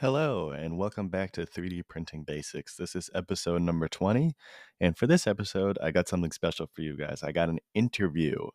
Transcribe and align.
Hello, 0.00 0.48
and 0.48 0.78
welcome 0.78 1.08
back 1.08 1.30
to 1.32 1.44
3D 1.44 1.82
Printing 1.86 2.22
Basics. 2.22 2.74
This 2.74 2.96
is 2.96 3.10
episode 3.14 3.60
number 3.60 3.86
20. 3.86 4.32
And 4.80 4.96
for 4.96 5.06
this 5.06 5.26
episode, 5.26 5.76
I 5.82 5.90
got 5.90 6.08
something 6.08 6.32
special 6.32 6.70
for 6.72 6.80
you 6.80 6.96
guys. 6.96 7.22
I 7.22 7.32
got 7.32 7.50
an 7.50 7.58
interview. 7.74 8.48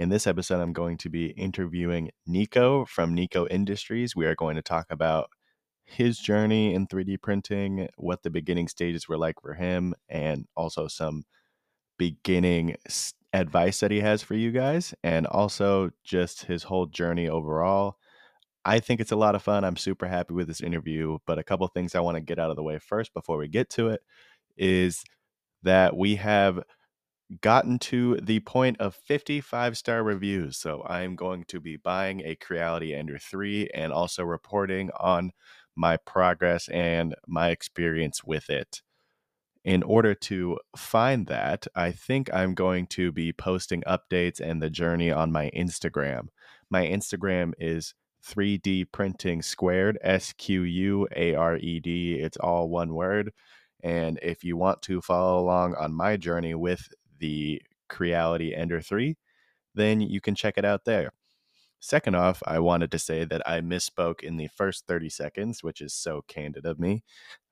In 0.00 0.08
this 0.08 0.26
episode, 0.26 0.60
I'm 0.60 0.72
going 0.72 0.98
to 0.98 1.08
be 1.08 1.26
interviewing 1.26 2.10
Nikko 2.26 2.86
from 2.86 3.14
Nikko 3.14 3.46
Industries. 3.46 4.16
We 4.16 4.26
are 4.26 4.34
going 4.34 4.56
to 4.56 4.62
talk 4.62 4.86
about 4.90 5.30
his 5.84 6.18
journey 6.18 6.74
in 6.74 6.88
3D 6.88 7.22
printing, 7.22 7.86
what 7.96 8.24
the 8.24 8.30
beginning 8.30 8.66
stages 8.66 9.06
were 9.06 9.16
like 9.16 9.36
for 9.40 9.54
him, 9.54 9.94
and 10.08 10.46
also 10.56 10.88
some 10.88 11.22
beginning 11.98 12.74
advice 13.32 13.78
that 13.78 13.92
he 13.92 14.00
has 14.00 14.24
for 14.24 14.34
you 14.34 14.50
guys, 14.50 14.92
and 15.04 15.28
also 15.28 15.90
just 16.02 16.46
his 16.46 16.64
whole 16.64 16.86
journey 16.86 17.28
overall. 17.28 17.96
I 18.64 18.80
think 18.80 19.00
it's 19.00 19.12
a 19.12 19.16
lot 19.16 19.34
of 19.34 19.42
fun. 19.42 19.64
I'm 19.64 19.76
super 19.76 20.06
happy 20.06 20.34
with 20.34 20.48
this 20.48 20.62
interview, 20.62 21.18
but 21.26 21.38
a 21.38 21.44
couple 21.44 21.66
things 21.68 21.94
I 21.94 22.00
want 22.00 22.16
to 22.16 22.20
get 22.22 22.38
out 22.38 22.50
of 22.50 22.56
the 22.56 22.62
way 22.62 22.78
first 22.78 23.12
before 23.12 23.36
we 23.36 23.48
get 23.48 23.68
to 23.70 23.88
it 23.88 24.00
is 24.56 25.04
that 25.62 25.96
we 25.96 26.16
have 26.16 26.62
gotten 27.40 27.78
to 27.78 28.16
the 28.16 28.40
point 28.40 28.80
of 28.80 28.94
55 28.94 29.76
star 29.76 30.02
reviews. 30.02 30.56
So 30.56 30.82
I'm 30.86 31.16
going 31.16 31.44
to 31.48 31.60
be 31.60 31.76
buying 31.76 32.22
a 32.24 32.36
Creality 32.36 32.94
Ender 32.94 33.18
3 33.18 33.68
and 33.74 33.92
also 33.92 34.24
reporting 34.24 34.90
on 34.98 35.32
my 35.76 35.96
progress 35.96 36.68
and 36.68 37.14
my 37.26 37.50
experience 37.50 38.22
with 38.24 38.50
it. 38.50 38.82
In 39.64 39.82
order 39.82 40.14
to 40.14 40.58
find 40.76 41.26
that, 41.26 41.66
I 41.74 41.90
think 41.90 42.32
I'm 42.32 42.54
going 42.54 42.86
to 42.88 43.10
be 43.10 43.32
posting 43.32 43.82
updates 43.82 44.38
and 44.38 44.62
the 44.62 44.68
journey 44.68 45.10
on 45.10 45.32
my 45.32 45.50
Instagram. 45.56 46.28
My 46.70 46.86
Instagram 46.86 47.52
is 47.58 47.94
3D 48.24 48.86
printing 48.90 49.42
squared, 49.42 49.98
S 50.02 50.32
Q 50.32 50.62
U 50.62 51.08
A 51.14 51.34
R 51.34 51.56
E 51.56 51.80
D. 51.80 52.14
It's 52.14 52.36
all 52.38 52.68
one 52.68 52.94
word. 52.94 53.32
And 53.82 54.18
if 54.22 54.44
you 54.44 54.56
want 54.56 54.80
to 54.82 55.02
follow 55.02 55.38
along 55.38 55.74
on 55.74 55.92
my 55.92 56.16
journey 56.16 56.54
with 56.54 56.88
the 57.18 57.60
Creality 57.88 58.54
Ender 58.54 58.80
3, 58.80 59.16
then 59.74 60.00
you 60.00 60.20
can 60.20 60.34
check 60.34 60.54
it 60.56 60.64
out 60.64 60.84
there. 60.86 61.12
Second 61.80 62.16
off, 62.16 62.42
I 62.46 62.60
wanted 62.60 62.90
to 62.92 62.98
say 62.98 63.24
that 63.26 63.46
I 63.46 63.60
misspoke 63.60 64.22
in 64.22 64.38
the 64.38 64.48
first 64.48 64.86
30 64.86 65.10
seconds, 65.10 65.62
which 65.62 65.82
is 65.82 65.92
so 65.92 66.22
candid 66.26 66.64
of 66.64 66.78
me. 66.78 67.04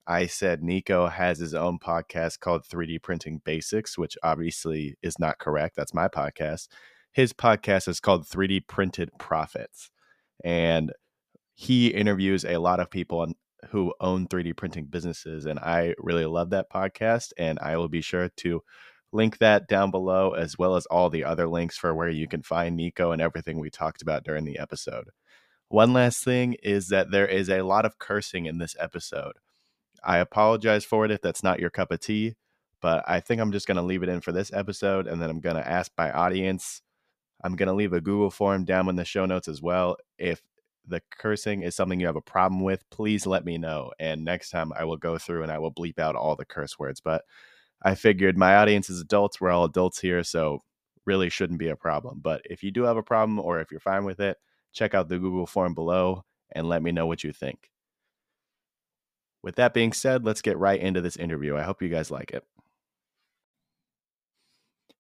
I 0.07 0.27
said 0.27 0.63
Nikko 0.63 1.09
has 1.09 1.39
his 1.39 1.55
own 1.55 1.79
podcast 1.79 2.41
called 2.41 2.65
3D 2.65 3.03
Printing 3.03 3.43
Basics, 3.45 3.99
which 3.99 4.17
obviously 4.23 4.97
is 5.03 5.19
not 5.19 5.39
correct. 5.39 5.77
That's 5.77 5.93
my 5.93 6.09
podcast. 6.09 6.69
His 7.13 7.35
podcast 7.35 7.89
is 7.89 8.01
called 8.01 8.27
3D 8.27 8.67
Printed 8.67 9.11
Profits 9.19 9.91
and 10.43 10.93
he 11.55 11.89
interviews 11.89 12.45
a 12.45 12.59
lot 12.59 12.81
of 12.81 12.91
people 12.91 13.33
who 13.71 13.95
own 14.01 14.27
3D 14.27 14.57
printing 14.57 14.87
businesses. 14.87 15.47
And 15.47 15.59
I 15.59 15.95
really 15.99 16.27
love 16.27 16.51
that 16.51 16.71
podcast. 16.71 17.33
And 17.37 17.59
I 17.61 17.77
will 17.77 17.89
be 17.89 18.01
sure 18.01 18.29
to 18.39 18.63
link 19.13 19.39
that 19.39 19.69
down 19.69 19.91
below, 19.91 20.33
as 20.33 20.59
well 20.59 20.75
as 20.75 20.87
all 20.87 21.11
the 21.11 21.25
other 21.25 21.47
links 21.47 21.77
for 21.77 21.95
where 21.95 22.09
you 22.09 22.27
can 22.27 22.43
find 22.43 22.77
Nikko 22.77 23.13
and 23.13 23.23
everything 23.23 23.59
we 23.59 23.71
talked 23.71 24.03
about 24.03 24.25
during 24.25 24.45
the 24.45 24.59
episode. 24.59 25.11
One 25.69 25.93
last 25.93 26.25
thing 26.25 26.57
is 26.63 26.89
that 26.89 27.11
there 27.11 27.27
is 27.27 27.49
a 27.49 27.63
lot 27.63 27.87
of 27.87 27.99
cursing 27.99 28.47
in 28.47 28.59
this 28.59 28.75
episode. 28.79 29.33
I 30.05 30.19
apologize 30.19 30.85
for 30.85 31.05
it 31.05 31.11
if 31.11 31.21
that's 31.23 31.43
not 31.43 31.61
your 31.61 31.71
cup 31.71 31.93
of 31.93 32.01
tea, 32.01 32.35
but 32.81 33.05
I 33.07 33.21
think 33.21 33.41
I'm 33.41 33.53
just 33.53 33.67
going 33.67 33.77
to 33.77 33.83
leave 33.83 34.03
it 34.03 34.09
in 34.09 34.21
for 34.21 34.33
this 34.33 34.53
episode. 34.53 35.07
And 35.07 35.23
then 35.23 35.31
I'm 35.31 35.41
going 35.41 35.57
to 35.57 35.67
ask 35.67 35.93
my 35.97 36.11
audience 36.11 36.83
I'm 37.43 37.57
going 37.57 37.69
to 37.69 37.73
leave 37.75 37.93
a 37.93 38.01
Google 38.01 38.31
form 38.31 38.65
down 38.65 38.89
in 38.89 38.97
the 38.97 39.05
show 39.05 39.27
notes 39.27 39.49
as 39.49 39.61
well. 39.61 39.97
If 40.19 40.43
the 40.87 41.03
cursing 41.11 41.63
is 41.63 41.75
something 41.75 42.01
you 42.01 42.07
have 42.07 42.17
a 42.17 42.21
problem 42.23 42.63
with, 42.63 42.89
please 42.91 43.27
let 43.27 43.45
me 43.45 43.59
know. 43.59 43.93
And 43.99 44.25
next 44.25 44.51
time 44.51 44.73
I 44.77 44.85
will 44.85 44.97
go 44.97 45.19
through 45.19 45.43
and 45.43 45.53
I 45.53 45.59
will 45.59 45.73
bleep 45.73 45.99
out 45.99 46.17
all 46.17 46.37
the 46.37 46.45
curse 46.45 46.79
words. 46.79 47.01
But 47.01 47.25
I 47.83 47.95
figured 47.95 48.39
my 48.39 48.57
audience 48.57 48.91
is 48.91 49.01
adults. 49.01 49.41
We're 49.41 49.51
all 49.51 49.65
adults 49.65 50.01
here. 50.01 50.23
So 50.23 50.61
really 51.05 51.31
shouldn't 51.31 51.59
be 51.59 51.69
a 51.69 51.77
problem. 51.77 52.21
But 52.23 52.43
if 52.45 52.63
you 52.63 52.71
do 52.71 52.83
have 52.85 52.97
a 52.97 53.03
problem 53.03 53.39
or 53.39 53.61
if 53.61 53.71
you're 53.71 53.81
fine 53.81 54.05
with 54.05 54.21
it, 54.21 54.37
check 54.73 54.95
out 54.95 55.09
the 55.09 55.19
Google 55.19 55.47
form 55.47 55.75
below 55.75 56.25
and 56.53 56.69
let 56.69 56.83
me 56.83 56.93
know 56.93 57.07
what 57.07 57.25
you 57.25 57.33
think. 57.33 57.71
With 59.43 59.57
that 59.57 59.75
being 59.75 59.93
said, 59.93 60.25
let's 60.25 60.43
get 60.43 60.59
right 60.59 60.81
into 60.81 61.01
this 61.01 61.17
interview. 61.17 61.57
I 61.57 61.63
hope 61.63 61.83
you 61.83 61.89
guys 61.89 62.11
like 62.11 62.31
it. 62.31 62.45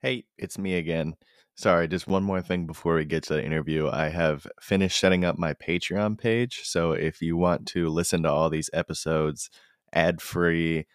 Hey, 0.01 0.25
it's 0.37 0.59
me 0.59 0.75
again. 0.75 1.15
Sorry, 1.55 1.87
just 1.87 2.09
one 2.09 2.25
more 2.25 2.41
thing 2.41 2.67
before 2.67 2.95
we 2.97 3.05
get 3.05 3.25
to 3.25 3.35
the 3.35 3.45
interview. 3.45 3.89
I 3.89 4.09
have 4.09 4.47
finished 4.61 4.99
setting 4.99 5.25
up 5.25 5.39
my 5.39 5.55
Patreon 5.55 6.19
page. 6.19 6.63
So 6.65 6.93
if 6.93 7.21
you 7.21 7.37
want 7.37 7.67
to 7.69 7.89
listen 7.89 8.23
to 8.23 8.31
all 8.31 8.49
these 8.49 8.71
episodes 8.73 9.51
ad 9.93 10.21
free, 10.23 10.87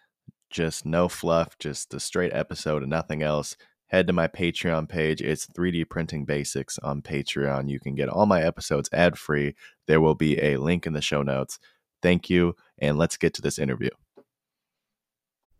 just 0.50 0.84
no 0.84 1.08
fluff, 1.08 1.56
just 1.58 1.90
the 1.90 2.00
straight 2.00 2.32
episode 2.32 2.82
and 2.82 2.90
nothing 2.90 3.22
else, 3.22 3.56
head 3.86 4.06
to 4.08 4.12
my 4.12 4.26
Patreon 4.26 4.88
page. 4.88 5.22
It's 5.22 5.46
3D 5.46 5.88
Printing 5.88 6.24
Basics 6.24 6.78
on 6.78 7.02
Patreon. 7.02 7.70
You 7.70 7.78
can 7.78 7.94
get 7.94 8.08
all 8.08 8.26
my 8.26 8.42
episodes 8.42 8.88
ad 8.92 9.16
free. 9.16 9.54
There 9.86 10.00
will 10.00 10.16
be 10.16 10.42
a 10.42 10.56
link 10.56 10.86
in 10.86 10.92
the 10.92 11.00
show 11.00 11.22
notes. 11.22 11.58
Thank 12.02 12.28
you, 12.30 12.54
and 12.78 12.98
let's 12.98 13.16
get 13.16 13.34
to 13.34 13.42
this 13.42 13.58
interview. 13.58 13.90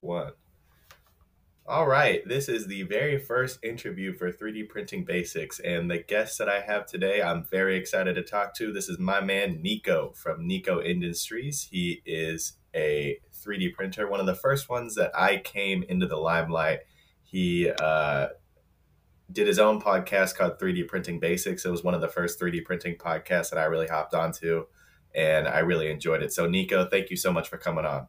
One. 0.00 0.32
All 1.68 1.88
right, 1.88 2.22
this 2.28 2.48
is 2.48 2.68
the 2.68 2.84
very 2.84 3.18
first 3.18 3.58
interview 3.64 4.12
for 4.12 4.30
3D 4.30 4.68
Printing 4.68 5.04
Basics, 5.04 5.58
and 5.58 5.90
the 5.90 5.98
guest 5.98 6.38
that 6.38 6.48
I 6.48 6.60
have 6.60 6.86
today, 6.86 7.20
I'm 7.20 7.42
very 7.42 7.76
excited 7.76 8.14
to 8.14 8.22
talk 8.22 8.54
to. 8.58 8.72
This 8.72 8.88
is 8.88 9.00
my 9.00 9.20
man 9.20 9.60
Nikko 9.62 10.12
from 10.14 10.46
Nikko 10.46 10.80
Industries. 10.80 11.66
He 11.68 12.02
is 12.06 12.52
a 12.72 13.18
3D 13.34 13.74
printer, 13.74 14.08
one 14.08 14.20
of 14.20 14.26
the 14.26 14.34
first 14.36 14.68
ones 14.68 14.94
that 14.94 15.10
I 15.12 15.38
came 15.38 15.82
into 15.88 16.06
the 16.06 16.18
limelight. 16.18 16.80
He 17.24 17.68
uh, 17.68 18.28
did 19.32 19.48
his 19.48 19.58
own 19.58 19.80
podcast 19.80 20.36
called 20.36 20.60
3D 20.60 20.86
Printing 20.86 21.18
Basics. 21.18 21.64
It 21.64 21.70
was 21.70 21.82
one 21.82 21.94
of 21.94 22.00
the 22.00 22.06
first 22.06 22.38
3D 22.38 22.64
printing 22.64 22.96
podcasts 22.96 23.50
that 23.50 23.58
I 23.58 23.64
really 23.64 23.88
hopped 23.88 24.14
onto, 24.14 24.66
and 25.16 25.48
I 25.48 25.58
really 25.58 25.90
enjoyed 25.90 26.22
it. 26.22 26.32
So, 26.32 26.46
Nikko, 26.46 26.88
thank 26.88 27.10
you 27.10 27.16
so 27.16 27.32
much 27.32 27.48
for 27.48 27.58
coming 27.58 27.84
on. 27.84 28.06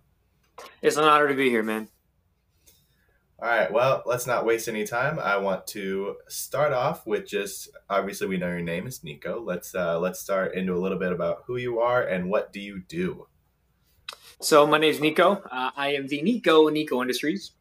It's 0.82 0.98
an 0.98 1.04
honor 1.04 1.28
to 1.28 1.34
be 1.34 1.50
here, 1.50 1.64
man. 1.64 1.90
All 3.40 3.48
right, 3.48 3.72
well, 3.72 4.02
let's 4.08 4.26
not 4.26 4.46
waste 4.46 4.68
any 4.68 4.84
time. 4.84 5.20
I 5.20 5.38
want 5.38 5.68
to 5.68 6.16
start 6.28 6.74
off 6.74 7.06
with 7.06 7.28
just 7.28 7.70
obviously 7.88 8.26
we 8.26 8.38
know 8.38 8.48
your 8.48 8.62
name 8.62 8.88
is 8.88 9.04
Nikko. 9.04 9.44
Let's 9.44 9.76
uh, 9.76 10.00
let's 10.00 10.20
start 10.20 10.56
into 10.56 10.74
a 10.74 10.80
little 10.80 10.98
bit 10.98 11.12
about 11.12 11.44
who 11.46 11.58
you 11.58 11.80
are 11.80 12.02
and 12.02 12.32
what 12.32 12.52
do 12.52 12.60
you 12.60 12.82
do. 12.88 13.28
So 14.42 14.66
my 14.66 14.80
name 14.80 14.90
is 14.90 15.00
Nikko. 15.00 15.44
Uh, 15.52 15.70
I 15.76 15.94
am 15.94 16.08
the 16.08 16.20
Nikko 16.24 16.70
Nikko 16.70 17.00
Industries, 17.00 17.52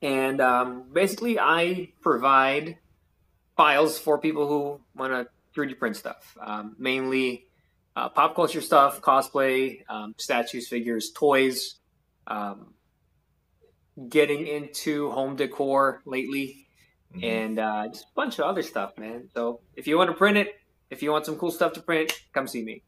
and 0.00 0.40
um, 0.40 0.84
basically 0.90 1.38
I 1.38 1.92
provide 2.00 2.78
files 3.54 3.98
for 3.98 4.18
people 4.18 4.48
who 4.48 4.80
want 4.94 5.12
to 5.12 5.28
3D 5.60 5.78
print 5.78 5.96
stuff, 5.96 6.38
um, 6.40 6.74
mainly 6.78 7.48
uh, 7.96 8.08
pop 8.08 8.34
culture 8.34 8.62
stuff, 8.62 9.02
cosplay, 9.02 9.82
um, 9.90 10.14
statues, 10.16 10.68
figures, 10.68 11.10
toys 11.10 11.80
um, 12.26 12.74
getting 14.08 14.46
into 14.46 15.10
home 15.10 15.36
decor 15.36 16.02
lately, 16.04 16.68
mm-hmm. 17.14 17.24
and 17.24 17.58
uh, 17.58 17.88
just 17.88 18.04
a 18.04 18.14
bunch 18.14 18.38
of 18.38 18.44
other 18.44 18.62
stuff, 18.62 18.98
man. 18.98 19.28
So 19.34 19.60
if 19.74 19.86
you 19.86 19.96
want 19.96 20.10
to 20.10 20.16
print 20.16 20.36
it, 20.36 20.54
if 20.90 21.02
you 21.02 21.10
want 21.10 21.26
some 21.26 21.36
cool 21.36 21.50
stuff 21.50 21.72
to 21.74 21.82
print, 21.82 22.12
come 22.32 22.46
see 22.46 22.62
me. 22.62 22.82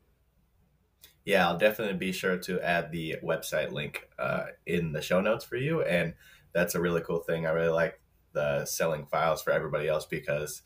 Yeah, 1.24 1.46
I'll 1.46 1.58
definitely 1.58 1.98
be 1.98 2.12
sure 2.12 2.38
to 2.38 2.60
add 2.60 2.90
the 2.90 3.16
website 3.22 3.70
link 3.70 4.08
uh, 4.18 4.46
in 4.66 4.92
the 4.92 5.02
show 5.02 5.20
notes 5.20 5.44
for 5.44 5.56
you. 5.56 5.82
And 5.82 6.14
that's 6.54 6.74
a 6.74 6.80
really 6.80 7.02
cool 7.02 7.18
thing. 7.18 7.46
I 7.46 7.50
really 7.50 7.68
like 7.68 8.00
the 8.32 8.64
selling 8.64 9.04
files 9.06 9.42
for 9.42 9.50
everybody 9.50 9.88
else 9.88 10.06
because 10.06 10.62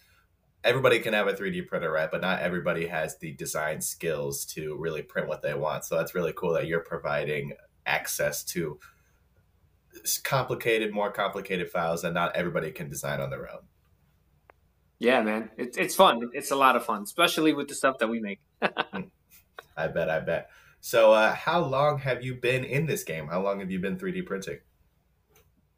everybody 0.62 1.00
can 1.00 1.14
have 1.14 1.26
a 1.26 1.32
3D 1.32 1.66
printer, 1.66 1.90
right? 1.90 2.10
But 2.10 2.20
not 2.20 2.42
everybody 2.42 2.86
has 2.86 3.18
the 3.18 3.32
design 3.32 3.80
skills 3.80 4.44
to 4.46 4.76
really 4.76 5.02
print 5.02 5.26
what 5.26 5.42
they 5.42 5.54
want. 5.54 5.84
So 5.84 5.96
that's 5.96 6.14
really 6.14 6.32
cool 6.32 6.52
that 6.52 6.66
you're 6.66 6.80
providing 6.80 7.54
access 7.86 8.44
to 8.44 8.78
complicated, 10.22 10.92
more 10.92 11.10
complicated 11.10 11.70
files 11.70 12.02
that 12.02 12.12
not 12.12 12.36
everybody 12.36 12.70
can 12.70 12.88
design 12.88 13.20
on 13.20 13.30
their 13.30 13.50
own. 13.50 13.60
Yeah, 14.98 15.22
man, 15.22 15.50
it's 15.56 15.76
it's 15.76 15.96
fun. 15.96 16.30
It's 16.32 16.52
a 16.52 16.56
lot 16.56 16.76
of 16.76 16.84
fun, 16.84 17.02
especially 17.02 17.52
with 17.52 17.68
the 17.68 17.74
stuff 17.74 17.98
that 17.98 18.08
we 18.08 18.20
make. 18.20 18.40
I 18.62 19.04
I 19.76 19.88
bet. 19.88 20.08
I 20.08 20.20
bet. 20.20 20.48
So, 20.80 21.12
uh, 21.12 21.34
how 21.34 21.64
long 21.64 21.98
have 21.98 22.24
you 22.24 22.34
been 22.34 22.64
in 22.64 22.86
this 22.86 23.04
game? 23.04 23.28
How 23.28 23.42
long 23.42 23.60
have 23.60 23.70
you 23.70 23.78
been 23.78 23.96
3D 23.96 24.26
printing? 24.26 24.58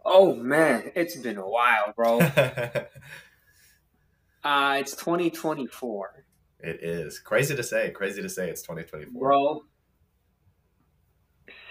Oh 0.04 0.34
man, 0.34 0.92
it's 0.94 1.16
been 1.16 1.38
a 1.38 1.48
while, 1.48 1.92
bro. 1.96 2.20
uh, 4.44 4.76
it's 4.78 4.94
2024. 4.96 6.24
It 6.60 6.82
is 6.82 7.18
crazy 7.18 7.56
to 7.56 7.62
say. 7.62 7.90
Crazy 7.90 8.20
to 8.20 8.28
say. 8.28 8.50
It's 8.50 8.62
2024, 8.62 9.18
bro. 9.18 9.64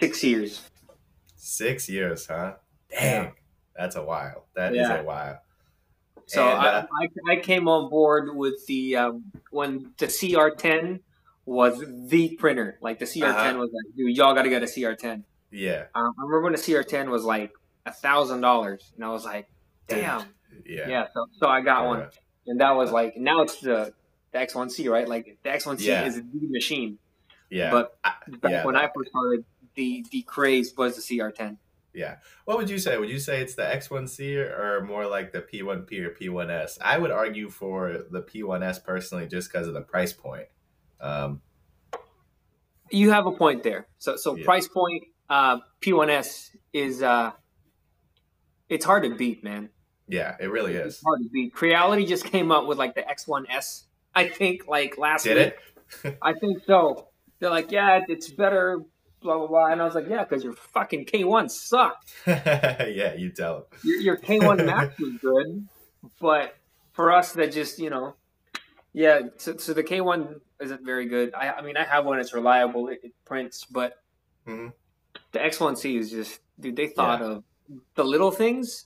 Six 0.04 0.24
years. 0.24 0.62
Six 1.38 1.88
years, 1.88 2.28
huh? 2.28 2.56
Dang, 2.90 3.24
yeah. 3.24 3.30
that's 3.74 3.96
a 3.96 4.04
while. 4.04 4.48
That 4.54 4.76
yeah. 4.76 4.84
is 4.84 4.90
a 4.90 5.04
while. 5.04 5.40
So 6.26 6.46
and, 6.46 6.60
uh, 6.60 6.86
I, 7.02 7.32
I, 7.32 7.36
came 7.38 7.70
on 7.70 7.90
board 7.90 8.36
with 8.36 8.66
the 8.68 8.98
um, 8.98 9.32
when 9.52 9.94
the 9.98 10.08
CR10 10.08 11.00
was 11.46 11.82
the 12.10 12.36
printer. 12.36 12.78
Like 12.82 13.00
the 13.00 13.06
CR10 13.06 13.30
uh-huh. 13.30 13.60
was 13.60 13.70
like, 13.74 13.96
dude, 13.96 14.18
y'all 14.18 14.34
got 14.34 14.42
to 14.44 14.50
get 14.50 14.62
a 14.62 14.66
CR10. 14.66 15.24
Yeah. 15.52 15.86
Um, 15.96 16.14
I 16.18 16.24
remember 16.24 16.42
when 16.42 16.54
the 16.54 16.60
CR10 16.60 17.08
was 17.10 17.24
like 17.24 17.54
a 17.86 17.92
thousand 17.94 18.42
dollars, 18.42 18.92
and 18.96 19.06
I 19.06 19.10
was 19.10 19.24
like, 19.24 19.48
damn. 19.88 20.26
Yeah. 20.66 20.90
Yeah. 20.90 21.08
So, 21.14 21.28
so 21.40 21.48
I 21.48 21.62
got 21.62 21.86
one, 21.86 22.08
and 22.46 22.60
that 22.60 22.72
was 22.72 22.92
like 22.92 23.16
now 23.16 23.42
it's 23.42 23.62
the, 23.62 23.94
the 24.34 24.40
X1C, 24.40 24.90
right? 24.90 25.08
Like 25.08 25.38
the 25.44 25.50
X1C 25.50 25.82
yeah. 25.82 26.06
is 26.06 26.16
the 26.16 26.48
machine. 26.50 26.98
Yeah. 27.50 27.72
But 27.72 27.98
back 28.42 28.52
yeah, 28.52 28.66
when 28.66 28.76
I 28.76 28.90
first 28.96 29.10
started, 29.10 29.46
the 29.76 30.06
the 30.12 30.22
craze 30.24 30.74
was 30.78 30.96
the 30.96 31.02
CR10. 31.02 31.58
Yeah. 31.94 32.16
What 32.46 32.58
would 32.58 32.70
you 32.70 32.80
say? 32.80 32.98
Would 32.98 33.10
you 33.10 33.20
say 33.20 33.42
it's 33.42 33.56
the 33.56 33.64
X1C 33.64 34.36
or 34.38 34.84
more 34.84 35.06
like 35.06 35.32
the 35.32 35.42
P1P 35.42 36.00
or 36.00 36.10
P1S? 36.10 36.80
I 36.82 36.98
would 36.98 37.12
argue 37.12 37.50
for 37.50 38.06
the 38.10 38.22
P1S 38.22 38.84
personally 38.84 39.28
just 39.28 39.52
because 39.52 39.68
of 39.68 39.74
the 39.74 39.82
price 39.82 40.12
point. 40.12 40.48
Um, 41.00 41.42
you 42.90 43.12
have 43.12 43.26
a 43.26 43.32
point 43.32 43.64
there. 43.64 43.88
So 44.00 44.16
so 44.16 44.36
yeah. 44.36 44.46
price 44.46 44.68
point 44.68 45.04
uh, 45.30 45.60
P1S 45.82 46.56
is 46.74 47.04
uh, 47.04 47.32
it's 48.70 48.86
hard 48.86 49.04
to 49.04 49.16
beat, 49.16 49.44
man. 49.44 49.70
Yeah, 50.08 50.36
it 50.40 50.48
really 50.48 50.74
is. 50.76 50.96
It's 50.96 51.04
hard 51.04 51.22
to 51.22 51.30
beat. 51.30 51.54
Creality 51.54 52.06
just 52.06 52.26
came 52.26 52.52
up 52.52 52.66
with 52.66 52.78
like 52.78 52.96
the 52.96 53.02
X1S. 53.02 53.84
I 54.16 54.28
think 54.28 54.68
like 54.68 54.98
last 54.98 55.24
Did 55.24 55.38
week. 55.38 55.56
it? 56.04 56.18
I 56.22 56.34
think 56.34 56.64
so. 56.66 57.08
They're 57.40 57.50
like, 57.50 57.72
yeah, 57.72 58.02
it's 58.08 58.30
better 58.30 58.84
blah 59.24 59.38
blah 59.38 59.48
blah. 59.48 59.66
And 59.68 59.82
I 59.82 59.86
was 59.86 59.96
like, 59.96 60.08
yeah, 60.10 60.24
because 60.24 60.44
your 60.44 60.54
fucking 60.54 61.06
K 61.06 61.24
one 61.24 61.50
sucked. 61.50 62.14
yeah, 62.28 63.16
you 63.16 63.32
tell. 63.32 63.68
Your, 63.84 64.00
your 64.00 64.16
K 64.18 64.40
one 64.40 64.58
Max 64.66 65.00
was 65.00 65.14
good, 65.22 65.68
but 66.20 66.56
for 66.92 67.12
us 67.12 67.32
that 67.34 67.52
just 67.52 67.80
you 67.80 67.90
know, 67.90 68.16
yeah. 68.94 69.22
So, 69.38 69.58
so 69.58 69.74
the 69.74 69.84
K 69.84 70.02
one 70.02 70.42
isn't 70.62 70.86
very 70.86 71.08
good. 71.08 71.34
I, 71.34 71.52
I 71.52 71.62
mean, 71.62 71.78
I 71.78 71.84
have 71.84 72.06
one. 72.06 72.20
It's 72.20 72.34
reliable. 72.34 72.90
It, 72.90 73.00
it 73.04 73.14
prints, 73.26 73.66
but 73.66 74.02
mm-hmm. 74.48 74.68
the 75.32 75.44
X 75.44 75.60
one 75.60 75.76
C 75.76 75.98
is 75.98 76.12
just 76.12 76.40
dude. 76.60 76.76
They 76.76 76.88
thought 76.88 77.22
yeah. 77.22 77.28
of 77.28 77.44
the 77.96 78.04
little 78.04 78.32
things 78.32 78.86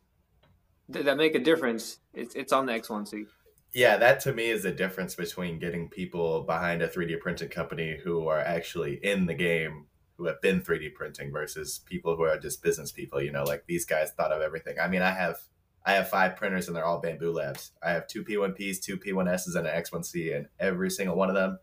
that, 0.89 1.05
that 1.05 1.17
make 1.17 1.35
a 1.35 1.39
difference. 1.39 1.97
It's 2.13 2.35
it's 2.35 2.53
on 2.53 2.67
the 2.67 2.73
X 2.73 2.89
one 2.89 3.05
C 3.05 3.25
yeah, 3.73 3.97
that 3.97 4.21
to 4.21 4.33
me 4.33 4.49
is 4.49 4.63
the 4.63 4.71
difference 4.71 5.13
between 5.13 5.59
getting 5.59 5.87
people 5.87 6.41
behind 6.41 6.81
a 6.81 6.87
3D 6.87 7.19
printing 7.19 7.49
company 7.49 7.99
who 8.03 8.27
are 8.27 8.39
actually 8.39 8.95
in 9.03 9.25
the 9.27 9.33
game 9.33 9.85
who 10.17 10.25
have 10.25 10.41
been 10.41 10.61
3D 10.61 10.93
printing 10.93 11.31
versus 11.31 11.79
people 11.85 12.15
who 12.15 12.23
are 12.23 12.37
just 12.37 12.63
business 12.63 12.91
people. 12.91 13.21
You 13.21 13.31
know, 13.31 13.43
like 13.43 13.65
these 13.67 13.85
guys 13.85 14.11
thought 14.11 14.31
of 14.31 14.41
everything. 14.41 14.77
I 14.79 14.87
mean, 14.87 15.01
I 15.01 15.11
have 15.11 15.39
I 15.85 15.93
have 15.93 16.09
five 16.09 16.35
printers 16.35 16.67
and 16.67 16.75
they're 16.75 16.85
all 16.85 17.01
Bambu 17.01 17.33
Labs. 17.33 17.71
I 17.81 17.91
have 17.91 18.07
two 18.07 18.23
P1Ps, 18.23 18.81
two 18.81 18.97
P1Ss, 18.97 19.55
and 19.55 19.67
an 19.67 19.81
X1C, 19.81 20.35
and 20.35 20.47
every 20.59 20.89
single 20.89 21.15
one 21.15 21.29
of 21.29 21.35
them, 21.35 21.59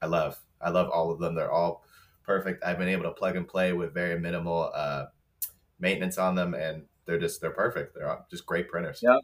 I 0.00 0.06
love. 0.06 0.38
I 0.60 0.70
love 0.70 0.90
all 0.90 1.10
of 1.10 1.18
them. 1.18 1.34
They're 1.34 1.50
all 1.50 1.84
perfect. 2.24 2.62
I've 2.62 2.78
been 2.78 2.88
able 2.88 3.04
to 3.04 3.10
plug 3.10 3.36
and 3.36 3.48
play 3.48 3.72
with 3.72 3.94
very 3.94 4.20
minimal 4.20 4.70
uh, 4.74 5.06
maintenance 5.80 6.18
on 6.18 6.34
them, 6.34 6.54
and 6.54 6.84
they're 7.06 7.18
just 7.18 7.40
they're 7.40 7.50
perfect. 7.50 7.94
They're 7.94 8.18
just 8.30 8.46
great 8.46 8.68
printers. 8.68 9.00
Yep. 9.02 9.20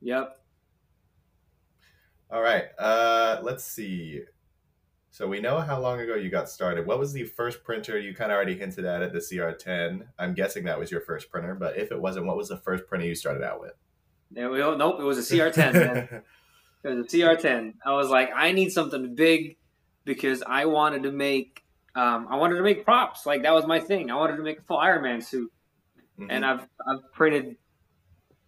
Yep. 0.00 0.40
All 2.30 2.42
right. 2.42 2.64
Uh, 2.78 3.40
let's 3.42 3.62
see. 3.62 4.22
So 5.16 5.26
we 5.26 5.40
know 5.40 5.60
how 5.60 5.80
long 5.80 5.98
ago 5.98 6.14
you 6.14 6.28
got 6.28 6.46
started. 6.46 6.86
What 6.86 6.98
was 6.98 7.14
the 7.14 7.24
first 7.24 7.64
printer 7.64 7.98
you 7.98 8.14
kind 8.14 8.30
of 8.30 8.36
already 8.36 8.54
hinted 8.54 8.84
at 8.84 9.00
it, 9.00 9.14
the 9.14 9.18
CR10? 9.18 10.08
I'm 10.18 10.34
guessing 10.34 10.64
that 10.64 10.78
was 10.78 10.90
your 10.90 11.00
first 11.00 11.30
printer, 11.30 11.54
but 11.54 11.78
if 11.78 11.90
it 11.90 11.98
wasn't, 11.98 12.26
what 12.26 12.36
was 12.36 12.50
the 12.50 12.58
first 12.58 12.86
printer 12.86 13.06
you 13.06 13.14
started 13.14 13.42
out 13.42 13.58
with? 13.58 13.72
Yeah, 14.30 14.50
we 14.50 14.58
nope, 14.58 15.00
it 15.00 15.04
was 15.04 15.16
a 15.16 15.34
CR10. 15.34 15.72
man. 15.72 16.22
It 16.84 16.88
was 16.90 17.14
a 17.14 17.16
CR10. 17.16 17.76
I 17.84 17.94
was 17.94 18.10
like, 18.10 18.28
I 18.36 18.52
need 18.52 18.70
something 18.72 19.14
big 19.14 19.56
because 20.04 20.42
I 20.46 20.66
wanted 20.66 21.04
to 21.04 21.12
make, 21.12 21.64
um, 21.94 22.28
I 22.30 22.36
wanted 22.36 22.56
to 22.56 22.62
make 22.62 22.84
props. 22.84 23.24
Like 23.24 23.42
that 23.44 23.54
was 23.54 23.66
my 23.66 23.80
thing. 23.80 24.10
I 24.10 24.16
wanted 24.16 24.36
to 24.36 24.42
make 24.42 24.58
a 24.58 24.62
full 24.62 24.76
Iron 24.76 25.02
Man 25.02 25.22
suit, 25.22 25.50
mm-hmm. 26.20 26.30
and 26.30 26.44
I've 26.44 26.68
I've 26.86 27.10
printed, 27.12 27.56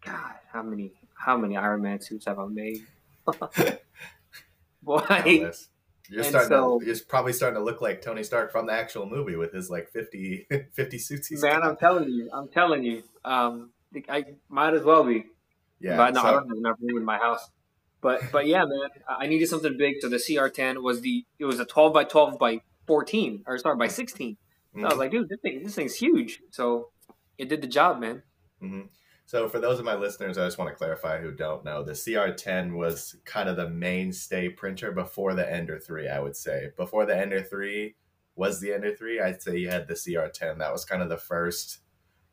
God, 0.04 0.34
how 0.52 0.62
many 0.62 0.92
how 1.14 1.38
many 1.38 1.56
Iron 1.56 1.80
Man 1.80 2.02
suits 2.02 2.26
have 2.26 2.38
I 2.38 2.46
made? 2.46 2.82
Boy. 4.82 5.50
You're 6.10 6.20
and 6.20 6.30
starting 6.30 6.48
so, 6.48 6.78
to, 6.78 6.86
you're 6.86 6.96
probably 7.06 7.32
starting 7.32 7.58
to 7.58 7.64
look 7.64 7.80
like 7.80 8.00
Tony 8.00 8.22
Stark 8.22 8.50
from 8.50 8.66
the 8.66 8.72
actual 8.72 9.06
movie 9.06 9.36
with 9.36 9.52
his 9.52 9.68
like 9.68 9.90
50, 9.90 10.46
50 10.72 10.98
suits. 10.98 11.28
He's 11.28 11.42
man, 11.42 11.60
got. 11.60 11.68
I'm 11.68 11.76
telling 11.76 12.08
you, 12.08 12.30
I'm 12.32 12.48
telling 12.48 12.82
you, 12.82 13.02
um, 13.24 13.70
I 14.08 14.24
might 14.48 14.74
as 14.74 14.82
well 14.82 15.04
be. 15.04 15.26
Yeah, 15.80 15.96
but 15.96 16.14
no, 16.14 16.22
so, 16.22 16.26
I 16.26 16.30
don't 16.32 16.48
have 16.48 16.58
enough 16.58 16.76
room 16.80 16.96
in 16.96 17.04
my 17.04 17.18
house. 17.18 17.48
But 18.00 18.22
but 18.32 18.46
yeah, 18.46 18.64
man, 18.64 18.88
I 19.08 19.26
needed 19.26 19.48
something 19.48 19.76
big. 19.76 19.96
So 20.00 20.08
the 20.08 20.16
CR10 20.16 20.82
was 20.82 21.00
the 21.00 21.24
it 21.38 21.44
was 21.44 21.60
a 21.60 21.64
12 21.64 21.92
by 21.92 22.04
12 22.04 22.38
by 22.38 22.60
14 22.86 23.44
or 23.46 23.58
sorry 23.58 23.76
by 23.76 23.88
16. 23.88 24.36
So 24.36 24.76
mm-hmm. 24.78 24.84
I 24.84 24.88
was 24.88 24.92
mm-hmm. 24.92 25.00
like, 25.00 25.10
dude, 25.10 25.28
this 25.28 25.40
thing 25.40 25.62
this 25.62 25.74
thing's 25.74 25.94
huge. 25.96 26.40
So 26.50 26.90
it 27.36 27.48
did 27.48 27.60
the 27.60 27.66
job, 27.66 28.00
man. 28.00 28.22
Mm-hmm. 28.62 28.82
So, 29.28 29.46
for 29.46 29.60
those 29.60 29.78
of 29.78 29.84
my 29.84 29.94
listeners, 29.94 30.38
I 30.38 30.46
just 30.46 30.56
want 30.56 30.70
to 30.70 30.74
clarify 30.74 31.20
who 31.20 31.30
don't 31.30 31.62
know, 31.62 31.82
the 31.82 31.92
CR10 31.92 32.74
was 32.74 33.14
kind 33.26 33.46
of 33.50 33.56
the 33.56 33.68
mainstay 33.68 34.48
printer 34.48 34.90
before 34.90 35.34
the 35.34 35.46
Ender 35.52 35.78
3, 35.78 36.08
I 36.08 36.18
would 36.18 36.34
say. 36.34 36.70
Before 36.78 37.04
the 37.04 37.14
Ender 37.14 37.42
3 37.42 37.94
was 38.36 38.58
the 38.58 38.72
Ender 38.72 38.96
3, 38.96 39.20
I'd 39.20 39.42
say 39.42 39.58
you 39.58 39.68
had 39.68 39.86
the 39.86 39.92
CR10. 39.92 40.56
That 40.56 40.72
was 40.72 40.86
kind 40.86 41.02
of 41.02 41.10
the 41.10 41.18
first 41.18 41.80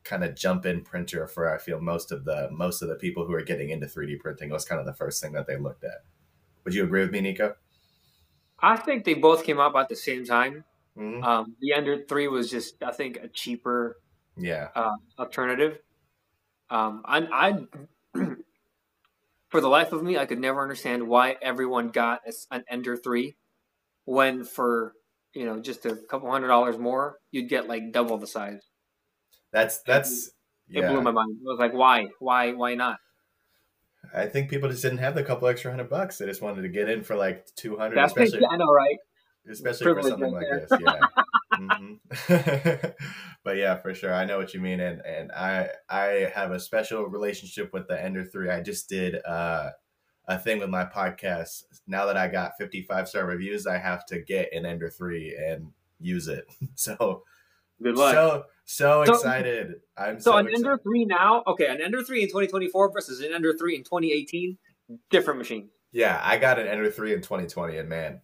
kind 0.04 0.24
of 0.24 0.34
jump 0.34 0.64
in 0.64 0.80
printer 0.80 1.26
for 1.26 1.54
I 1.54 1.58
feel 1.58 1.82
most 1.82 2.12
of 2.12 2.24
the 2.24 2.48
most 2.50 2.80
of 2.80 2.88
the 2.88 2.94
people 2.94 3.26
who 3.26 3.34
are 3.34 3.42
getting 3.42 3.68
into 3.68 3.86
3D 3.86 4.18
printing 4.20 4.48
was 4.48 4.64
kind 4.64 4.80
of 4.80 4.86
the 4.86 4.94
first 4.94 5.22
thing 5.22 5.32
that 5.32 5.46
they 5.46 5.58
looked 5.58 5.84
at. 5.84 6.02
Would 6.64 6.72
you 6.72 6.84
agree 6.84 7.02
with 7.02 7.10
me, 7.10 7.20
Nikko? 7.20 7.56
I 8.58 8.78
think 8.78 9.04
they 9.04 9.12
both 9.12 9.44
came 9.44 9.60
out 9.60 9.76
at 9.76 9.90
the 9.90 9.96
same 9.96 10.24
time. 10.24 10.64
Mm-hmm. 10.96 11.22
Um, 11.22 11.56
the 11.60 11.74
Ender 11.74 12.06
3 12.08 12.28
was 12.28 12.50
just, 12.50 12.82
I 12.82 12.92
think, 12.92 13.18
a 13.22 13.28
cheaper 13.28 13.98
yeah 14.38 14.68
uh, 14.74 14.92
alternative 15.18 15.78
um, 16.70 17.02
I, 17.04 17.18
I 18.14 18.18
for 19.48 19.60
the 19.60 19.68
life 19.68 19.92
of 19.92 20.02
me, 20.02 20.18
I 20.18 20.26
could 20.26 20.40
never 20.40 20.62
understand 20.62 21.08
why 21.08 21.36
everyone 21.40 21.88
got 21.88 22.20
an 22.50 22.64
Ender 22.68 22.96
three, 22.96 23.36
when 24.04 24.44
for 24.44 24.92
you 25.34 25.44
know 25.44 25.60
just 25.60 25.86
a 25.86 25.96
couple 26.10 26.30
hundred 26.30 26.48
dollars 26.48 26.78
more, 26.78 27.18
you'd 27.30 27.48
get 27.48 27.68
like 27.68 27.92
double 27.92 28.18
the 28.18 28.26
size. 28.26 28.62
That's 29.52 29.80
that's 29.82 30.30
it 30.68 30.80
yeah. 30.82 30.90
blew 30.90 31.00
my 31.00 31.12
mind. 31.12 31.36
It 31.40 31.44
was 31.44 31.58
like, 31.58 31.72
why, 31.72 32.08
why, 32.18 32.52
why 32.52 32.74
not? 32.74 32.98
I 34.14 34.26
think 34.26 34.50
people 34.50 34.68
just 34.68 34.82
didn't 34.82 34.98
have 34.98 35.14
the 35.14 35.22
couple 35.22 35.48
extra 35.48 35.70
hundred 35.70 35.90
bucks. 35.90 36.18
They 36.18 36.26
just 36.26 36.42
wanted 36.42 36.62
to 36.62 36.68
get 36.68 36.88
in 36.88 37.02
for 37.02 37.16
like 37.16 37.46
two 37.56 37.76
hundred. 37.76 37.98
Especially, 37.98 38.40
I 38.50 38.56
know, 38.56 38.72
right? 38.72 38.98
Especially 39.48 39.84
Privilege 39.84 40.04
for 40.04 40.10
something 40.10 40.32
like 40.32 40.46
this, 40.50 40.80
yeah. 40.80 40.98
mm-hmm. 41.60 42.88
but 43.44 43.56
yeah, 43.56 43.76
for 43.76 43.94
sure, 43.94 44.14
I 44.14 44.24
know 44.24 44.38
what 44.38 44.54
you 44.54 44.60
mean, 44.60 44.80
and 44.80 45.00
and 45.04 45.32
I 45.32 45.68
I 45.88 46.30
have 46.34 46.52
a 46.52 46.60
special 46.60 47.04
relationship 47.04 47.72
with 47.72 47.88
the 47.88 48.02
Ender 48.02 48.24
Three. 48.24 48.50
I 48.50 48.60
just 48.60 48.88
did 48.88 49.24
uh, 49.24 49.70
a 50.26 50.38
thing 50.38 50.58
with 50.58 50.70
my 50.70 50.84
podcast. 50.84 51.64
Now 51.86 52.06
that 52.06 52.16
I 52.16 52.28
got 52.28 52.52
fifty 52.58 52.82
five 52.82 53.08
star 53.08 53.26
reviews, 53.26 53.66
I 53.66 53.78
have 53.78 54.06
to 54.06 54.20
get 54.20 54.52
an 54.52 54.66
Ender 54.66 54.90
Three 54.90 55.36
and 55.36 55.72
use 56.00 56.28
it. 56.28 56.46
So 56.74 57.22
good 57.82 57.96
luck. 57.96 58.14
So 58.14 58.44
so, 58.66 59.04
so 59.04 59.12
excited! 59.12 59.74
I'm 59.96 60.18
so, 60.20 60.32
so 60.32 60.36
an 60.38 60.46
excited. 60.46 60.66
Ender 60.66 60.82
Three 60.82 61.04
now. 61.04 61.44
Okay, 61.46 61.68
an 61.68 61.80
Ender 61.80 62.02
Three 62.02 62.22
in 62.22 62.28
2024 62.28 62.92
versus 62.92 63.20
an 63.20 63.32
Ender 63.32 63.54
Three 63.56 63.76
in 63.76 63.84
2018. 63.84 64.58
Different 65.08 65.38
machine. 65.38 65.68
Yeah, 65.92 66.20
I 66.22 66.36
got 66.36 66.58
an 66.58 66.66
Ender 66.66 66.90
Three 66.90 67.12
in 67.12 67.20
2020, 67.20 67.76
and 67.78 67.88
man, 67.88 68.20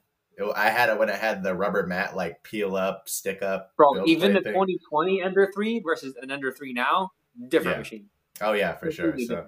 I 0.51 0.71
had 0.71 0.89
it 0.89 0.99
when 0.99 1.11
I 1.11 1.17
had 1.17 1.43
the 1.43 1.55
rubber 1.55 1.87
mat 1.87 2.17
like 2.17 2.43
peel 2.43 2.75
up, 2.75 3.09
stick 3.09 3.43
up. 3.43 3.73
Bro, 3.77 4.07
even 4.07 4.33
the 4.33 4.41
thing. 4.41 4.53
2020 4.53 5.23
Ender 5.23 5.51
3 5.55 5.81
versus 5.81 6.17
an 6.21 6.31
Ender 6.31 6.51
3 6.51 6.73
now, 6.73 7.13
different 7.49 7.77
yeah. 7.77 7.79
machine. 7.79 8.07
Oh 8.41 8.53
yeah, 8.53 8.75
for 8.75 8.91
sure. 8.91 9.17
So. 9.19 9.47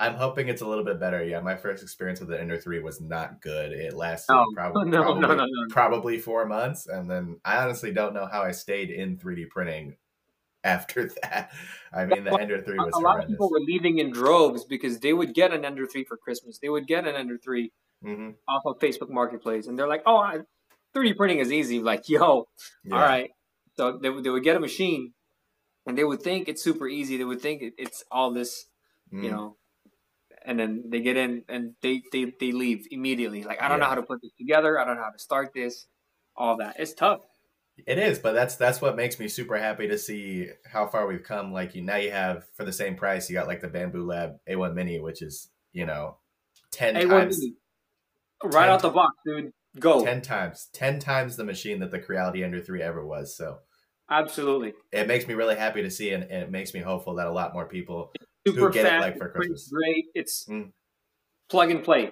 I'm 0.00 0.14
hoping 0.14 0.48
it's 0.48 0.62
a 0.62 0.66
little 0.66 0.84
bit 0.84 0.98
better. 0.98 1.22
Yeah, 1.22 1.40
my 1.40 1.56
first 1.56 1.82
experience 1.82 2.20
with 2.20 2.30
the 2.30 2.40
Ender 2.40 2.58
3 2.58 2.80
was 2.80 3.02
not 3.02 3.42
good. 3.42 3.72
It 3.72 3.94
lasted 3.94 4.32
oh, 4.32 4.46
probably, 4.56 4.90
no, 4.90 5.02
probably, 5.02 5.20
no, 5.20 5.34
no, 5.34 5.46
probably 5.68 6.18
four 6.18 6.46
months. 6.46 6.86
And 6.86 7.08
then 7.08 7.38
I 7.44 7.58
honestly 7.58 7.92
don't 7.92 8.14
know 8.14 8.26
how 8.26 8.42
I 8.42 8.52
stayed 8.52 8.90
in 8.90 9.18
3D 9.18 9.50
printing 9.50 9.96
after 10.64 11.10
that. 11.22 11.52
I 11.92 12.06
mean, 12.06 12.24
the 12.24 12.34
Ender 12.34 12.62
3 12.62 12.78
was 12.78 12.94
A 12.94 12.98
lot 12.98 13.22
of 13.22 13.28
people 13.28 13.50
were 13.50 13.60
leaving 13.60 13.98
in 13.98 14.10
droves 14.10 14.64
because 14.64 15.00
they 15.00 15.12
would 15.12 15.34
get 15.34 15.52
an 15.52 15.66
Ender 15.66 15.86
3 15.86 16.04
for 16.04 16.16
Christmas. 16.16 16.58
They 16.58 16.70
would 16.70 16.86
get 16.86 17.06
an 17.06 17.14
Ender 17.14 17.36
3 17.36 17.70
mm-hmm. 18.04 18.30
off 18.48 18.62
of 18.66 18.78
Facebook 18.78 19.10
Marketplace, 19.10 19.66
and 19.66 19.78
they're 19.78 19.88
like, 19.88 20.02
"Oh, 20.06 20.16
I, 20.16 20.38
3D 20.94 21.16
printing 21.16 21.38
is 21.38 21.52
easy. 21.52 21.80
Like, 21.80 22.08
yo, 22.08 22.48
Yeah. 22.84 22.94
all 22.94 23.00
right. 23.00 23.30
So 23.76 23.98
they, 23.98 24.10
would- 24.10 24.24
they 24.24 24.30
would 24.30 24.42
get 24.42 24.56
a 24.56 24.60
machine 24.60 25.12
and 25.86 25.96
they 25.96 26.04
would 26.04 26.22
think 26.22 26.48
it's 26.48 26.62
super 26.62 26.88
easy. 26.88 27.16
They 27.16 27.24
would 27.24 27.40
think 27.40 27.62
it's 27.78 28.04
all 28.10 28.30
this, 28.32 28.66
Mm. 29.12 29.24
you 29.24 29.30
know, 29.30 29.56
and 30.44 30.58
then 30.58 30.84
they 30.88 31.00
get 31.00 31.16
in 31.16 31.44
and 31.48 31.74
they, 31.82 32.02
they, 32.12 32.32
they 32.38 32.52
leave 32.52 32.86
immediately. 32.90 33.42
Like, 33.44 33.60
I 33.60 33.68
don't 33.68 33.80
know 33.80 33.86
how 33.86 33.94
to 33.96 34.02
put 34.02 34.20
this 34.22 34.32
together. 34.38 34.78
I 34.78 34.84
don't 34.84 34.96
know 34.96 35.02
how 35.02 35.10
to 35.10 35.18
start 35.18 35.52
this, 35.54 35.86
all 36.36 36.56
that. 36.58 36.76
It's 36.78 36.92
tough. 36.92 37.20
It 37.86 37.98
is, 37.98 38.18
but 38.18 38.32
that's 38.32 38.56
that's 38.56 38.82
what 38.82 38.94
makes 38.94 39.18
me 39.18 39.26
super 39.26 39.56
happy 39.56 39.88
to 39.88 39.96
see 39.96 40.48
how 40.70 40.86
far 40.86 41.06
we've 41.06 41.22
come. 41.22 41.50
Like 41.50 41.74
you 41.74 41.80
now, 41.80 41.96
you 41.96 42.10
have 42.10 42.44
for 42.54 42.64
the 42.64 42.74
same 42.74 42.94
price, 42.94 43.30
you 43.30 43.34
got 43.34 43.46
like 43.46 43.62
the 43.62 43.68
Bambu 43.68 44.06
Lab 44.06 44.36
A1 44.46 44.74
Mini, 44.74 45.00
which 45.00 45.22
is 45.22 45.48
you 45.72 45.86
know 45.86 46.18
ten 46.70 46.94
Hey, 46.94 47.06
what 47.06 47.20
times, 47.20 47.36
do 47.38 47.42
you 47.42 47.48
need? 47.52 47.56
Right 48.42 48.52
ten- 48.64 48.70
out 48.70 48.82
the 48.82 48.90
box, 48.90 49.14
dude. 49.24 49.52
Go. 49.78 50.04
ten 50.04 50.20
times, 50.22 50.68
ten 50.72 50.98
times 50.98 51.36
the 51.36 51.44
machine 51.44 51.78
that 51.80 51.90
the 51.92 51.98
Creality 52.00 52.42
Ender 52.42 52.60
Three 52.60 52.82
ever 52.82 53.06
was. 53.06 53.36
So 53.36 53.58
Absolutely. 54.10 54.72
it 54.92 55.06
makes 55.06 55.28
me 55.28 55.34
really 55.34 55.54
happy 55.56 55.82
to 55.82 55.90
see, 55.90 56.10
and, 56.10 56.24
and 56.24 56.42
it 56.42 56.50
makes 56.50 56.74
me 56.74 56.80
hopeful 56.80 57.14
that 57.16 57.26
a 57.26 57.32
lot 57.32 57.52
more 57.54 57.66
people 57.66 58.12
Super 58.46 58.70
get 58.70 58.86
it, 58.86 59.00
like, 59.00 59.16
for 59.18 59.28
Christmas. 59.28 59.70
Great. 59.72 60.06
It's 60.14 60.44
Mm. 60.48 60.72
plug 61.48 61.70
and 61.70 61.84
play. 61.84 62.10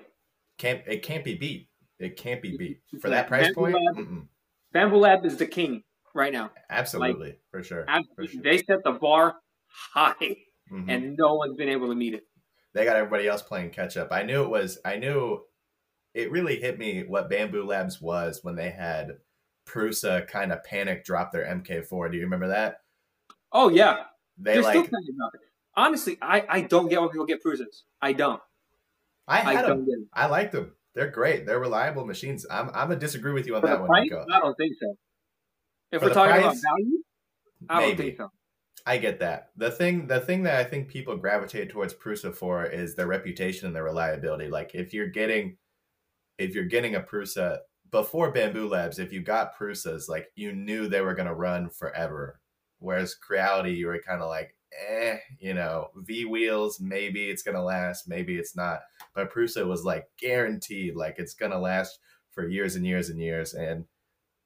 can't 0.58 0.82
it 0.86 1.02
can't 1.02 1.24
be 1.24 1.34
beat. 1.34 1.68
It 1.98 2.16
can't 2.16 2.40
be 2.42 2.56
beat 2.56 2.80
for 3.00 3.10
that 3.10 3.26
price 3.28 3.48
Bambu 3.48 3.54
point. 3.54 3.74
Lab- 3.74 3.96
mm-mm. 3.96 4.28
Bambu 4.74 5.00
Lab 5.00 5.24
is 5.24 5.36
the 5.38 5.46
king 5.46 5.82
right 6.14 6.32
now. 6.32 6.50
Absolutely, 6.70 7.38
for 7.50 7.62
sure. 7.62 7.86
For 8.14 8.26
sure. 8.26 8.40
They 8.42 8.58
set 8.58 8.84
the 8.84 8.92
bar 8.92 9.36
high, 9.94 10.36
Mhm. 10.72 10.84
and 10.88 11.16
no 11.18 11.34
one's 11.34 11.56
been 11.56 11.68
able 11.70 11.88
to 11.88 11.94
meet 11.96 12.14
it. 12.14 12.22
they 12.74 12.84
got 12.84 12.94
everybody 12.96 13.26
else 13.26 13.42
playing 13.42 13.70
catch 13.70 13.96
up. 13.96 14.12
I 14.12 14.22
knew 14.22 14.44
it 14.44 14.50
was. 14.50 14.78
I 14.84 14.96
knew 14.98 15.40
it 16.14 16.30
really 16.30 16.60
hit 16.60 16.78
me 16.78 17.04
what 17.06 17.30
Bambu 17.30 17.64
Labs 17.66 18.00
was 18.00 18.40
when 18.42 18.56
they 18.56 18.70
had 18.70 19.18
Prusa 19.66 20.26
kind 20.26 20.52
of 20.52 20.64
panic 20.64 21.04
drop 21.04 21.32
their 21.32 21.44
MK4. 21.44 22.10
Do 22.10 22.16
you 22.16 22.24
remember 22.24 22.48
that? 22.48 22.80
Oh 23.52 23.68
yeah, 23.68 24.04
They 24.38 24.54
they're 24.54 24.62
like. 24.62 24.90
Honestly, 25.76 26.18
I, 26.20 26.44
I 26.48 26.60
don't 26.62 26.88
get 26.88 27.00
why 27.00 27.06
people 27.08 27.26
get 27.26 27.42
Prusas. 27.42 27.82
I 28.02 28.12
don't. 28.12 28.40
I 29.28 29.40
I 29.40 29.54
had 29.54 29.62
don't 29.62 29.86
them. 29.86 30.08
I 30.12 30.26
liked 30.26 30.52
them. 30.52 30.72
They're 30.94 31.10
great. 31.10 31.46
They're 31.46 31.60
reliable 31.60 32.04
machines. 32.04 32.44
I'm 32.50 32.68
I'm 32.70 32.88
gonna 32.88 32.96
disagree 32.96 33.32
with 33.32 33.46
you 33.46 33.54
on 33.54 33.60
For 33.60 33.68
that 33.68 33.80
one, 33.80 33.88
price, 33.88 34.04
Nikko. 34.10 34.26
I 34.32 34.40
don't 34.40 34.56
think 34.56 34.74
so. 34.80 34.94
If 35.92 36.00
For 36.00 36.08
we're 36.08 36.14
talking 36.14 36.32
price, 36.32 36.44
about 36.44 36.56
value, 36.56 36.98
I 37.68 37.80
don't 37.80 37.88
maybe. 37.90 38.02
think 38.02 38.16
so. 38.16 38.30
I 38.86 38.98
get 38.98 39.20
that. 39.20 39.50
The 39.56 39.70
thing 39.70 40.06
the 40.08 40.18
thing 40.20 40.42
that 40.44 40.56
I 40.56 40.64
think 40.64 40.88
people 40.88 41.16
gravitate 41.16 41.70
towards 41.70 41.94
Prusa 41.94 42.34
for 42.34 42.64
is 42.64 42.96
their 42.96 43.06
reputation 43.06 43.66
and 43.66 43.76
their 43.76 43.84
reliability. 43.84 44.48
Like 44.48 44.74
if 44.74 44.92
you're 44.92 45.08
getting 45.08 45.58
if 46.38 46.54
you're 46.54 46.64
getting 46.64 46.94
a 46.94 47.00
Prusa 47.00 47.58
before 47.90 48.32
Bambu 48.32 48.68
Labs, 48.70 48.98
if 48.98 49.12
you 49.12 49.20
got 49.22 49.58
Prusas, 49.58 50.08
like 50.08 50.28
you 50.36 50.52
knew 50.52 50.88
they 50.88 51.00
were 51.00 51.14
gonna 51.14 51.34
run 51.34 51.68
forever. 51.68 52.40
Whereas 52.78 53.14
Creality, 53.14 53.72
you 53.72 53.88
were 53.88 54.00
kind 54.06 54.22
of 54.22 54.28
like, 54.28 54.54
eh, 54.88 55.18
you 55.40 55.54
know, 55.54 55.88
V 55.96 56.24
wheels, 56.24 56.80
maybe 56.80 57.28
it's 57.28 57.42
gonna 57.42 57.62
last, 57.62 58.08
maybe 58.08 58.36
it's 58.36 58.54
not. 58.56 58.80
But 59.14 59.32
Prusa 59.32 59.66
was 59.66 59.84
like 59.84 60.06
guaranteed, 60.18 60.94
like 60.96 61.16
it's 61.18 61.34
gonna 61.34 61.58
last 61.58 61.98
for 62.30 62.48
years 62.48 62.76
and 62.76 62.86
years 62.86 63.08
and 63.08 63.20
years. 63.20 63.54
And 63.54 63.84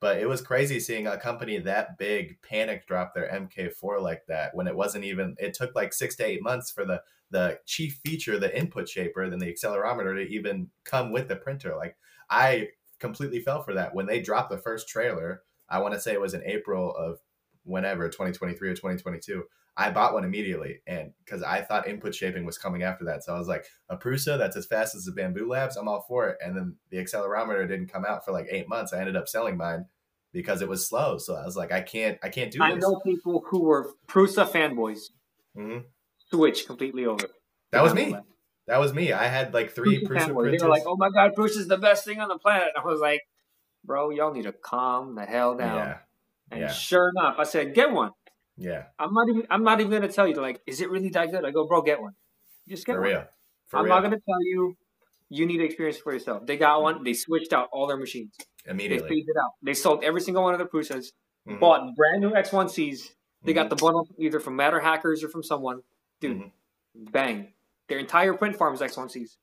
but 0.03 0.19
it 0.19 0.29
was 0.29 0.41
crazy 0.41 0.81
seeing 0.81 1.07
a 1.07 1.17
company 1.17 1.61
that 1.61 1.97
big 1.97 2.37
panic 2.43 2.89
drop 2.89 3.15
their 3.15 3.31
MK4 3.31 4.03
like 4.03 4.27
that 4.27 4.53
when 4.53 4.67
it 4.67 4.75
wasn't 4.75 5.05
even. 5.05 5.37
It 5.39 5.55
took 5.55 5.77
like 5.77 5.95
six 5.95 6.17
to 6.17 6.27
eight 6.27 6.43
months 6.43 6.73
for 6.73 6.85
the 6.85 7.01
the 7.31 7.61
chief 7.67 8.01
feature, 8.05 8.37
the 8.37 8.55
input 8.59 8.89
shaper, 8.89 9.31
then 9.31 9.39
the 9.39 9.47
accelerometer 9.47 10.17
to 10.17 10.29
even 10.29 10.69
come 10.85 11.13
with 11.13 11.29
the 11.29 11.37
printer. 11.37 11.77
Like 11.77 11.97
I 12.29 12.71
completely 12.99 13.39
fell 13.39 13.63
for 13.63 13.75
that 13.75 13.95
when 13.95 14.07
they 14.07 14.21
dropped 14.21 14.51
the 14.51 14.59
first 14.59 14.89
trailer. 14.89 15.43
I 15.69 15.79
want 15.79 15.95
to 15.95 16.01
say 16.01 16.13
it 16.13 16.21
was 16.21 16.35
in 16.35 16.43
April 16.45 16.93
of 16.97 17.19
whenever 17.63 18.09
2023 18.09 18.71
or 18.71 18.75
2022. 18.75 19.45
I 19.77 19.91
bought 19.91 20.15
one 20.15 20.25
immediately, 20.25 20.81
and 20.87 21.13
because 21.25 21.43
I 21.43 21.63
thought 21.63 21.89
input 21.89 22.15
shaping 22.15 22.45
was 22.45 22.59
coming 22.59 22.83
after 22.83 23.07
that, 23.07 23.25
so 23.25 23.35
I 23.35 23.39
was 23.39 23.49
like, 23.49 23.65
a 23.89 23.97
Prusa 23.97 24.37
that's 24.37 24.57
as 24.57 24.67
fast 24.67 24.95
as 24.95 25.05
the 25.07 25.13
Bambu 25.13 25.49
Labs, 25.49 25.77
I'm 25.77 25.89
all 25.89 26.05
for 26.07 26.29
it. 26.29 26.39
And 26.45 26.55
then 26.55 26.77
the 26.91 26.99
accelerometer 26.99 27.67
didn't 27.67 27.91
come 27.91 28.05
out 28.05 28.23
for 28.23 28.33
like 28.33 28.49
eight 28.51 28.69
months. 28.69 28.93
I 28.93 28.99
ended 29.01 29.17
up 29.17 29.29
selling 29.29 29.57
mine 29.57 29.87
because 30.33 30.63
it 30.63 30.69
was 30.69 30.89
slow. 30.89 31.19
So 31.19 31.35
I 31.35 31.45
was 31.45 31.57
like, 31.57 31.73
I 31.73 31.81
can't, 31.81 32.19
I 32.23 32.29
can't 32.29 32.51
do 32.51 32.63
I 32.63 32.75
this. 32.75 32.85
I 32.85 32.89
know 32.89 33.01
people 33.05 33.45
who 33.49 33.63
were 33.63 33.91
Prusa 34.09 34.49
fanboys 34.49 35.11
Mhm. 35.57 35.85
switch 36.31 36.67
completely 36.67 37.07
over. 37.07 37.27
That 37.71 37.83
was 37.83 37.95
me. 37.95 38.17
That 38.67 38.79
was 38.79 38.93
me. 38.95 39.13
I 39.13 39.25
had 39.29 39.53
like 39.55 39.73
three 39.73 40.03
Prusa 40.03 40.09
Prusa 40.09 40.35
printers. 40.35 40.61
They 40.61 40.67
were 40.67 40.71
like, 40.73 40.85
"Oh 40.87 40.97
my 40.97 41.11
god, 41.11 41.33
Prusa's 41.35 41.69
the 41.69 41.79
best 41.79 42.05
thing 42.05 42.21
on 42.21 42.29
the 42.29 42.39
planet." 42.39 42.69
I 42.77 42.85
was 42.85 43.01
like, 43.01 43.23
"Bro, 43.85 44.11
y'all 44.11 44.33
need 44.33 44.45
to 44.45 44.53
calm 44.53 45.15
the 45.15 45.25
hell 45.25 45.55
down." 45.57 45.77
yeah, 45.77 45.99
And 46.51 46.61
yeah. 46.63 46.69
sure 46.73 47.11
enough, 47.11 47.37
I 47.39 47.43
said, 47.45 47.75
"Get 47.75 47.91
one." 47.91 48.13
yeah, 48.57 48.85
I'm 48.99 49.13
not 49.13 49.29
even. 49.29 49.47
I'm 49.51 49.65
not 49.65 49.81
even 49.81 49.91
gonna 49.93 50.13
tell 50.13 50.29
you. 50.29 50.35
Like, 50.35 50.61
is 50.67 50.81
it 50.81 50.91
really 50.91 51.09
that 51.11 51.31
good? 51.31 51.45
I 51.45 51.51
go, 51.51 51.67
bro, 51.67 51.83
get 51.83 52.01
one. 52.01 52.15
Just 52.69 52.87
get 52.87 52.95
for 52.95 53.01
one. 53.01 53.11
real. 53.11 53.25
For 53.67 53.79
I'm 53.79 53.85
real. 53.87 53.95
not 53.95 54.03
gonna 54.03 54.21
tell 54.21 54.43
you. 54.43 54.77
You 55.29 55.47
need 55.47 55.59
to 55.59 55.65
experience 55.65 55.97
for 55.97 56.13
yourself. 56.13 56.47
They 56.47 56.59
got 56.59 56.83
one. 56.83 57.03
They 57.05 57.15
switched 57.15 57.55
out 57.55 57.69
all 57.73 57.87
their 57.87 57.97
machines. 57.97 58.37
They 58.65 58.71
Immediately. 58.71 59.09
phased 59.09 59.29
it 59.29 59.37
out. 59.37 59.53
They 59.63 59.75
sold 59.75 60.05
every 60.05 60.21
single 60.21 60.43
one 60.43 60.55
of 60.55 60.59
their 60.59 60.69
Prusas. 60.69 61.13
Mhm. 61.49 61.59
Bought 61.61 61.95
brand 61.97 62.21
new 62.21 62.31
X1Cs. 62.31 63.15
They 63.45 63.53
got 63.53 63.67
Mhm. 63.67 63.71
the 63.71 63.77
bundle 63.77 64.09
either 64.19 64.39
from 64.39 64.57
MatterHackers 64.57 65.25
or 65.25 65.29
from 65.29 65.43
someone. 65.43 65.83
Dude, 66.21 66.39
Mhm. 66.39 66.53
bang. 66.95 67.53
Their 67.89 67.99
entire 67.99 68.35
print 68.35 68.57
farm 68.57 68.75
is 68.75 68.81
X1Cs. 68.81 69.39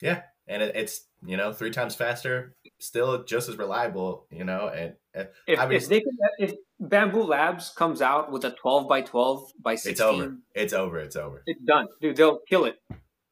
Yeah. 0.00 0.22
And 0.46 0.62
it, 0.62 0.74
it's 0.76 1.06
you 1.24 1.36
know 1.38 1.52
three 1.54 1.70
times 1.70 1.94
faster, 1.94 2.54
still 2.78 3.24
just 3.24 3.48
as 3.48 3.56
reliable. 3.56 4.26
You 4.30 4.44
know, 4.44 4.68
and 4.68 4.94
uh, 5.14 5.24
If, 5.46 5.58
I 5.58 5.66
mean, 5.66 5.76
if 5.76 5.88
they 5.88 6.00
could, 6.00 6.12
if 6.38 6.54
Bambu 6.82 7.26
Labs 7.26 7.70
comes 7.70 8.02
out 8.02 8.30
with 8.30 8.44
a 8.44 8.50
12 8.50 8.86
by 8.88 9.00
12 9.02 9.52
by 9.58 9.74
16, 9.74 9.92
it's 9.92 10.00
over. 10.02 10.36
It's 10.54 10.72
over. 10.74 10.98
It's 10.98 11.16
over. 11.16 11.42
it's 11.46 11.60
done, 11.62 11.88
dude. 12.00 12.16
They'll 12.16 12.40
kill 12.40 12.64
it. 12.66 12.78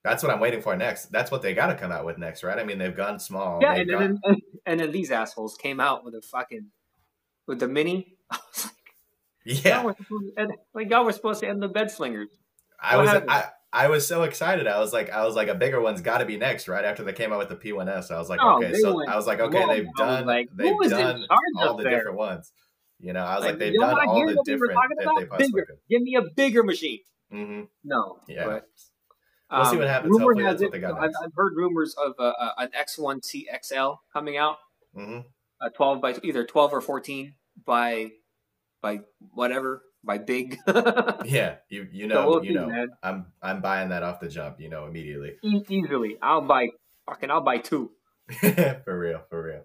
That's 0.05 0.23
what 0.23 0.33
I'm 0.33 0.41
waiting 0.41 0.61
for 0.63 0.75
next. 0.77 1.13
That's 1.13 1.31
what 1.31 1.43
they 1.43 1.55
got 1.55 1.69
to 1.69 1.77
come 1.77 1.93
out 1.93 2.05
with 2.05 2.19
next, 2.19 2.43
right? 2.43 2.59
I 2.59 2.65
mean, 2.65 2.79
they've 2.79 2.97
gone 2.97 3.19
small. 3.21 3.61
yeah, 3.63 3.75
and 3.75 3.89
gone- 3.91 4.21
then 4.25 4.37
and 4.67 4.81
then 4.81 4.91
these 4.93 5.11
assholes 5.11 5.57
came 5.57 5.79
out 5.81 6.05
with 6.05 6.15
a 6.15 6.23
fucking 6.23 6.71
with 7.47 7.61
the 7.61 7.69
mini. 7.69 8.17
I 8.31 8.39
was 8.55 8.65
like, 8.65 9.65
yeah, 9.65 9.77
y'all 9.77 9.85
were 9.87 9.95
to 9.95 10.33
end, 10.39 10.53
like 10.75 10.91
y'all 10.91 11.05
were 11.05 11.13
supposed 11.13 11.41
to 11.41 11.49
end 11.49 11.63
the 11.63 11.69
bed 11.69 11.91
slingers. 11.91 12.31
I 12.81 12.97
what 12.97 13.03
was 13.03 13.11
happened? 13.11 13.31
I, 13.31 13.45
I 13.73 13.89
was 13.89 14.07
so 14.07 14.25
excited. 14.25 14.67
I 14.67 14.81
was 14.81 14.93
like 14.93 15.11
I 15.11 15.25
was 15.25 15.35
like 15.37 15.49
a 15.49 15.55
bigger 15.55 15.81
one's 15.81 16.01
got 16.01 16.19
to 16.19 16.25
be 16.27 16.37
next, 16.37 16.69
right 16.69 16.85
after 16.85 17.05
they 17.05 17.13
came 17.13 17.33
out 17.33 17.39
with 17.39 17.49
the 17.49 17.57
P1S. 17.57 18.11
I 18.11 18.19
was 18.19 18.29
like, 18.29 18.41
okay, 18.41 18.73
so 18.75 18.97
went 18.97 19.09
I 19.09 19.17
was 19.17 19.27
like, 19.27 19.41
okay, 19.41 19.67
they've 19.69 19.87
done 19.97 20.27
like, 20.27 20.49
they've 20.55 20.91
done 20.91 21.27
all 21.57 21.77
the 21.77 21.85
there? 21.85 21.99
different 21.99 22.19
ones. 22.19 22.53
You 23.01 23.13
know, 23.13 23.25
I 23.25 23.35
was 23.37 23.43
Like, 23.45 23.53
like, 23.53 23.59
they've 23.59 23.75
done 23.75 23.97
all 24.07 24.27
the 24.27 24.37
we 24.37 24.43
different 24.45 24.79
about? 25.01 25.39
Bigger. 25.39 25.67
Give 25.89 26.03
me 26.03 26.17
a 26.17 26.23
bigger 26.23 26.63
machine. 26.63 27.01
hmm 27.31 27.63
No, 27.83 28.21
Yeah. 28.29 28.45
but 28.45 28.69
We'll 29.53 29.65
see 29.67 29.73
um, 29.73 29.79
what 29.81 29.89
happens. 29.89 30.11
rumor 30.11 30.25
Hopefully 30.25 30.45
has 30.45 30.61
that's 30.61 30.63
what 30.63 30.69
it- 30.69 30.73
they 30.73 30.79
got 30.81 30.99
I've. 30.99 31.11
I've 31.25 31.33
heard 31.37 31.53
rumors 31.57 31.95
of 32.03 32.15
uh, 32.19 32.33
uh, 32.39 32.51
an 32.59 32.71
X1T 32.79 33.45
XL 33.63 33.93
coming 34.13 34.37
out, 34.37 34.57
hmm 34.95 35.19
a 35.61 35.71
12 35.71 36.01
by 36.01 36.17
either 36.25 36.45
12 36.45 36.73
or 36.73 36.81
14 36.81 37.35
by 37.65 38.11
by 38.81 39.01
whatever 39.33 39.83
by 40.03 40.19
big. 40.19 40.59
Yeah, 41.25 41.57
you 41.69 41.87
you 41.93 42.09
So 42.09 42.15
know 42.15 42.29
we'll 42.29 42.45
you 42.45 42.55
know 42.55 42.67
man. 42.67 42.89
I'm 43.03 43.27
I'm 43.41 43.61
buying 43.61 43.91
that 43.91 44.03
off 44.03 44.19
the 44.21 44.29
jump. 44.29 44.59
You 44.61 44.69
know 44.71 44.87
immediately. 44.87 45.35
E- 45.45 45.63
easily. 45.69 46.17
I'll 46.21 46.41
buy 46.41 46.69
fucking. 47.07 47.31
I'll 47.31 47.43
buy 47.43 47.59
two. 47.59 47.93
for 48.41 48.99
real, 48.99 49.23
for 49.31 49.43
real. 49.43 49.65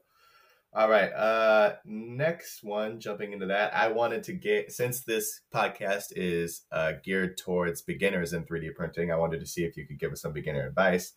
All 0.78 0.88
right. 0.88 1.12
Uh 1.12 1.74
next 1.86 2.64
one, 2.64 3.00
jumping 3.00 3.34
into 3.34 3.48
that, 3.48 3.74
I 3.76 3.88
wanted 3.88 4.22
to 4.26 4.34
get 4.34 4.72
since 4.72 5.00
this 5.00 5.42
podcast 5.52 6.14
is 6.16 6.66
uh 6.72 6.92
geared 7.04 7.36
towards 7.36 7.82
beginners 7.82 8.34
in 8.34 8.44
3D 8.44 8.76
printing, 8.76 9.12
I 9.12 9.16
wanted 9.16 9.40
to 9.40 9.48
see 9.48 9.64
if 9.64 9.76
you 9.76 9.88
could 9.88 9.98
give 9.98 10.12
us 10.12 10.22
some 10.22 10.34
beginner 10.34 10.68
advice. 10.68 11.14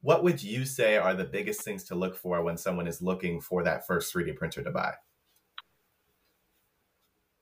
What 0.00 0.24
would 0.24 0.42
you 0.42 0.64
say 0.64 0.96
are 0.96 1.14
the 1.14 1.22
biggest 1.22 1.62
things 1.62 1.84
to 1.84 1.94
look 1.94 2.16
for 2.16 2.42
when 2.42 2.56
someone 2.56 2.88
is 2.88 3.00
looking 3.00 3.40
for 3.40 3.62
that 3.62 3.86
first 3.86 4.12
3D 4.12 4.34
printer 4.34 4.64
to 4.64 4.72
buy? 4.72 4.94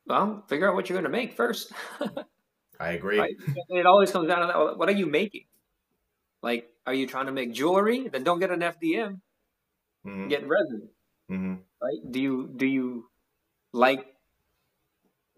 Well, 0.06 0.44
figure 0.48 0.68
out 0.68 0.74
what 0.74 0.90
you're 0.90 1.00
going 1.00 1.10
to 1.10 1.16
make 1.18 1.32
first. 1.32 1.72
I 2.80 2.92
agree. 2.92 3.18
right? 3.18 3.34
It 3.70 3.86
always 3.86 4.10
comes 4.10 4.28
down 4.28 4.40
to 4.40 4.46
that. 4.48 4.76
What 4.78 4.90
are 4.90 4.92
you 4.92 5.06
making? 5.06 5.44
Like, 6.42 6.68
are 6.86 6.92
you 6.92 7.06
trying 7.06 7.26
to 7.26 7.32
make 7.32 7.52
jewelry? 7.54 8.08
Then 8.08 8.22
don't 8.22 8.38
get 8.38 8.50
an 8.50 8.60
FDM. 8.60 9.20
hmm 10.04 10.28
Get 10.28 10.46
resin. 10.46 10.90
Hmm 11.28 11.54
Right? 11.80 12.00
Do 12.10 12.20
you 12.20 12.50
do 12.54 12.66
you 12.66 13.08
like 13.72 14.06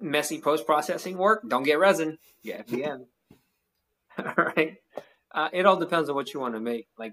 messy 0.01 0.41
post 0.41 0.67
processing 0.67 1.19
work? 1.19 1.43
Don't 1.49 1.65
get 1.65 1.79
resin. 1.79 2.19
Get 2.43 2.67
FDM. 2.67 3.07
all 4.19 4.45
right. 4.57 4.77
Uh, 5.33 5.49
it 5.53 5.67
all 5.67 5.77
depends 5.77 6.09
on 6.09 6.15
what 6.15 6.33
you 6.33 6.41
want 6.41 6.55
to 6.55 6.61
make. 6.61 6.89
Like, 6.99 7.13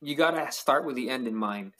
you 0.00 0.14
gotta 0.16 0.50
start 0.52 0.84
with 0.86 0.96
the 0.96 1.10
end 1.10 1.26
in 1.26 1.34
mind. 1.34 1.72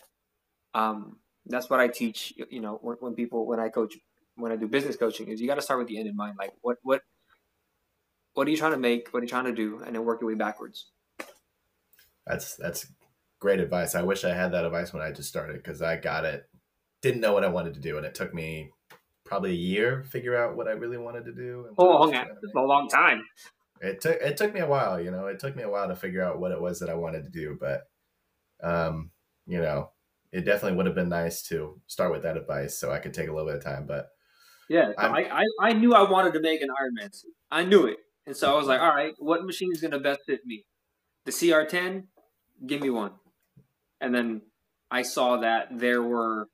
Um, 0.75 1.19
that's 1.47 1.71
what 1.71 1.81
I 1.81 1.88
teach. 1.88 2.35
You 2.50 2.61
know, 2.61 2.78
when, 2.83 2.97
when 3.00 3.14
people 3.14 3.47
when 3.47 3.61
I 3.61 3.69
coach 3.69 3.95
when 4.37 4.52
I 4.52 4.57
do 4.57 4.66
business 4.66 4.97
coaching 4.97 5.28
is 5.28 5.40
you 5.40 5.47
got 5.47 5.57
to 5.57 5.62
start 5.62 5.78
with 5.78 5.88
the 5.88 5.99
end 5.99 6.09
in 6.09 6.16
mind. 6.16 6.37
Like, 6.38 6.52
what 6.62 6.78
what 6.83 7.02
what 8.35 8.47
are 8.47 8.50
you 8.50 8.57
trying 8.57 8.73
to 8.73 8.78
make? 8.78 9.09
What 9.12 9.21
are 9.21 9.25
you 9.25 9.28
trying 9.28 9.45
to 9.45 9.52
do? 9.52 9.81
And 9.85 9.95
then 9.95 10.04
work 10.04 10.21
your 10.21 10.28
way 10.28 10.35
backwards. 10.35 10.90
That's 12.26 12.57
that's 12.57 12.87
great 13.45 13.61
advice. 13.61 13.95
I 13.95 14.01
wish 14.01 14.25
I 14.25 14.33
had 14.33 14.53
that 14.53 14.65
advice 14.65 14.95
when 14.95 15.03
I 15.03 15.13
just 15.13 15.29
started 15.29 15.57
because 15.57 15.83
I 15.83 15.97
got 15.97 16.25
it 16.25 16.49
didn't 17.03 17.21
know 17.21 17.35
what 17.35 17.45
I 17.45 17.49
wanted 17.49 17.75
to 17.75 17.81
do, 17.81 17.99
and 17.99 18.07
it 18.07 18.15
took 18.15 18.33
me 18.33 18.71
probably 19.27 19.51
a 19.51 19.67
year 19.71 20.01
to 20.01 20.09
figure 20.09 20.35
out 20.35 20.57
what 20.57 20.67
I 20.67 20.71
really 20.71 20.97
wanted 20.97 21.27
to 21.27 21.33
do. 21.35 21.69
Oh, 21.77 21.91
a 21.93 22.61
long 22.63 22.89
time. 22.89 23.23
It 23.83 24.01
took 24.01 24.17
it 24.19 24.39
took 24.39 24.55
me 24.55 24.61
a 24.61 24.67
while, 24.67 24.99
you 24.99 25.11
know. 25.11 25.27
It 25.27 25.41
took 25.41 25.57
me 25.57 25.63
a 25.63 25.69
while 25.69 25.89
to 25.89 25.95
figure 25.95 26.25
out 26.25 26.41
what 26.41 26.53
it 26.53 26.61
was 26.61 26.81
that 26.81 26.89
I 26.89 26.95
wanted 26.95 27.25
to 27.25 27.31
do, 27.31 27.59
but 27.61 27.83
um, 28.63 29.11
you 29.47 29.61
know, 29.61 29.91
it 30.33 30.47
definitely 30.47 30.79
would 30.79 30.87
have 30.87 30.95
been 30.95 31.11
nice 31.11 31.43
to 31.49 31.79
start 31.87 32.13
with 32.13 32.23
that 32.23 32.39
advice 32.39 32.79
so 32.79 32.93
I 32.93 32.99
could 32.99 33.13
take 33.13 33.29
a 33.29 33.33
little 33.33 33.47
bit 33.47 33.59
of 33.59 33.63
time. 33.63 33.85
But 33.87 34.09
yeah, 34.71 34.87
so 34.99 35.07
I, 35.07 35.43
I 35.43 35.45
I 35.61 35.73
knew 35.75 35.93
I 35.93 36.11
wanted 36.11 36.33
to 36.33 36.41
make 36.41 36.63
an 36.63 36.71
Iron 36.81 36.95
Man 36.95 37.13
suit. 37.13 37.35
I 37.51 37.63
knew 37.67 37.85
it, 37.89 37.99
and 38.27 38.35
so 38.35 38.51
I 38.51 38.57
was 38.57 38.69
like, 38.69 38.81
all 38.81 38.95
right, 38.95 39.13
what 39.19 39.45
machine 39.45 39.71
is 39.71 39.83
going 39.83 39.91
to 39.91 40.01
best 40.01 40.21
fit 40.25 40.41
me? 40.47 40.65
The 41.27 41.33
CR10, 41.33 42.05
give 42.67 42.81
me 42.81 42.89
one. 42.89 43.13
And 44.01 44.15
then 44.15 44.43
I 44.91 45.03
saw 45.03 45.39
that 45.39 45.69
there 45.71 46.03
were, 46.03 46.49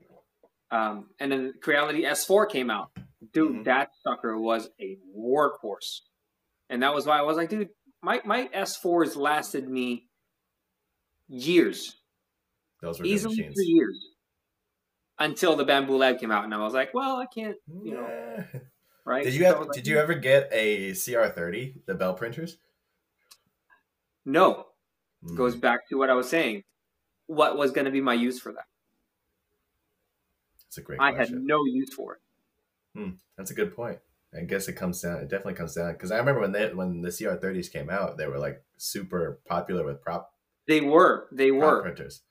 um, 0.71 1.07
and 1.19 1.33
then 1.33 1.55
Creality 1.61 2.03
S4 2.03 2.49
came 2.51 2.71
out. 2.71 2.91
Dude, 3.33 3.53
mm-hmm. 3.53 3.63
that 3.65 3.91
sucker 4.03 4.39
was 4.39 4.69
a 4.81 4.97
workhorse. 5.17 6.01
And 6.69 6.83
that 6.83 6.95
was 6.95 7.07
why 7.07 7.19
I 7.19 7.23
was 7.23 7.37
like, 7.37 7.51
dude, 7.51 7.71
my, 8.03 8.21
my 8.25 8.49
S4s 8.55 9.17
lasted 9.17 9.69
me 9.69 10.07
years. 11.29 11.97
Those 12.81 12.99
were 12.99 13.07
easily 13.07 13.37
three 13.37 13.67
years 13.67 13.99
until 15.19 15.55
the 15.55 15.65
Bambu 15.65 15.99
Lab 15.99 16.19
came 16.19 16.31
out, 16.31 16.45
and 16.45 16.55
I 16.55 16.59
was 16.59 16.73
like, 16.73 16.95
well, 16.95 17.17
I 17.17 17.27
can't, 17.27 17.57
you 17.85 17.95
know, 17.95 18.45
right? 19.05 19.23
Did 19.23 19.35
you 19.35 19.45
have, 19.45 19.61
like, 19.61 19.73
did 19.73 19.87
you 19.87 19.99
ever 19.99 20.15
get 20.15 20.49
a 20.51 20.93
CR30, 20.93 21.85
the 21.87 21.95
belt 21.95 22.17
printers? 22.17 22.57
No, 24.25 24.67
mm. 25.23 25.37
goes 25.37 25.55
back 25.55 25.89
to 25.91 25.97
what 25.97 26.11
I 26.11 26.15
was 26.15 26.29
saying. 26.29 26.63
What 27.31 27.57
was 27.57 27.71
going 27.71 27.85
to 27.85 27.93
be 27.93 28.01
my 28.01 28.15
use 28.15 28.41
for 28.41 28.51
that? 28.51 28.67
That's 30.65 30.79
a 30.79 30.83
great. 30.83 31.01
I 31.01 31.13
question. 31.13 31.37
had 31.37 31.45
no 31.45 31.65
use 31.65 31.95
for 31.95 32.15
it. 32.15 32.21
Hmm. 32.99 33.11
That's 33.37 33.53
a 33.53 33.55
good 33.55 33.75
point. 33.77 34.01
I 34.37 34.41
guess 34.41 34.67
it 34.67 34.73
comes 34.73 35.01
down. 35.01 35.19
It 35.19 35.29
definitely 35.29 35.55
comes 35.55 35.77
down 35.77 35.93
because 35.93 36.11
I 36.11 36.17
remember 36.17 36.41
when 36.41 36.51
they 36.51 36.75
when 36.75 37.03
the 37.03 37.11
CR30s 37.11 37.73
came 37.73 37.89
out, 37.89 38.17
they 38.17 38.27
were 38.27 38.41
like 38.41 38.65
super 38.79 39.39
popular 39.47 39.85
with 39.85 40.03
prop. 40.03 40.35
They 40.67 40.81
were. 40.81 41.29
They 41.31 41.53
were 41.53 41.83
printers. 41.83 42.23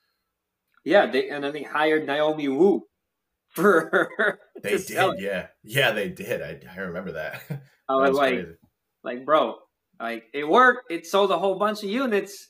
Yeah, 0.83 1.05
they 1.05 1.29
and 1.29 1.45
then 1.45 1.53
they 1.53 1.63
hired 1.63 2.05
Naomi 2.05 2.49
Wu 2.49 2.85
for. 3.47 4.09
they 4.61 4.77
did, 4.79 5.19
yeah, 5.19 5.47
yeah, 5.63 5.91
they 5.91 6.09
did. 6.09 6.41
I, 6.41 6.59
I 6.75 6.81
remember 6.81 7.13
that. 7.13 7.41
I 7.87 7.95
was, 7.95 8.09
was 8.09 8.17
like, 8.17 8.33
crazy. 8.33 8.51
like, 9.05 9.25
bro, 9.25 9.59
like 9.97 10.25
it 10.33 10.45
worked. 10.45 10.91
It 10.91 11.07
sold 11.07 11.31
a 11.31 11.37
whole 11.37 11.57
bunch 11.57 11.83
of 11.83 11.89
units. 11.89 12.49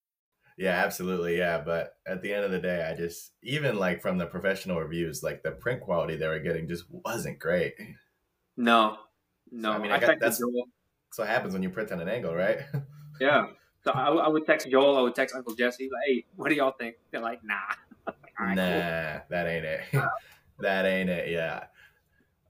Yeah, 0.61 0.83
absolutely. 0.85 1.39
Yeah. 1.39 1.57
But 1.65 1.95
at 2.05 2.21
the 2.21 2.31
end 2.31 2.45
of 2.45 2.51
the 2.51 2.59
day, 2.59 2.87
I 2.87 2.95
just, 2.95 3.31
even 3.41 3.77
like 3.77 3.99
from 3.99 4.19
the 4.19 4.27
professional 4.27 4.79
reviews, 4.79 5.23
like 5.23 5.41
the 5.41 5.49
print 5.49 5.81
quality 5.81 6.15
they 6.17 6.27
were 6.27 6.37
getting 6.37 6.67
just 6.67 6.85
wasn't 6.91 7.39
great. 7.39 7.73
No, 8.55 8.97
no. 9.51 9.71
So, 9.71 9.75
I 9.75 9.81
mean, 9.81 9.91
I, 9.91 9.95
I 9.95 9.99
got, 9.99 10.19
that's, 10.19 10.37
that's 10.37 11.17
what 11.17 11.27
happens 11.27 11.53
when 11.53 11.63
you 11.63 11.71
print 11.71 11.91
on 11.91 11.99
an 11.99 12.07
angle, 12.07 12.35
right? 12.35 12.59
yeah. 13.19 13.47
So 13.83 13.89
I, 13.89 14.09
I, 14.09 14.27
would 14.27 14.45
text 14.45 14.69
Joel, 14.69 14.97
I 14.97 15.01
would 15.01 15.15
text 15.15 15.33
Uncle 15.33 15.55
Jesse, 15.55 15.85
like, 15.85 16.03
hey, 16.05 16.25
what 16.35 16.49
do 16.49 16.55
y'all 16.55 16.75
think? 16.77 16.97
They're 17.09 17.21
like, 17.21 17.43
nah. 17.43 17.55
right, 18.39 18.53
nah, 18.53 19.13
cool. 19.13 19.21
that 19.31 19.47
ain't 19.47 19.65
it. 19.65 19.81
that 20.59 20.85
ain't 20.85 21.09
it. 21.09 21.31
Yeah. 21.31 21.63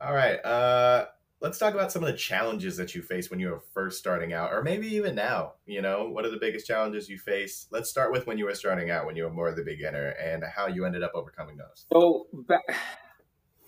All 0.01 0.13
right. 0.13 0.43
Uh, 0.43 1.05
let's 1.41 1.57
talk 1.57 1.73
about 1.73 1.91
some 1.91 2.03
of 2.03 2.11
the 2.11 2.17
challenges 2.17 2.77
that 2.77 2.93
you 2.93 3.01
face 3.01 3.29
when 3.29 3.39
you 3.39 3.49
were 3.49 3.63
first 3.73 3.97
starting 3.97 4.31
out, 4.31 4.53
or 4.53 4.61
maybe 4.61 4.87
even 4.95 5.15
now. 5.15 5.53
You 5.65 5.81
know, 5.81 6.07
what 6.07 6.23
are 6.23 6.29
the 6.29 6.37
biggest 6.37 6.67
challenges 6.67 7.09
you 7.09 7.17
face? 7.17 7.67
Let's 7.71 7.89
start 7.89 8.11
with 8.11 8.27
when 8.27 8.37
you 8.37 8.45
were 8.45 8.53
starting 8.53 8.91
out, 8.91 9.05
when 9.05 9.15
you 9.15 9.23
were 9.23 9.33
more 9.33 9.49
of 9.49 9.55
the 9.55 9.63
beginner, 9.63 10.09
and 10.09 10.43
how 10.43 10.67
you 10.67 10.85
ended 10.85 11.03
up 11.03 11.11
overcoming 11.15 11.57
those. 11.57 11.85
So, 11.91 12.27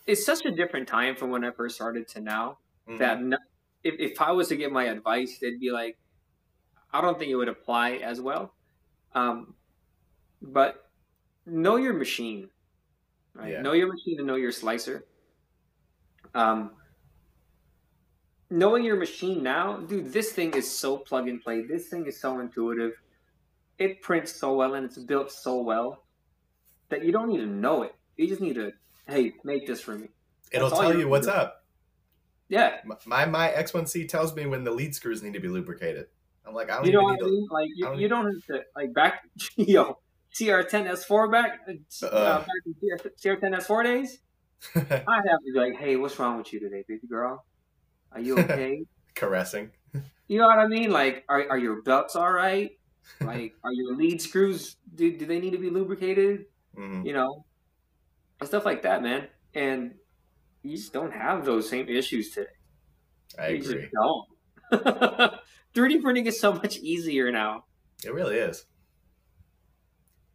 it's 0.05 0.25
such 0.25 0.45
a 0.45 0.51
different 0.51 0.87
time 0.87 1.15
from 1.15 1.31
when 1.31 1.43
I 1.43 1.51
first 1.51 1.75
started 1.75 2.07
to 2.09 2.21
now 2.21 2.59
mm-hmm. 2.87 2.97
that 2.99 3.39
if, 3.83 3.95
if 3.99 4.21
I 4.21 4.31
was 4.31 4.49
to 4.49 4.55
give 4.55 4.71
my 4.71 4.85
advice, 4.85 5.39
they'd 5.41 5.59
be 5.59 5.71
like, 5.71 5.97
I 6.91 7.01
don't 7.01 7.17
think 7.17 7.31
it 7.31 7.35
would 7.35 7.49
apply 7.49 7.93
as 7.93 8.21
well. 8.21 8.53
Um, 9.15 9.55
but 10.41 10.89
know 11.45 11.77
your 11.77 11.93
machine, 11.93 12.49
right? 13.33 13.53
Yeah. 13.53 13.61
Know 13.61 13.73
your 13.73 13.87
machine 13.87 14.19
and 14.19 14.27
know 14.27 14.35
your 14.35 14.51
slicer. 14.51 15.05
Um, 16.35 16.71
knowing 18.53 18.85
your 18.85 18.97
machine 18.97 19.41
now, 19.41 19.77
dude, 19.77 20.13
this 20.13 20.31
thing 20.31 20.53
is 20.53 20.69
so 20.69 20.97
plug 20.97 21.27
and 21.27 21.41
play. 21.41 21.63
This 21.63 21.87
thing 21.87 22.05
is 22.05 22.21
so 22.21 22.39
intuitive. 22.39 22.93
It 23.79 24.01
prints 24.03 24.31
so 24.31 24.53
well 24.53 24.75
and 24.75 24.85
it's 24.85 24.97
built 24.99 25.31
so 25.31 25.61
well 25.61 26.03
that 26.89 27.03
you 27.03 27.11
don't 27.11 27.29
need 27.29 27.39
to 27.39 27.47
know 27.47 27.81
it. 27.81 27.95
You 28.15 28.27
just 28.27 28.41
need 28.41 28.53
to, 28.55 28.71
hey, 29.07 29.33
make 29.43 29.65
this 29.65 29.81
for 29.81 29.95
me. 29.95 30.09
It'll 30.51 30.69
tell 30.69 30.95
you 30.95 31.07
what's 31.07 31.27
up. 31.27 31.65
Yeah. 32.47 32.77
My 33.05 33.25
my 33.25 33.49
X1C 33.49 34.07
tells 34.07 34.35
me 34.35 34.45
when 34.45 34.63
the 34.63 34.71
lead 34.71 34.93
screws 34.93 35.23
need 35.23 35.33
to 35.33 35.39
be 35.39 35.47
lubricated. 35.47 36.05
I'm 36.45 36.53
like, 36.53 36.69
I 36.69 36.75
don't 36.75 36.85
you 36.85 36.91
know 36.91 37.01
what 37.01 37.19
I 37.19 37.25
mean? 37.25 37.47
Like 37.49 37.69
you, 37.73 37.85
don't, 37.85 37.99
you 37.99 38.07
don't 38.07 38.25
have 38.25 38.45
to 38.57 38.63
like 38.75 38.93
back 38.93 39.23
yo 39.55 39.97
CR10 40.35 40.91
S4 40.91 41.31
back 41.31 41.61
uh, 42.03 42.05
uh, 42.05 42.39
back 42.39 42.47
in 42.67 42.75
CR10 43.19 43.57
S4 43.57 43.83
days. 43.83 44.19
I 44.75 44.79
have 44.79 44.97
to 44.97 45.51
be 45.51 45.59
like, 45.59 45.75
hey, 45.75 45.95
what's 45.95 46.19
wrong 46.19 46.37
with 46.37 46.53
you 46.53 46.59
today, 46.59 46.83
baby 46.87 47.07
girl? 47.07 47.43
Are 48.13 48.19
you 48.19 48.37
okay? 48.37 48.83
Caressing. 49.15 49.71
You 50.27 50.39
know 50.39 50.47
what 50.47 50.59
I 50.59 50.67
mean? 50.67 50.91
Like, 50.91 51.25
are, 51.29 51.45
are 51.49 51.57
your 51.57 51.81
belts 51.81 52.15
all 52.15 52.31
right? 52.31 52.71
Like, 53.21 53.53
are 53.63 53.73
your 53.73 53.95
lead 53.95 54.21
screws, 54.21 54.77
do, 54.95 55.17
do 55.17 55.25
they 55.25 55.39
need 55.39 55.51
to 55.51 55.57
be 55.57 55.69
lubricated? 55.69 56.45
Mm-hmm. 56.77 57.05
You 57.05 57.13
know, 57.13 57.45
stuff 58.43 58.65
like 58.65 58.83
that, 58.83 59.03
man. 59.03 59.27
And 59.53 59.95
you 60.63 60.77
just 60.77 60.93
don't 60.93 61.13
have 61.13 61.45
those 61.45 61.69
same 61.69 61.87
issues 61.87 62.31
today. 62.31 62.49
I 63.37 63.47
you 63.49 63.61
agree. 63.61 63.89
don't. 63.93 64.27
3D 65.75 66.01
printing 66.01 66.25
is 66.25 66.39
so 66.39 66.53
much 66.53 66.77
easier 66.77 67.31
now. 67.31 67.65
It 68.05 68.13
really 68.13 68.35
is. 68.35 68.65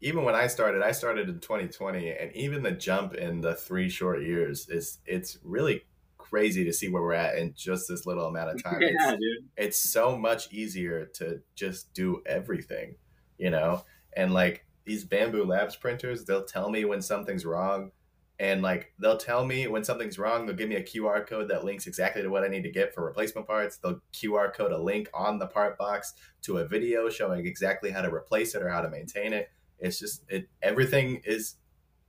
Even 0.01 0.23
when 0.23 0.35
I 0.35 0.47
started, 0.47 0.83
I 0.83 0.93
started 0.93 1.29
in 1.29 1.41
2020, 1.41 2.11
and 2.11 2.33
even 2.37 2.63
the 2.63 2.71
jump 2.71 3.15
in 3.15 3.41
the 3.41 3.55
three 3.55 3.89
short 3.89 4.23
years 4.23 4.69
is 4.69 4.99
it's 5.07 5.39
really 5.43 5.85
crazy 6.29 6.65
to 6.65 6.73
see 6.73 6.89
where 6.89 7.03
we're 7.03 7.13
at 7.13 7.39
in 7.39 7.55
just 7.57 7.89
this 7.89 8.07
little 8.07 8.27
amount 8.27 8.51
of 8.51 8.63
time. 8.65 8.81
Yeah, 8.81 8.89
it's, 8.93 9.13
dude. 9.13 9.49
it's 9.57 9.79
so 9.79 10.17
much 10.17 10.53
easier 10.53 11.07
to 11.15 11.41
just 11.55 11.93
do 11.95 12.23
everything, 12.27 12.97
you 13.39 13.51
know? 13.51 13.85
And 14.17 14.33
like 14.33 14.65
these 14.85 15.05
Bambu 15.05 15.47
Labs 15.47 15.77
printers, 15.77 16.25
they'll 16.25 16.45
tell 16.45 16.71
me 16.71 16.85
when 16.85 17.03
something's 17.03 17.45
wrong. 17.45 17.93
And 18.41 18.63
like 18.63 18.93
they'll 19.01 19.17
tell 19.17 19.45
me 19.45 19.67
when 19.67 19.83
something's 19.83 20.19
wrong, 20.19 20.47
they'll 20.47 20.55
give 20.55 20.69
me 20.69 20.77
a 20.77 20.83
QR 20.83 21.27
code 21.27 21.49
that 21.49 21.65
links 21.65 21.89
exactly 21.89 22.23
to 22.23 22.29
what 22.29 22.45
I 22.45 22.49
need 22.49 22.63
to 22.63 22.71
get 22.71 22.95
for 22.95 23.05
replacement 23.05 23.49
parts. 23.49 23.79
They'll 23.79 24.01
QR 24.13 24.55
code 24.55 24.71
a 24.71 24.79
link 24.79 25.11
on 25.13 25.39
the 25.39 25.49
part 25.49 25.77
box 25.77 26.15
to 26.43 26.59
a 26.59 26.67
video 26.67 27.09
showing 27.11 27.47
exactly 27.47 27.91
how 27.91 28.03
to 28.03 28.15
replace 28.15 28.55
it 28.55 28.63
or 28.63 28.69
how 28.69 28.81
to 28.81 28.89
maintain 28.89 29.33
it. 29.33 29.51
It's 29.81 29.99
just 29.99 30.23
it 30.29 30.49
everything 30.63 31.21
is 31.25 31.57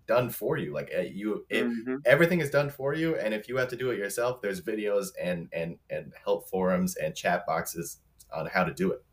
done 0.10 0.30
for 0.32 0.58
you. 0.58 0.74
Like 0.74 0.89
eh, 0.91 1.12
you, 1.13 1.45
it, 1.50 1.65
mm-hmm. 1.65 1.98
everything 2.04 2.41
is 2.41 2.50
done 2.50 2.72
for 2.72 2.95
you. 2.95 3.15
And 3.15 3.32
if 3.32 3.48
you 3.48 3.58
have 3.58 3.69
to 3.69 3.78
do 3.78 3.91
it 3.91 4.00
yourself, 4.00 4.41
there's 4.41 4.60
videos 4.60 5.10
and 5.22 5.48
and 5.54 5.78
and 5.89 6.12
help 6.26 6.50
forums 6.50 6.95
and 6.95 7.15
chat 7.15 7.45
boxes 7.45 8.00
on 8.34 8.48
how 8.48 8.63
to 8.63 8.74
do 8.74 8.91
it. 8.91 9.04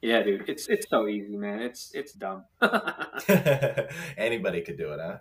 Yeah, 0.00 0.22
dude, 0.22 0.48
it's 0.48 0.66
it's 0.68 0.88
so 0.88 1.08
easy, 1.08 1.36
man. 1.36 1.60
It's 1.60 1.92
it's 1.94 2.12
dumb. 2.14 2.44
Anybody 4.16 4.62
could 4.62 4.78
do 4.78 4.92
it, 4.92 5.00
huh? 5.00 5.18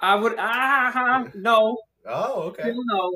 I 0.00 0.14
would. 0.14 0.34
Ah, 0.38 1.28
no. 1.34 1.76
Oh, 2.06 2.42
okay. 2.48 2.62
Still 2.62 2.84
no. 2.84 3.10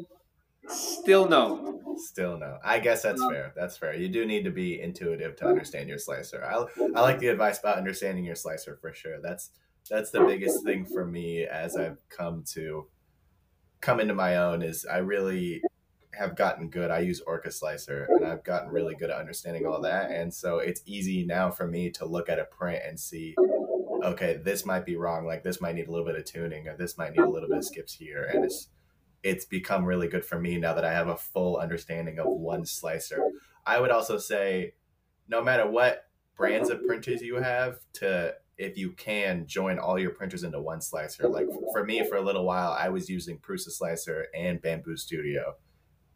Still 0.69 1.29
no. 1.29 1.97
Still 1.97 2.39
no. 2.39 2.59
I 2.63 2.81
guess 2.81 3.03
that's 3.03 3.21
no. 3.21 3.31
fair. 3.31 3.53
That's 3.57 3.79
fair. 3.79 3.95
You 3.95 4.09
do 4.09 4.27
need 4.27 4.45
to 4.45 4.51
be 4.51 4.81
intuitive 4.81 5.37
to 5.37 5.47
understand 5.47 5.89
your 5.89 5.99
slicer. 5.99 6.45
I 6.45 6.67
I 6.95 7.01
like 7.01 7.19
the 7.19 7.29
advice 7.29 7.59
about 7.61 7.79
understanding 7.79 8.25
your 8.25 8.35
slicer 8.35 8.77
for 8.81 8.93
sure. 8.93 9.21
That's 9.23 9.51
that's 9.89 10.11
the 10.11 10.25
biggest 10.25 10.65
thing 10.65 10.85
for 10.85 11.05
me 11.05 11.45
as 11.45 11.77
I've 11.77 11.99
come 12.09 12.45
to 12.55 12.87
come 13.81 14.01
into 14.01 14.15
my 14.15 14.37
own 14.37 14.63
is 14.63 14.87
I 14.91 14.99
really 14.99 15.63
have 16.15 16.35
gotten 16.35 16.71
good. 16.71 16.91
I 16.91 17.01
use 17.01 17.21
Orca 17.21 17.51
Slicer 17.51 18.09
and 18.11 18.27
I've 18.27 18.43
gotten 18.43 18.71
really 18.71 18.95
good 18.95 19.11
at 19.11 19.19
understanding 19.19 19.67
all 19.67 19.83
that. 19.83 20.11
And 20.11 20.33
so 20.33 20.59
it's 20.59 20.81
easy 20.87 21.25
now 21.25 21.51
for 21.51 21.67
me 21.67 21.91
to 21.91 22.07
look 22.07 22.29
at 22.29 22.39
a 22.39 22.45
print 22.45 22.83
and 22.87 22.99
see 22.99 23.37
okay, 24.07 24.37
this 24.43 24.65
might 24.65 24.87
be 24.87 24.97
wrong. 24.97 25.27
Like 25.27 25.43
this 25.43 25.61
might 25.61 25.75
need 25.75 25.89
a 25.89 25.91
little 25.91 26.07
bit 26.07 26.17
of 26.17 26.25
tuning, 26.25 26.69
or 26.69 26.77
this 26.77 26.97
might 26.97 27.13
need 27.13 27.23
a 27.23 27.29
little 27.29 27.49
bit 27.49 27.59
of 27.59 27.65
skips 27.65 27.95
here, 27.95 28.25
and 28.33 28.45
it's 28.45 28.69
it's 29.23 29.45
become 29.45 29.85
really 29.85 30.09
good 30.09 30.25
for 30.25 30.39
me 30.39 30.57
now 30.57 30.75
that 30.75 30.85
I 30.85 30.93
have 30.93 31.09
a 31.09 31.17
full 31.17 31.57
understanding 31.57 32.19
of 32.19 32.27
one 32.27 32.65
slicer. 32.65 33.21
I 33.67 33.81
would 33.81 33.91
also 33.91 34.19
say, 34.19 34.75
no 35.29 35.43
matter 35.43 35.69
what 35.69 36.05
brands 36.37 36.71
of 36.71 36.87
printers 36.87 37.23
you 37.23 37.37
have, 37.37 37.81
to 37.95 38.35
if 38.59 38.77
you 38.77 38.93
can 38.93 39.47
join 39.47 39.79
all 39.79 39.99
your 39.99 40.11
printers 40.11 40.43
into 40.43 40.61
one 40.61 40.81
slicer. 40.81 41.29
Like 41.29 41.47
for 41.73 41.85
me, 41.85 42.07
for 42.09 42.17
a 42.17 42.23
little 42.23 42.45
while, 42.45 42.73
I 42.73 42.89
was 42.89 43.09
using 43.09 43.39
Prusa 43.39 43.71
Slicer 43.71 44.27
and 44.35 44.61
Bambu 44.61 44.99
Studio, 44.99 45.55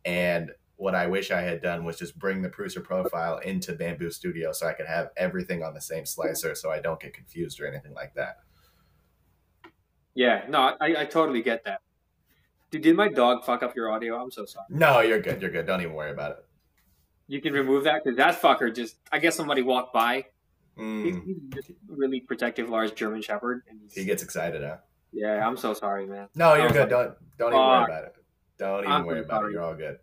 and 0.05 0.53
what 0.77 0.95
I 0.95 1.07
wish 1.09 1.31
I 1.31 1.43
had 1.43 1.61
done 1.61 1.85
was 1.85 1.99
just 1.99 2.19
bring 2.19 2.41
the 2.41 2.49
Prusa 2.49 2.83
profile 2.83 3.37
into 3.37 3.75
Bambu 3.75 4.11
Studio 4.11 4.51
so 4.53 4.67
I 4.67 4.73
could 4.73 4.87
have 4.87 5.11
everything 5.15 5.63
on 5.63 5.75
the 5.75 5.81
same 5.81 6.07
slicer 6.07 6.55
so 6.55 6.71
I 6.71 6.81
don't 6.81 6.99
get 6.99 7.13
confused 7.13 7.61
or 7.61 7.67
anything 7.67 7.93
like 7.93 8.15
that. 8.15 8.39
Yeah, 10.15 10.45
no, 10.49 10.75
I, 10.81 11.01
I 11.01 11.05
totally 11.05 11.43
get 11.43 11.65
that. 11.65 11.83
Dude, 12.71 12.81
did 12.81 12.97
my 12.97 13.09
dog 13.09 13.45
fuck 13.45 13.63
up 13.63 13.77
your 13.77 13.91
audio? 13.91 14.17
I'm 14.17 14.31
so 14.31 14.47
sorry. 14.47 14.65
No, 14.71 15.01
you're 15.01 15.21
good. 15.21 15.43
You're 15.43 15.51
good. 15.51 15.67
Don't 15.67 15.83
even 15.83 15.93
worry 15.93 16.13
about 16.13 16.31
it. 16.33 16.45
You 17.27 17.43
can 17.43 17.53
remove 17.53 17.85
that 17.85 18.03
because 18.03 18.17
that 18.17 18.41
fucker 18.41 18.75
just, 18.75 18.97
I 19.13 19.19
guess 19.19 19.37
somebody 19.37 19.61
walked 19.61 19.93
by. 19.93 20.27
Mm, 20.81 21.25
He's, 21.25 21.37
just 21.55 21.71
really 21.89 22.21
protective, 22.21 22.71
large 22.71 22.95
German 22.95 23.21
Shepherd. 23.21 23.63
He 23.93 24.05
gets 24.05 24.23
excited, 24.23 24.63
huh? 24.63 24.79
yeah, 25.13 25.47
I'm 25.47 25.57
so 25.57 25.75
sorry, 25.75 26.07
man. 26.07 26.29
No, 26.35 26.55
you're 26.55 26.71
good. 26.71 26.81
like, 26.81 26.89
Don't 26.91 27.15
don't 27.39 27.53
even 27.53 27.61
worry 27.67 27.85
about 27.85 28.05
it. 28.05 28.15
Don't 28.59 28.81
even 28.81 28.93
I'm 28.93 29.05
worry 29.05 29.21
about 29.21 29.45
it. 29.45 29.53
You're 29.53 29.63
all 29.63 29.75
good. 29.75 29.99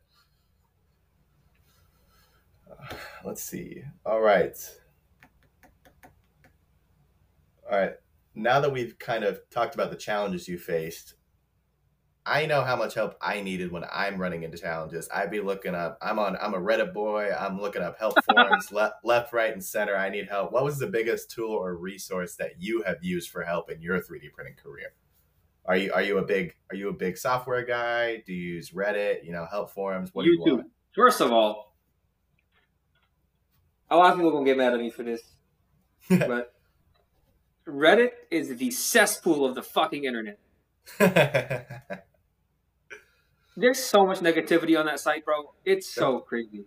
Uh, 2.70 2.96
Let's 3.26 3.44
see. 3.44 3.82
All 4.06 4.22
right. 4.22 4.56
All 7.72 7.78
right. 7.78 7.94
Now 8.36 8.60
that 8.60 8.72
we've 8.72 8.98
kind 9.00 9.24
of 9.24 9.40
talked 9.50 9.74
about 9.74 9.90
the 9.90 9.98
challenges 9.98 10.48
you 10.48 10.60
faced, 10.60 11.16
I 12.28 12.46
know 12.46 12.62
how 12.62 12.76
much 12.76 12.94
help 12.94 13.16
I 13.22 13.40
needed 13.40 13.72
when 13.72 13.86
I'm 13.92 14.18
running 14.18 14.44
into 14.44 14.58
challenges. 14.58 15.08
I'd 15.14 15.32
be 15.32 15.40
looking 15.40 15.74
up. 15.74 15.98
I'm 16.02 16.20
on. 16.20 16.36
I'm 16.42 16.54
a 16.54 16.60
Reddit 16.60 16.94
boy. 16.94 17.32
I'm 17.32 17.60
looking 17.60 17.82
up 17.82 17.98
help 17.98 18.16
forums 18.30 18.70
left, 18.70 18.96
left, 19.06 19.32
right, 19.32 19.54
and 19.54 19.64
center. 19.64 19.96
I 19.96 20.10
need 20.10 20.28
help. 20.28 20.52
What 20.52 20.66
was 20.66 20.78
the 20.78 20.88
biggest 20.88 21.32
tool 21.32 21.52
or 21.52 21.78
resource 21.78 22.36
that 22.36 22.62
you 22.62 22.84
have 22.86 22.98
used 23.02 23.30
for 23.30 23.44
help 23.44 23.72
in 23.72 23.82
your 23.82 24.02
3D 24.02 24.34
printing 24.34 24.56
career? 24.62 24.94
Are 25.66 25.78
you 25.78 25.94
are 25.94 26.02
you 26.02 26.18
a 26.18 26.26
big 26.26 26.54
are 26.70 26.76
you 26.76 26.90
a 26.90 26.94
big 26.94 27.18
software 27.18 27.64
guy? 27.64 28.24
Do 28.26 28.34
you 28.34 28.56
use 28.56 28.72
Reddit? 28.72 29.24
You 29.24 29.32
know, 29.32 29.48
help 29.50 29.72
forums. 29.72 30.10
What 30.12 30.24
do 30.24 30.30
you 30.30 30.40
YouTube. 30.40 30.56
want? 30.58 30.68
First 30.94 31.22
of 31.22 31.32
all, 31.32 31.78
a 33.90 33.96
lot 33.96 34.12
of 34.12 34.18
people 34.18 34.30
are 34.30 34.34
gonna 34.34 34.46
get 34.46 34.58
mad 34.58 34.74
at 34.74 34.80
me 34.82 34.90
for 34.90 35.04
this, 35.04 35.22
but 36.10 36.54
Reddit 37.66 38.12
is 38.30 38.54
the 38.58 38.72
cesspool 38.72 39.46
of 39.46 39.56
the 39.56 39.64
fucking 39.64 40.04
internet. 40.04 40.40
There's 43.60 43.80
so 43.80 44.06
much 44.06 44.20
negativity 44.20 44.80
on 44.80 44.86
that 44.86 45.00
site, 45.00 45.26
bro. 45.26 45.54
It's 45.66 45.90
so 45.90 46.20
crazy. 46.20 46.66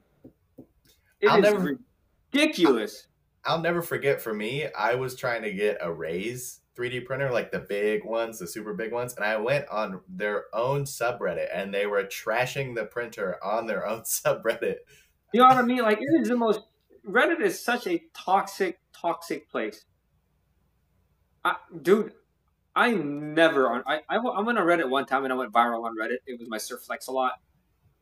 It 1.20 1.28
I'll 1.28 1.38
is 1.38 1.42
never- 1.44 1.78
ridiculous. 2.32 3.06
I'll 3.44 3.60
never 3.60 3.80
forget. 3.80 4.20
For 4.20 4.34
me, 4.34 4.66
I 4.76 4.96
was 4.96 5.14
trying 5.14 5.42
to 5.42 5.52
get 5.52 5.78
a 5.80 5.90
Raise 5.90 6.60
3D 6.76 7.06
printer, 7.06 7.30
like 7.30 7.52
the 7.52 7.60
big 7.60 8.04
ones, 8.04 8.38
the 8.40 8.46
super 8.46 8.74
big 8.74 8.92
ones, 8.92 9.14
and 9.14 9.24
I 9.24 9.36
went 9.36 9.68
on 9.68 10.00
their 10.08 10.44
own 10.52 10.82
subreddit, 10.84 11.48
and 11.52 11.72
they 11.72 11.86
were 11.86 12.02
trashing 12.02 12.74
the 12.74 12.84
printer 12.84 13.42
on 13.42 13.66
their 13.66 13.86
own 13.86 14.00
subreddit. 14.04 14.78
You 15.32 15.40
know 15.42 15.46
what 15.46 15.56
I 15.58 15.62
mean? 15.62 15.78
Like 15.82 15.98
it 16.00 16.20
is 16.20 16.28
the 16.28 16.36
most. 16.36 16.60
Reddit 17.08 17.40
is 17.40 17.62
such 17.64 17.86
a 17.86 18.02
toxic, 18.12 18.80
toxic 18.92 19.48
place. 19.48 19.84
I, 21.44 21.54
dude, 21.80 22.12
I 22.74 22.92
never 22.92 23.68
on. 23.70 23.82
I, 23.86 24.00
I 24.08 24.16
I 24.16 24.40
went 24.40 24.58
on 24.58 24.66
Reddit 24.66 24.88
one 24.88 25.06
time 25.06 25.24
and 25.24 25.32
I 25.32 25.36
went 25.36 25.52
viral 25.52 25.84
on 25.84 25.96
Reddit. 25.96 26.18
It 26.26 26.38
was 26.38 26.48
my 26.48 26.56
Surflex 26.58 27.08
a 27.08 27.12
lot. 27.12 27.32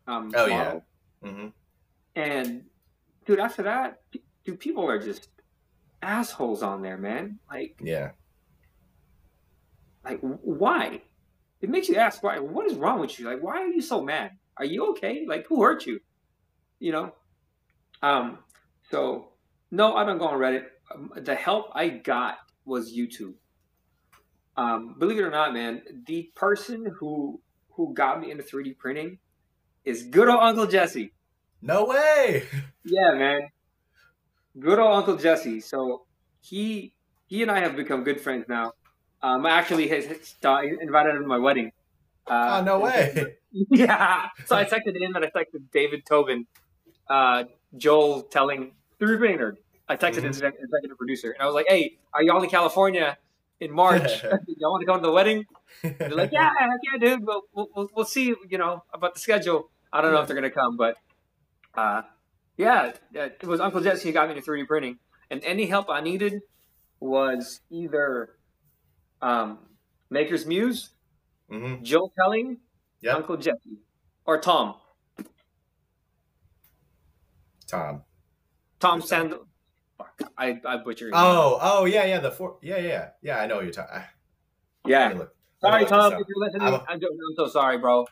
Um, 0.07 0.33
Oh, 0.35 0.47
yeah. 0.47 0.57
model. 0.65 0.85
hmm 1.23 1.47
And 2.15 2.65
dude, 3.27 3.39
after 3.41 3.63
that, 3.65 4.01
dude, 4.45 4.61
people 4.61 4.89
are 4.89 4.99
just 4.99 5.29
assholes 6.03 6.63
on 6.63 6.83
there, 6.83 6.97
man. 6.99 7.39
Like, 7.51 7.77
Yeah. 7.83 8.13
like 10.05 10.21
why? 10.21 11.03
It 11.61 11.71
makes 11.71 11.89
you 11.89 11.97
ask 11.97 12.23
why. 12.23 12.39
What 12.39 12.67
is 12.67 12.75
wrong 12.75 13.01
with 13.01 13.19
you? 13.19 13.27
Like, 13.27 13.43
why 13.43 13.59
are 13.63 13.67
you 13.67 13.83
so 13.83 14.03
mad? 14.03 14.33
Are 14.57 14.65
you 14.65 14.91
okay? 14.91 15.25
Like, 15.27 15.47
who 15.47 15.63
hurt 15.63 15.87
you? 15.87 16.01
You 16.79 16.93
know. 16.93 17.15
Um. 18.03 18.39
So 18.91 19.33
no, 19.71 19.97
I 19.97 20.05
don't 20.05 20.19
go 20.19 20.29
on 20.29 20.39
Reddit. 20.39 20.67
Um, 20.95 21.13
the 21.17 21.35
help 21.35 21.71
I 21.75 21.89
got 21.89 22.39
was 22.65 22.93
YouTube. 22.97 23.35
Um, 24.59 24.97
believe 24.99 25.19
it 25.19 25.23
or 25.23 25.31
not, 25.31 25.55
man, 25.55 25.83
the 26.07 26.33
person 26.35 26.85
who 26.99 27.41
who 27.71 27.95
got 27.95 28.21
me 28.21 28.33
into 28.33 28.43
3D 28.43 28.77
printing 28.77 29.19
is 29.85 30.03
good 30.03 30.29
old 30.29 30.41
Uncle 30.41 30.67
Jesse. 30.67 31.13
No 31.63 31.85
way. 31.87 32.43
Yeah, 32.85 33.13
man. 33.15 33.49
Good 34.59 34.79
old 34.79 34.95
Uncle 34.95 35.17
Jesse. 35.17 35.61
So 35.61 36.07
he 36.41 36.95
he 37.27 37.43
and 37.43 37.51
I 37.51 37.61
have 37.61 37.77
become 37.77 38.03
good 38.03 38.21
friends 38.21 38.47
now. 38.49 38.73
Um, 39.23 39.45
I 39.47 39.51
actually 39.51 39.93
uh, 39.93 40.61
invited 40.81 41.15
him 41.15 41.23
to 41.23 41.29
my 41.29 41.39
wedding. 41.39 41.71
Uh, 42.27 42.59
oh 42.61 42.65
no 42.65 42.81
way. 42.81 43.37
Yeah. 43.71 44.27
So 44.47 44.57
I 44.57 44.65
texted 44.65 44.97
him 45.01 45.15
and 45.17 45.25
I 45.25 45.29
texted 45.29 45.71
David 45.73 46.05
Tobin, 46.07 46.47
uh, 47.09 47.45
Joel 47.77 48.23
Telling 48.23 48.73
three 48.99 49.17
Brainerd. 49.17 49.59
I 49.89 49.97
texted 49.97 50.23
his 50.25 50.37
exec- 50.43 50.55
executive 50.61 50.99
producer 50.99 51.31
and 51.31 51.43
I 51.43 51.47
was 51.47 51.55
like, 51.55 51.67
"Hey, 51.69 51.99
are 52.13 52.23
y'all 52.23 52.43
in 52.43 52.51
California 52.51 53.17
in 53.61 53.73
March? 53.73 54.23
y'all 54.23 54.73
want 54.73 54.83
to 54.83 54.87
go 54.87 54.97
to 54.97 55.03
the 55.03 55.13
wedding?" 55.13 55.45
They're 55.83 56.11
like, 56.11 56.33
"Yeah, 56.33 56.51
yeah, 56.61 56.99
dude. 56.99 57.21
We'll, 57.25 57.43
we'll 57.53 57.89
we'll 57.95 58.05
see. 58.05 58.35
You 58.49 58.59
know 58.59 58.83
about 58.93 59.15
the 59.15 59.21
schedule. 59.21 59.71
I 59.93 60.01
don't 60.01 60.13
know 60.13 60.21
if 60.21 60.27
they're 60.27 60.37
gonna 60.37 60.51
come, 60.51 60.77
but 60.77 60.97
uh, 61.75 62.03
yeah, 62.57 62.93
yeah, 63.13 63.27
it 63.27 63.45
was 63.45 63.61
Uncle 63.61 63.81
Jesse 63.81 64.09
who 64.09 64.13
got 64.13 64.29
me 64.29 64.37
into 64.37 64.49
3D 64.51 64.67
printing, 64.67 64.99
and 65.31 65.43
any 65.45 65.67
help 65.67 65.89
I 65.89 66.01
needed 66.01 66.41
was 67.01 67.61
either 67.71 68.31
um, 69.23 69.59
Maker's 70.11 70.47
Muse, 70.47 70.91
hmm 71.49 71.83
Joe 71.83 72.11
Telling, 72.19 72.59
Yep. 73.01 73.17
Uncle 73.17 73.37
Jesse, 73.37 73.79
or 74.25 74.41
Tom. 74.41 74.75
Tom. 77.67 78.03
Tom? 78.81 79.01
Sandel. 79.03 79.48
Fuck, 79.99 80.23
I 80.39 80.61
I 80.65 80.77
butchered. 80.79 81.13
Oh, 81.15 81.59
oh 81.61 81.85
yeah, 81.85 82.05
yeah. 82.05 82.21
The 82.21 82.31
four. 82.31 82.59
Yeah, 82.63 82.79
yeah, 82.79 83.09
yeah. 83.21 83.41
I 83.41 83.47
know 83.47 83.57
what 83.57 83.65
you're 83.65 83.73
talking. 83.73 83.97
Ah. 83.97 84.09
yeah. 84.87 85.09
me 85.09 85.15
look. 85.17 85.35
Sorry, 85.61 85.73
Let 85.73 85.91
me 85.91 85.97
look 85.97 86.11
Tom, 86.11 86.13
if 86.13 86.29
you're 86.29 86.47
listening. 86.47 86.63
I'm 86.63 86.75
a- 86.75 86.85
I'm 86.89 87.01
so 87.37 87.49
sorry, 87.49 87.79
bro. 87.79 88.07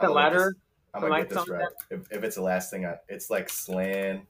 The 0.00 0.10
ladder. 0.10 0.56
I'm 0.92 1.02
gonna 1.02 1.18
get 1.18 1.30
this 1.30 1.48
right. 1.48 1.68
If, 1.90 2.10
if 2.10 2.24
it's 2.24 2.36
the 2.36 2.42
last 2.42 2.70
thing, 2.70 2.86
I, 2.86 2.96
it's 3.08 3.30
like 3.30 3.48
slan. 3.48 4.26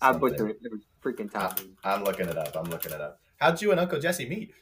I 0.00 0.12
butchered 0.12 0.50
it. 0.50 0.56
Freaking 1.02 1.30
Tom. 1.30 1.76
I'm 1.84 2.04
looking 2.04 2.28
it 2.28 2.36
up. 2.36 2.56
I'm 2.56 2.70
looking 2.70 2.92
it 2.92 3.00
up. 3.00 3.20
How'd 3.36 3.60
you 3.60 3.70
and 3.70 3.78
Uncle 3.80 4.00
Jesse 4.00 4.28
meet? 4.28 4.52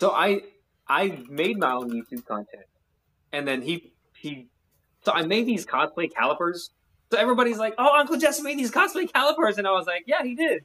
So 0.00 0.12
I 0.12 0.42
I 0.88 1.22
made 1.28 1.58
my 1.58 1.72
own 1.72 1.90
YouTube 1.90 2.24
content, 2.24 2.64
and 3.32 3.46
then 3.46 3.62
he 3.62 3.92
he. 4.14 4.48
So 5.04 5.12
I 5.12 5.22
made 5.22 5.46
these 5.46 5.66
cosplay 5.66 6.12
calipers. 6.14 6.70
So 7.10 7.18
everybody's 7.18 7.58
like, 7.58 7.74
"Oh, 7.78 7.98
Uncle 7.98 8.16
Jesse 8.16 8.42
made 8.42 8.58
these 8.58 8.70
cosplay 8.70 9.12
calipers," 9.12 9.58
and 9.58 9.66
I 9.66 9.72
was 9.72 9.86
like, 9.86 10.04
"Yeah, 10.06 10.22
he 10.22 10.34
did." 10.34 10.64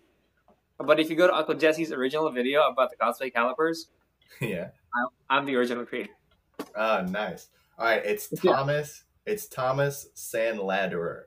But 0.78 1.00
if 1.00 1.10
you 1.10 1.16
go 1.16 1.28
to 1.28 1.34
Uncle 1.36 1.56
Jesse's 1.56 1.92
original 1.92 2.30
video 2.32 2.68
about 2.68 2.92
the 2.92 2.98
cosplay 2.98 3.34
calipers, 3.34 3.88
yeah. 4.42 4.70
I'm 5.30 5.46
the 5.46 5.56
original 5.56 5.86
creator. 5.86 6.12
Oh, 6.76 7.02
nice. 7.02 7.50
All 7.78 7.86
right. 7.86 8.02
It's 8.06 8.30
Yeah. 8.44 8.54
Thomas. 8.54 9.04
It's 9.26 9.48
Thomas 9.48 10.08
Sanladerer. 10.16 11.24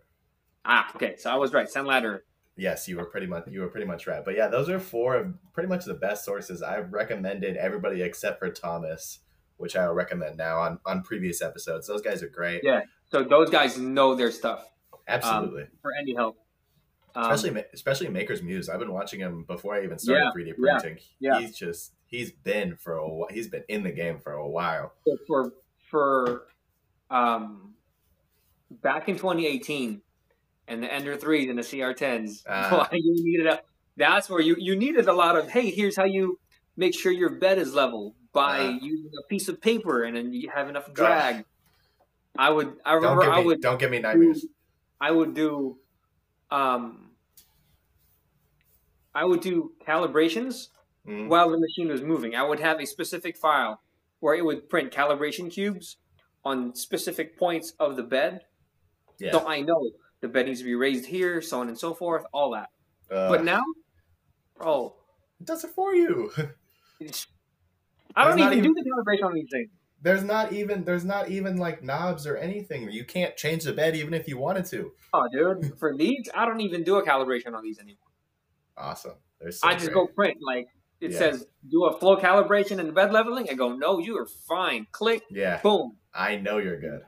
Ah, 0.65 0.91
okay. 0.95 1.17
So 1.17 1.31
I 1.31 1.37
was 1.37 1.53
right. 1.53 1.69
Sanladerer. 1.69 2.21
Yes, 2.57 2.89
you 2.89 2.97
were 2.97 3.05
pretty 3.05 3.27
much 3.27 3.45
you 3.49 3.61
were 3.61 3.69
pretty 3.69 3.87
much 3.87 4.07
right. 4.07 4.25
But 4.25 4.37
yeah, 4.37 4.49
those 4.49 4.69
are 4.69 4.79
four 4.81 5.17
of 5.17 5.35
pretty 5.53 5.69
much 5.69 5.85
the 5.85 5.95
best 5.95 6.25
sources 6.25 6.63
I've 6.63 6.93
recommended 6.93 7.57
everybody 7.57 8.03
except 8.03 8.39
for 8.39 8.51
Thomas, 8.51 9.21
which 9.57 9.77
I 9.77 9.87
will 9.87 9.95
recommend 9.95 10.37
now 10.37 10.59
on 10.61 10.79
on 10.87 11.03
previous 11.03 11.43
episodes. 11.43 11.87
Those 11.87 12.03
guys 12.03 12.23
are 12.23 12.29
great. 12.29 12.63
Yeah. 12.65 12.83
So 13.11 13.25
those 13.25 13.51
guys 13.51 13.79
know 13.79 14.15
their 14.15 14.31
stuff 14.31 14.65
Absolutely. 15.09 15.67
for 15.83 15.91
any 16.01 16.15
help. 16.15 16.37
Um, 17.15 17.31
especially 17.33 17.65
especially 17.73 18.09
Maker's 18.09 18.43
Muse. 18.43 18.69
I've 18.69 18.79
been 18.79 18.93
watching 18.93 19.19
him 19.21 19.45
before 19.45 19.75
I 19.75 19.83
even 19.85 19.99
started 19.99 20.25
Yeah, 20.37 20.53
3D 20.53 20.57
printing. 20.59 20.99
yeah. 21.19 21.41
He's 21.41 21.57
just 21.57 21.95
he's 22.07 22.31
been 22.31 22.77
for 22.77 22.95
a 22.95 23.09
while. 23.09 23.29
He's 23.31 23.49
been 23.49 23.65
in 23.69 23.83
the 23.83 23.91
game 23.91 24.19
for 24.21 24.33
a 24.33 24.49
while. 24.49 24.93
so 25.07 25.17
for 25.27 25.53
for 25.91 26.43
um 27.11 27.75
back 28.83 29.09
in 29.09 29.17
2018 29.17 30.03
and 30.69 30.83
the 30.83 30.93
Ender 30.93 31.17
threes 31.17 31.49
and 31.49 31.59
the 31.59 31.63
CR10s, 31.63 32.43
Ah. 32.49 32.87
why 32.91 32.99
you 32.99 33.15
needed 33.25 33.47
a 33.47 33.61
that's 33.97 34.29
where 34.29 34.41
you 34.41 34.55
you 34.59 34.77
needed 34.77 35.09
a 35.09 35.13
lot 35.13 35.35
of 35.37 35.49
hey 35.51 35.71
here's 35.71 35.97
how 35.97 36.05
you 36.05 36.39
make 36.77 36.95
sure 36.95 37.11
your 37.11 37.31
bed 37.31 37.59
is 37.59 37.73
level 37.75 38.15
by 38.35 38.59
Ah. 38.61 38.79
using 38.83 39.11
a 39.19 39.27
piece 39.29 39.49
of 39.49 39.61
paper 39.61 40.05
and 40.05 40.15
then 40.15 40.33
you 40.35 40.51
have 40.55 40.69
enough 40.69 40.93
drag. 40.93 41.45
I 42.39 42.51
would 42.51 42.77
I 42.85 42.93
remember 42.93 43.23
give 43.25 43.33
I 43.33 43.41
me 43.41 43.47
would 43.47 43.61
don't 43.63 43.81
give 43.81 43.91
me 43.91 43.99
nightmares. 43.99 44.45
I 45.01 45.11
would 45.11 45.35
do 45.35 45.79
um 46.51 47.11
I 49.15 49.25
would 49.25 49.41
do 49.41 49.73
calibrations 49.87 50.69
Mhm. 51.07 51.29
while 51.29 51.51
the 51.51 51.59
machine 51.59 51.89
was 51.89 52.03
moving. 52.03 52.35
I 52.35 52.43
would 52.43 52.61
have 52.61 52.81
a 52.81 52.87
specific 52.87 53.37
file 53.37 53.81
where 54.21 54.35
it 54.35 54.45
would 54.45 54.69
print 54.69 54.93
calibration 54.93 55.51
cubes 55.51 55.97
on 56.45 56.75
specific 56.75 57.37
points 57.39 57.73
of 57.79 57.97
the 57.97 58.03
bed. 58.03 58.45
Yeah. 59.19 59.33
So 59.33 59.47
I 59.49 59.61
know 59.61 59.91
the 60.21 60.29
bed 60.29 60.47
needs 60.47 60.61
to 60.61 60.65
be 60.65 60.75
raised 60.75 61.07
here, 61.07 61.41
so 61.43 61.61
on 61.61 61.69
and 61.69 61.79
so 61.79 61.95
forth, 61.95 62.25
all 62.33 62.51
that. 62.53 62.71
Uh, 63.11 63.29
but 63.29 63.45
now, 63.45 63.63
bro, 64.57 64.95
it 65.41 65.47
does 65.47 65.65
it 65.65 65.71
for 65.71 65.95
you. 65.95 66.31
I 68.17 68.29
don't 68.29 68.39
even, 68.39 68.53
even- 68.59 68.63
do 68.65 68.75
the 68.75 68.83
calibration 68.91 69.25
on 69.27 69.35
these 69.35 69.49
things. 69.51 69.71
There's 70.03 70.23
not 70.23 70.53
even 70.53 70.85
there's 70.85 71.05
not 71.05 71.29
even 71.29 71.57
like 71.57 71.83
knobs 71.83 72.27
or 72.27 72.37
anything. 72.37 72.91
You 72.91 73.05
can't 73.05 73.37
change 73.37 73.65
the 73.65 73.73
bed 73.73 73.97
even 73.97 74.15
if 74.15 74.29
you 74.29 74.39
wanted 74.39 74.65
to. 74.67 74.93
Oh, 75.13 75.29
dude, 75.33 75.79
for 75.79 75.97
these, 75.97 76.29
I 76.35 76.45
don't 76.47 76.61
even 76.61 76.85
do 76.85 76.97
a 76.97 77.07
calibration 77.07 77.55
on 77.55 77.63
these 77.63 77.79
anymore. 77.79 77.99
Awesome. 78.77 79.15
So 79.51 79.67
I 79.69 79.75
just 79.75 79.87
great. 79.87 79.95
go 79.95 80.07
print 80.07 80.39
like 80.41 80.69
it 81.01 81.13
Yeah. 81.13 81.19
says 81.19 81.47
do 81.69 81.85
a 81.87 81.99
flow 81.99 82.17
calibration 82.17 82.79
and 82.81 82.95
bed 82.95 83.13
leveling. 83.13 83.49
I 83.51 83.55
go, 83.55 83.73
no, 83.75 83.99
you 83.99 84.17
are 84.19 84.27
fine. 84.27 84.87
Click, 84.93 85.23
Yeah, 85.31 85.61
boom, 85.63 85.97
I 86.15 86.37
know 86.37 86.59
you're 86.59 86.81
good. 86.81 87.03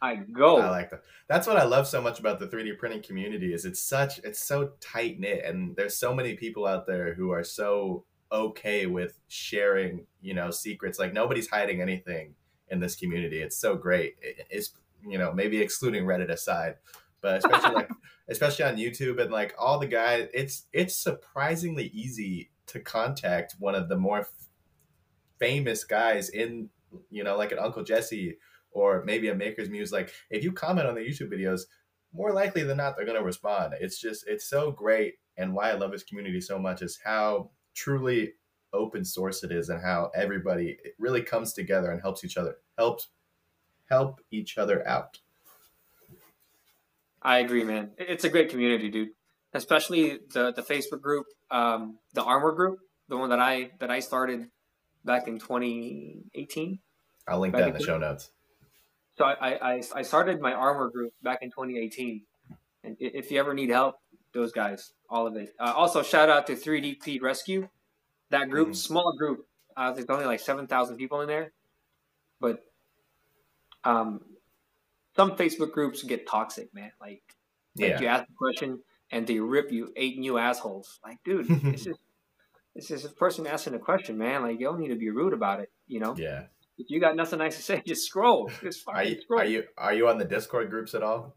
I 0.00 0.16
go. 0.16 0.58
I 0.58 0.68
like 0.68 0.90
that. 0.90 1.02
That's 1.28 1.46
what 1.46 1.56
I 1.56 1.64
love 1.64 1.86
so 1.86 2.02
much 2.02 2.18
about 2.20 2.38
the 2.38 2.46
3D 2.46 2.78
printing 2.78 3.02
community 3.02 3.54
is 3.54 3.64
it's 3.64 3.80
such 3.82 4.18
it's 4.18 4.46
so 4.46 4.72
tight 4.80 5.18
knit 5.18 5.44
and 5.44 5.74
there's 5.76 5.96
so 5.98 6.14
many 6.14 6.34
people 6.34 6.66
out 6.66 6.86
there 6.86 7.14
who 7.14 7.30
are 7.30 7.44
so 7.44 8.04
okay 8.34 8.86
with 8.86 9.18
sharing, 9.28 10.06
you 10.20 10.34
know, 10.34 10.50
secrets. 10.50 10.98
Like 10.98 11.12
nobody's 11.14 11.48
hiding 11.48 11.80
anything 11.80 12.34
in 12.68 12.80
this 12.80 12.96
community. 12.96 13.40
It's 13.40 13.56
so 13.56 13.76
great. 13.76 14.16
It- 14.20 14.46
it's 14.50 14.74
you 15.06 15.18
know, 15.18 15.32
maybe 15.32 15.60
excluding 15.60 16.04
Reddit 16.04 16.30
aside, 16.30 16.76
but 17.20 17.38
especially 17.38 17.74
like 17.74 17.90
especially 18.28 18.64
on 18.64 18.76
YouTube 18.76 19.20
and 19.20 19.30
like 19.30 19.54
all 19.58 19.78
the 19.78 19.86
guys, 19.86 20.28
it's 20.34 20.66
it's 20.72 20.96
surprisingly 20.96 21.88
easy 21.94 22.50
to 22.66 22.80
contact 22.80 23.54
one 23.58 23.74
of 23.74 23.88
the 23.88 23.96
more 23.96 24.20
f- 24.20 24.28
famous 25.38 25.84
guys 25.84 26.28
in 26.30 26.70
you 27.10 27.24
know, 27.24 27.36
like 27.36 27.52
an 27.52 27.58
Uncle 27.58 27.82
Jesse 27.82 28.38
or 28.70 29.02
maybe 29.04 29.28
a 29.28 29.34
Maker's 29.34 29.68
Muse. 29.68 29.92
Like 29.92 30.12
if 30.30 30.42
you 30.44 30.52
comment 30.52 30.86
on 30.88 30.94
their 30.94 31.04
YouTube 31.04 31.32
videos, 31.32 31.62
more 32.12 32.32
likely 32.32 32.62
than 32.62 32.76
not 32.76 32.96
they're 32.96 33.06
gonna 33.06 33.22
respond. 33.22 33.74
It's 33.80 34.00
just 34.00 34.24
it's 34.28 34.48
so 34.48 34.70
great, 34.70 35.14
and 35.36 35.52
why 35.52 35.70
I 35.70 35.74
love 35.74 35.90
this 35.90 36.04
community 36.04 36.40
so 36.40 36.58
much 36.58 36.80
is 36.82 36.98
how 37.04 37.50
truly 37.74 38.32
open 38.72 39.04
source 39.04 39.44
it 39.44 39.52
is, 39.52 39.68
and 39.68 39.80
how 39.82 40.10
everybody 40.14 40.78
it 40.84 40.94
really 40.98 41.22
comes 41.22 41.52
together 41.52 41.90
and 41.90 42.00
helps 42.00 42.24
each 42.24 42.36
other 42.36 42.56
helps 42.76 43.08
help 43.88 44.20
each 44.30 44.58
other 44.58 44.86
out. 44.86 45.18
I 47.22 47.38
agree, 47.38 47.64
man. 47.64 47.92
It's 47.96 48.24
a 48.24 48.28
great 48.28 48.50
community, 48.50 48.90
dude. 48.90 49.10
Especially 49.52 50.18
the 50.32 50.52
the 50.52 50.62
Facebook 50.62 51.00
group, 51.00 51.26
um, 51.50 51.98
the 52.12 52.22
Armor 52.22 52.52
group, 52.52 52.80
the 53.08 53.16
one 53.16 53.30
that 53.30 53.40
I 53.40 53.70
that 53.78 53.90
I 53.90 54.00
started 54.00 54.48
back 55.04 55.28
in 55.28 55.38
2018. 55.38 56.78
I'll 57.26 57.38
link 57.38 57.54
that 57.54 57.68
in 57.68 57.74
the 57.74 57.82
show 57.82 57.98
notes. 57.98 58.30
So 59.16 59.24
I, 59.24 59.74
I 59.74 59.82
I 59.94 60.02
started 60.02 60.40
my 60.40 60.52
Armor 60.52 60.90
group 60.90 61.12
back 61.22 61.38
in 61.42 61.50
2018, 61.50 62.22
and 62.82 62.96
if 62.98 63.30
you 63.30 63.38
ever 63.38 63.54
need 63.54 63.70
help, 63.70 63.96
those 64.34 64.52
guys, 64.52 64.92
all 65.08 65.26
of 65.26 65.36
it. 65.36 65.54
Uh, 65.58 65.72
also, 65.74 66.02
shout 66.02 66.28
out 66.28 66.46
to 66.48 66.54
3DP 66.56 67.20
Rescue, 67.22 67.68
that 68.30 68.50
group, 68.50 68.70
Mhm. 68.70 68.76
small 68.76 69.16
group. 69.16 69.46
Uh, 69.76 69.92
there's 69.92 70.06
only 70.10 70.24
like 70.26 70.40
7,000 70.40 70.96
people 70.96 71.20
in 71.22 71.28
there, 71.28 71.52
but 72.40 72.64
um, 73.84 74.24
some 75.16 75.36
Facebook 75.36 75.72
groups 75.72 76.02
get 76.02 76.26
toxic, 76.26 76.72
man. 76.74 76.92
Like 77.00 77.22
Like 77.76 77.90
Yeah, 77.90 78.00
you 78.00 78.06
ask 78.06 78.24
a 78.28 78.32
question 78.36 78.82
and 79.10 79.26
they 79.26 79.38
rip 79.40 79.70
you 79.72 79.92
eight 79.96 80.18
new 80.18 80.38
assholes. 80.38 81.00
Like, 81.04 81.18
dude, 81.24 81.46
it's 81.74 81.84
just 81.84 82.00
it's 82.74 82.88
just 82.88 83.04
a 83.04 83.08
person 83.10 83.46
asking 83.46 83.74
a 83.74 83.78
question, 83.78 84.18
man. 84.18 84.42
Like, 84.42 84.58
you 84.58 84.66
don't 84.66 84.80
need 84.80 84.88
to 84.88 84.96
be 84.96 85.10
rude 85.10 85.32
about 85.32 85.60
it. 85.60 85.70
You 85.86 86.00
know, 86.00 86.16
yeah. 86.16 86.46
if 86.76 86.90
you 86.90 86.98
got 87.00 87.14
nothing 87.14 87.38
nice 87.38 87.56
to 87.56 87.62
say, 87.62 87.82
just 87.86 88.06
scroll. 88.06 88.50
Just 88.62 88.82
Are 88.88 89.04
you 89.04 89.20
scroll. 89.20 89.40
are 89.40 89.44
you 89.44 89.64
are 89.76 89.92
you 89.94 90.08
on 90.08 90.18
the 90.18 90.24
Discord 90.24 90.70
groups 90.70 90.94
at 90.94 91.02
all? 91.02 91.36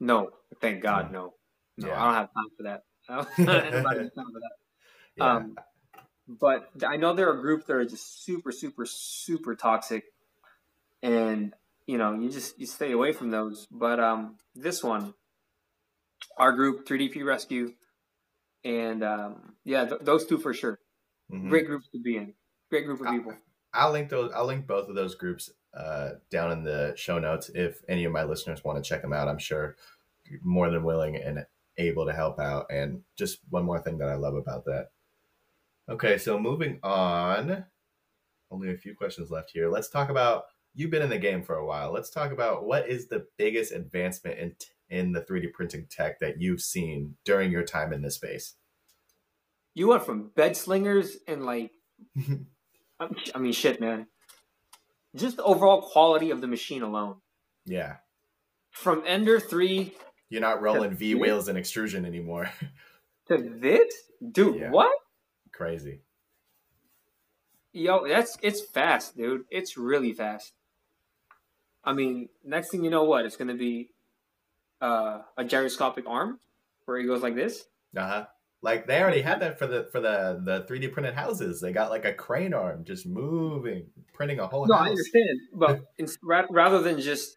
No, 0.00 0.30
thank 0.60 0.82
God, 0.82 1.10
no. 1.12 1.34
No, 1.78 1.88
Yeah. 1.88 2.02
I 2.02 2.04
don't 2.06 2.14
have 2.14 2.34
time 2.34 2.48
for 2.56 2.62
that. 2.64 2.82
Anybody 3.38 3.98
time 4.10 4.32
for 4.32 4.40
that. 4.40 4.50
Yeah. 5.16 5.36
Um, 5.36 5.56
but 6.28 6.70
I 6.86 6.96
know 6.96 7.14
there 7.14 7.30
are 7.30 7.36
groups 7.40 7.64
that 7.66 7.74
are 7.74 7.84
just 7.86 8.22
super, 8.24 8.52
super, 8.52 8.84
super 8.84 9.54
toxic, 9.54 10.04
and 11.02 11.54
you 11.86 11.96
know, 11.96 12.12
you 12.12 12.28
just 12.28 12.58
you 12.58 12.66
stay 12.66 12.92
away 12.92 13.12
from 13.12 13.30
those. 13.30 13.66
But 13.70 13.98
um, 13.98 14.36
this 14.54 14.84
one, 14.84 15.14
our 16.36 16.52
group, 16.52 16.86
3DP 16.86 17.24
Rescue, 17.24 17.72
and 18.64 19.02
um, 19.02 19.54
yeah, 19.64 19.86
th- 19.86 20.02
those 20.02 20.26
two 20.26 20.36
for 20.38 20.52
sure. 20.52 20.78
Mhm. 21.32 21.48
Great 21.48 21.66
groups 21.66 21.88
to 21.92 21.98
be 22.00 22.16
in. 22.16 22.34
Great 22.70 22.84
group 22.84 23.00
of 23.00 23.06
people. 23.06 23.32
I'll 23.72 23.92
link 23.92 24.10
those. 24.10 24.30
I'll 24.34 24.46
link 24.46 24.66
both 24.66 24.88
of 24.90 24.94
those 24.94 25.14
groups 25.14 25.50
uh, 25.74 26.10
down 26.30 26.52
in 26.52 26.62
the 26.64 26.92
show 26.96 27.18
notes 27.18 27.50
if 27.54 27.80
any 27.88 28.04
of 28.04 28.12
my 28.12 28.24
listeners 28.24 28.62
want 28.64 28.82
to 28.82 28.86
check 28.86 29.00
them 29.00 29.12
out. 29.14 29.28
I'm 29.28 29.38
sure 29.38 29.76
more 30.42 30.68
than 30.70 30.82
willing 30.84 31.16
and 31.16 31.46
able 31.78 32.06
to 32.06 32.12
help 32.12 32.38
out. 32.38 32.66
And 32.70 33.02
just 33.16 33.38
one 33.48 33.64
more 33.64 33.80
thing 33.80 33.98
that 33.98 34.08
I 34.08 34.14
love 34.14 34.34
about 34.34 34.64
that. 34.66 34.88
Okay, 35.88 36.18
so 36.18 36.38
moving 36.38 36.78
on. 36.82 37.64
Only 38.50 38.72
a 38.72 38.76
few 38.76 38.94
questions 38.94 39.30
left 39.30 39.50
here. 39.52 39.68
Let's 39.70 39.88
talk 39.88 40.10
about. 40.10 40.44
You've 40.74 40.90
been 40.90 41.02
in 41.02 41.08
the 41.10 41.18
game 41.18 41.42
for 41.42 41.56
a 41.56 41.66
while. 41.66 41.92
Let's 41.92 42.10
talk 42.10 42.30
about 42.30 42.64
what 42.64 42.88
is 42.88 43.08
the 43.08 43.26
biggest 43.36 43.72
advancement 43.72 44.38
in 44.38 44.54
in 44.90 45.12
the 45.12 45.20
3D 45.20 45.52
printing 45.52 45.86
tech 45.90 46.18
that 46.20 46.40
you've 46.40 46.60
seen 46.62 47.16
during 47.24 47.50
your 47.52 47.62
time 47.62 47.92
in 47.92 48.02
this 48.02 48.14
space. 48.14 48.54
You 49.74 49.88
went 49.88 50.04
from 50.04 50.30
bed 50.34 50.56
slingers 50.56 51.18
and 51.26 51.44
like, 51.44 51.72
I 52.98 53.38
mean, 53.38 53.52
shit, 53.52 53.80
man. 53.80 54.06
Just 55.14 55.36
the 55.36 55.44
overall 55.44 55.82
quality 55.82 56.30
of 56.30 56.40
the 56.40 56.46
machine 56.46 56.82
alone. 56.82 57.16
yeah, 57.66 57.96
From 58.70 59.02
Ender 59.06 59.40
3 59.40 59.92
you're 60.30 60.40
not 60.40 60.60
rolling 60.62 60.92
V 60.92 61.14
wheels 61.14 61.48
and 61.48 61.56
extrusion 61.58 62.04
anymore. 62.04 62.50
to 63.28 63.36
this, 63.60 63.94
dude, 64.32 64.56
Yeah. 64.60 64.70
what? 64.70 64.92
Crazy. 65.52 66.00
Yo, 67.72 68.06
that's 68.08 68.38
it's 68.42 68.60
fast, 68.60 69.16
dude. 69.16 69.44
It's 69.50 69.76
really 69.76 70.12
fast. 70.12 70.52
I 71.84 71.92
mean, 71.92 72.28
next 72.44 72.70
thing 72.70 72.82
you 72.84 72.90
know, 72.90 73.04
what 73.04 73.24
it's 73.24 73.36
gonna 73.36 73.54
be 73.54 73.90
uh, 74.80 75.20
a 75.36 75.44
gyroscopic 75.44 76.04
arm 76.06 76.40
where 76.84 76.98
it 76.98 77.06
goes 77.06 77.22
like 77.22 77.34
this. 77.34 77.66
Uh 77.96 78.06
huh. 78.06 78.26
Like 78.62 78.86
they 78.86 79.00
already 79.00 79.20
had 79.20 79.40
that 79.40 79.58
for 79.58 79.66
the 79.66 79.88
for 79.92 80.00
the 80.00 80.40
the 80.44 80.64
three 80.66 80.80
D 80.80 80.88
printed 80.88 81.14
houses. 81.14 81.60
They 81.60 81.72
got 81.72 81.90
like 81.90 82.04
a 82.04 82.12
crane 82.12 82.54
arm 82.54 82.84
just 82.84 83.06
moving, 83.06 83.86
printing 84.12 84.40
a 84.40 84.46
whole 84.46 84.66
No, 84.66 84.74
house, 84.74 84.84
No, 84.84 84.86
I 84.86 84.90
understand, 84.90 85.40
but 85.54 86.46
rather 86.50 86.80
than 86.80 87.00
just 87.00 87.36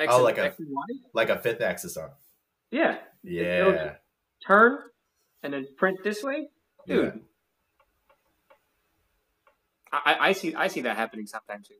X, 0.00 0.12
Oh, 0.14 0.22
like 0.22 0.38
a- 0.38 0.44
X 0.46 0.58
and 0.58 0.68
Y, 0.70 0.82
like 1.12 1.28
a 1.28 1.38
fifth 1.38 1.60
axis 1.60 1.96
arm. 1.96 2.10
yeah, 2.70 2.98
Yeah, 3.22 3.94
turn 4.46 4.78
and 5.42 5.52
then 5.52 5.66
print 5.76 5.98
this 6.02 6.22
way, 6.22 6.48
dude. 6.86 7.04
Yeah. 7.14 7.20
I, 9.92 10.12
I- 10.14 10.28
I 10.28 10.32
see 10.32 10.54
I 10.54 10.68
see 10.68 10.80
that 10.82 10.96
happening 10.96 11.26
sometimes 11.26 11.68
too. 11.68 11.74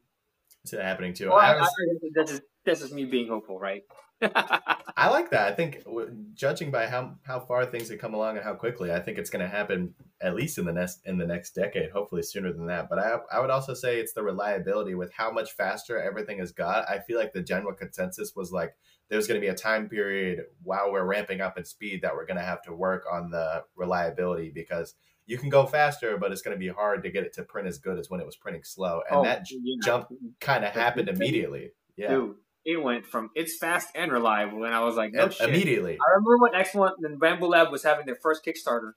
it's 0.63 0.73
happening 0.73 1.15
too. 1.15 1.29
Well, 1.31 1.39
I, 1.39 1.55
I, 1.55 1.63
I, 1.63 1.67
that's 2.15 2.41
that's 2.65 2.81
just 2.81 2.93
me 2.93 3.05
being 3.05 3.29
hopeful, 3.29 3.59
right? 3.59 3.83
I 4.23 5.09
like 5.09 5.31
that. 5.31 5.51
I 5.51 5.55
think 5.55 5.83
w- 5.85 6.15
judging 6.35 6.71
by 6.71 6.87
how 6.87 7.17
how 7.23 7.41
far 7.41 7.65
things 7.65 7.89
have 7.89 7.99
come 7.99 8.13
along 8.13 8.37
and 8.37 8.45
how 8.45 8.53
quickly, 8.55 8.93
I 8.93 9.01
think 9.01 9.17
it's 9.17 9.31
going 9.31 9.43
to 9.43 9.49
happen 9.49 9.95
at 10.21 10.35
least 10.35 10.59
in 10.59 10.67
the 10.67 10.73
next 10.73 11.01
in 11.07 11.17
the 11.17 11.27
next 11.27 11.55
decade. 11.55 11.91
Hopefully 11.91 12.23
sooner 12.23 12.53
than 12.53 12.67
that. 12.67 12.89
But 12.91 12.99
I 12.99 13.17
I 13.33 13.41
would 13.41 13.49
also 13.51 13.73
say 13.73 13.99
it's 13.99 14.13
the 14.13 14.23
reliability 14.23 14.95
with 14.95 15.11
how 15.13 15.31
much 15.31 15.53
faster 15.53 15.99
everything 15.99 16.39
has 16.39 16.53
got. 16.53 16.89
I 16.89 16.99
feel 16.99 17.19
like 17.19 17.33
the 17.33 17.43
general 17.43 17.73
consensus 17.73 18.37
was 18.37 18.53
like 18.53 18.77
there's 19.09 19.27
going 19.27 19.41
to 19.41 19.45
be 19.45 19.51
a 19.51 19.55
time 19.55 19.89
period 19.89 20.45
while 20.63 20.93
we're 20.93 21.05
ramping 21.07 21.41
up 21.41 21.57
in 21.57 21.65
speed 21.65 22.03
that 22.03 22.15
we're 22.15 22.27
going 22.27 22.37
to 22.37 22.43
have 22.43 22.63
to 22.63 22.75
work 22.75 23.07
on 23.11 23.31
the 23.31 23.65
reliability 23.75 24.51
because 24.51 24.95
you 25.27 25.39
can 25.39 25.49
go 25.49 25.65
faster, 25.65 26.17
but 26.19 26.31
it's 26.31 26.43
going 26.43 26.55
to 26.55 26.59
be 26.59 26.69
hard 26.69 27.03
to 27.05 27.11
get 27.11 27.25
it 27.25 27.33
to 27.35 27.43
print 27.43 27.67
as 27.69 27.79
good 27.79 27.99
as 27.99 28.11
when 28.11 28.21
it 28.21 28.27
was 28.27 28.37
printing 28.37 28.65
slow. 28.65 29.01
And 29.09 29.21
Oh, 29.21 29.25
that 29.25 29.47
j- 29.47 29.57
yeah. 29.63 29.77
jump 29.83 30.09
kind 30.41 30.65
of 30.65 30.73
happened 30.73 31.09
immediately. 31.09 31.71
Yeah, 31.97 32.15
Dude, 32.15 32.37
it 32.65 32.83
went 32.83 33.07
from 33.07 33.31
it's 33.35 33.57
fast 33.59 33.89
and 33.95 34.13
reliable, 34.13 34.65
and 34.65 34.75
I 34.75 34.81
was 34.85 34.97
like, 34.97 35.13
no 35.13 35.25
Im- 35.25 35.31
shit. 35.31 35.49
immediately. 35.49 35.95
I 35.95 36.11
remember 36.17 36.39
when 36.39 36.55
X 36.55 36.75
One 36.75 36.93
and 37.03 37.21
Bambu 37.21 37.49
Lab 37.49 37.71
was 37.73 37.83
having 37.83 38.07
their 38.07 38.19
first 38.23 38.45
Kickstarter. 38.45 38.93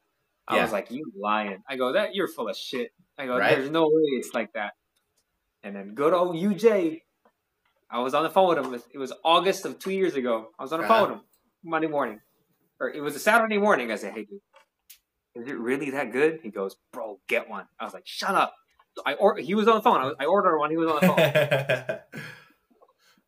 I 0.47 0.57
Yeah. 0.57 0.63
was 0.63 0.71
like, 0.73 0.91
"You 0.91 1.05
lying?" 1.17 1.63
I 1.69 1.77
go, 1.77 1.93
"That 1.93 2.15
you're 2.15 2.27
full 2.27 2.49
of 2.49 2.57
shit." 2.57 2.91
I 3.17 3.25
go, 3.27 3.37
Right? 3.37 3.55
"There's 3.57 3.69
no 3.69 3.83
way 3.83 4.03
it's 4.19 4.33
like 4.33 4.51
that." 4.53 4.73
And 5.63 5.73
then 5.75 5.93
good 5.95 6.11
old 6.13 6.35
UJ, 6.35 7.03
I 7.89 7.99
was 7.99 8.13
on 8.13 8.23
the 8.23 8.29
phone 8.29 8.49
with 8.49 8.65
him. 8.65 8.81
It 8.93 8.97
was 8.97 9.13
August 9.23 9.65
of 9.65 9.79
two 9.79 9.91
years 9.93 10.15
ago. 10.15 10.51
I 10.59 10.63
was 10.63 10.73
on 10.73 10.79
the 10.81 10.85
Uh-huh. 10.85 10.93
phone 11.05 11.09
with 11.11 11.19
him 11.19 11.25
Monday 11.63 11.87
morning, 11.87 12.19
or 12.81 12.89
it 12.89 12.99
was 13.01 13.15
a 13.15 13.19
Saturday 13.19 13.57
morning. 13.57 13.89
I 13.91 13.95
said, 13.95 14.13
"Hey, 14.13 14.25
dude, 14.25 14.41
is 15.35 15.47
it 15.47 15.57
really 15.57 15.91
that 15.91 16.11
good?" 16.11 16.41
He 16.43 16.49
goes, 16.49 16.75
"Bro, 16.91 17.21
get 17.27 17.47
one." 17.49 17.67
I 17.79 17.85
was 17.85 17.93
like, 17.93 18.05
"Shut 18.05 18.35
up." 18.35 18.53
So 18.97 19.03
I 19.05 19.13
or 19.13 19.37
he 19.37 19.55
was 19.55 19.69
on 19.69 19.75
the 19.75 19.81
phone. 19.81 20.01
I, 20.01 20.05
was, 20.05 20.15
I 20.19 20.25
ordered 20.25 20.57
one. 20.59 20.69
He 20.71 20.75
was 20.77 20.89
on 20.91 20.99
the 20.99 21.07
phone. 22.11 22.21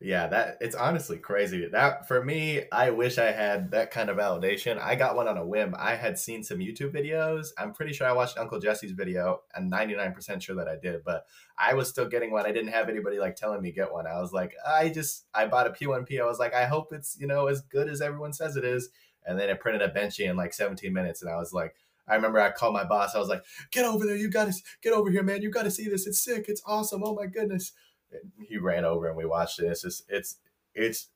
Yeah, 0.02 0.28
that 0.28 0.58
it's 0.60 0.76
honestly 0.76 1.18
crazy. 1.18 1.68
That 1.72 2.06
for 2.06 2.24
me, 2.24 2.64
I 2.70 2.90
wish 2.90 3.18
I 3.18 3.32
had 3.32 3.72
that 3.72 3.92
kind 3.92 4.10
of 4.10 4.18
validation. 4.18 4.78
I 4.80 4.96
got 4.96 5.16
one 5.16 5.30
on 5.30 5.38
a 5.38 5.46
whim. 5.46 5.74
I 5.80 5.96
had 5.96 6.20
seen 6.20 6.44
some 6.44 6.60
YouTube 6.60 6.94
videos. 6.94 7.48
I'm 7.58 7.74
pretty 7.74 7.94
sure 7.94 8.06
I 8.06 8.12
watched 8.12 8.38
Uncle 8.38 8.60
Jesse's 8.60 8.92
video. 8.92 9.44
I'm 9.56 9.72
99% 9.72 10.42
sure 10.42 10.58
that 10.58 10.68
I 10.68 10.76
did, 10.76 11.06
but 11.06 11.26
I 11.58 11.76
was 11.76 11.88
still 11.88 12.10
getting 12.10 12.32
one. 12.32 12.46
I 12.46 12.52
didn't 12.52 12.74
have 12.74 12.90
anybody 12.90 13.20
like 13.20 13.38
telling 13.38 13.62
me 13.62 13.72
get 13.72 13.92
one. 13.92 14.06
I 14.06 14.20
was 14.20 14.34
like, 14.34 14.54
I 14.68 14.90
just 14.90 15.28
I 15.34 15.46
bought 15.48 15.68
a 15.68 15.70
P1P. 15.70 16.20
I 16.20 16.26
was 16.26 16.40
like, 16.40 16.54
I 16.54 16.66
hope 16.66 16.92
it's, 16.92 17.18
you 17.18 17.26
know, 17.26 17.48
as 17.48 17.62
good 17.62 17.88
as 17.88 18.02
everyone 18.02 18.34
says 18.34 18.58
it 18.58 18.66
is. 18.66 18.90
And 19.26 19.40
then 19.40 19.50
it 19.50 19.62
printed 19.62 19.82
a 19.82 19.90
benchy 19.90 20.30
in 20.30 20.36
like 20.36 20.54
17 20.54 20.92
minutes 20.92 21.22
and 21.22 21.32
I 21.32 21.38
was 21.38 21.54
like, 21.54 21.74
I 22.08 22.16
remember 22.16 22.40
I 22.40 22.52
called 22.52 22.74
my 22.74 22.84
boss. 22.84 23.16
I 23.16 23.20
was 23.20 23.30
like, 23.30 23.44
"Get 23.72 23.84
over 23.84 24.06
there! 24.06 24.16
You 24.16 24.30
got 24.30 24.46
to 24.46 24.54
get 24.84 24.94
over 24.94 25.10
here, 25.10 25.24
man! 25.24 25.42
You 25.42 25.50
got 25.50 25.64
to 25.64 25.72
see 25.72 25.88
this. 25.88 26.06
It's 26.06 26.24
sick. 26.24 26.46
It's 26.48 26.62
awesome. 26.66 27.02
Oh 27.04 27.16
my 27.16 27.26
goodness!" 27.26 27.72
He 28.40 28.58
ran 28.58 28.86
over 28.86 29.08
and 29.08 29.18
we 29.18 29.26
watched 29.26 29.60
it. 29.60 29.66
It's 29.66 29.82
just 29.82 30.04
it's 30.10 30.38
it's 30.74 31.10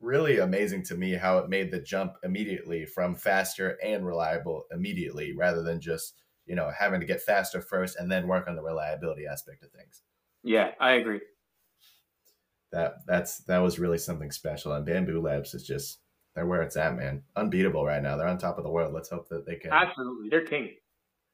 really 0.00 0.38
amazing 0.38 0.82
to 0.84 0.94
me 0.94 1.12
how 1.12 1.38
it 1.38 1.48
made 1.48 1.70
the 1.70 1.80
jump 1.80 2.14
immediately 2.22 2.84
from 2.84 3.14
faster 3.14 3.78
and 3.82 4.06
reliable 4.06 4.64
immediately 4.70 5.34
rather 5.34 5.62
than 5.62 5.80
just 5.80 6.14
you 6.44 6.54
know 6.54 6.70
having 6.78 7.00
to 7.00 7.06
get 7.06 7.22
faster 7.22 7.60
first 7.60 7.96
and 7.96 8.10
then 8.10 8.28
work 8.28 8.46
on 8.46 8.56
the 8.56 8.62
reliability 8.62 9.26
aspect 9.26 9.62
of 9.62 9.70
things. 9.70 10.02
Yeah, 10.42 10.72
I 10.80 10.92
agree. 10.92 11.20
That 12.72 13.06
that's 13.06 13.38
that 13.44 13.58
was 13.58 13.78
really 13.78 13.98
something 13.98 14.30
special. 14.30 14.72
And 14.72 14.86
Bambu 14.86 15.22
Labs 15.22 15.54
is 15.54 15.66
just 15.66 16.00
they're 16.34 16.46
where 16.46 16.62
it's 16.62 16.76
at, 16.76 16.96
man. 16.96 17.22
Unbeatable 17.34 17.84
right 17.84 18.02
now. 18.02 18.16
They're 18.16 18.28
on 18.28 18.38
top 18.38 18.58
of 18.58 18.64
the 18.64 18.70
world. 18.70 18.92
Let's 18.92 19.08
hope 19.08 19.28
that 19.30 19.46
they 19.46 19.56
can. 19.56 19.72
Absolutely, 19.72 20.28
they're 20.28 20.44
king. 20.44 20.74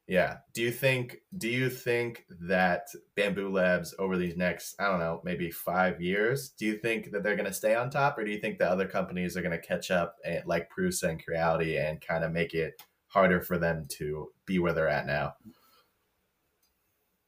Yeah. 0.08 0.38
Do 0.52 0.62
you 0.62 0.72
think 0.72 1.18
do 1.36 1.48
you 1.48 1.70
think 1.70 2.24
that 2.48 2.88
Bambu 3.16 3.52
Labs 3.52 3.94
over 3.98 4.16
these 4.16 4.36
next, 4.36 4.74
I 4.80 4.88
don't 4.88 4.98
know, 4.98 5.20
maybe 5.24 5.50
5 5.50 6.00
years, 6.00 6.50
do 6.58 6.66
you 6.66 6.76
think 6.76 7.12
that 7.12 7.22
they're 7.22 7.36
going 7.36 7.46
to 7.46 7.52
stay 7.52 7.74
on 7.74 7.90
top 7.90 8.18
or 8.18 8.24
do 8.24 8.30
you 8.30 8.40
think 8.40 8.58
the 8.58 8.68
other 8.68 8.86
companies 8.86 9.36
are 9.36 9.42
going 9.42 9.58
to 9.58 9.66
catch 9.66 9.90
up 9.90 10.16
and, 10.24 10.44
like 10.46 10.68
Prusa 10.76 11.08
and 11.08 11.24
Creality 11.24 11.76
and 11.76 12.00
kind 12.00 12.24
of 12.24 12.32
make 12.32 12.52
it 12.52 12.74
harder 13.08 13.40
for 13.40 13.58
them 13.58 13.86
to 13.98 14.30
be 14.44 14.58
where 14.58 14.72
they're 14.72 14.88
at 14.88 15.06
now? 15.06 15.34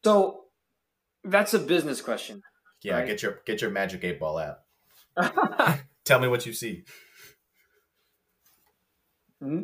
So 0.04 0.42
that's 1.22 1.54
a 1.54 1.58
business 1.58 2.00
question. 2.00 2.42
Yeah, 2.82 2.98
right? 2.98 3.06
get 3.06 3.22
your 3.22 3.40
get 3.46 3.62
your 3.62 3.70
magic 3.70 4.04
eight 4.04 4.20
ball 4.20 4.36
out. 4.36 4.58
Tell 6.04 6.18
me 6.18 6.28
what 6.28 6.44
you 6.44 6.52
see. 6.52 6.84
Hmm? 9.40 9.62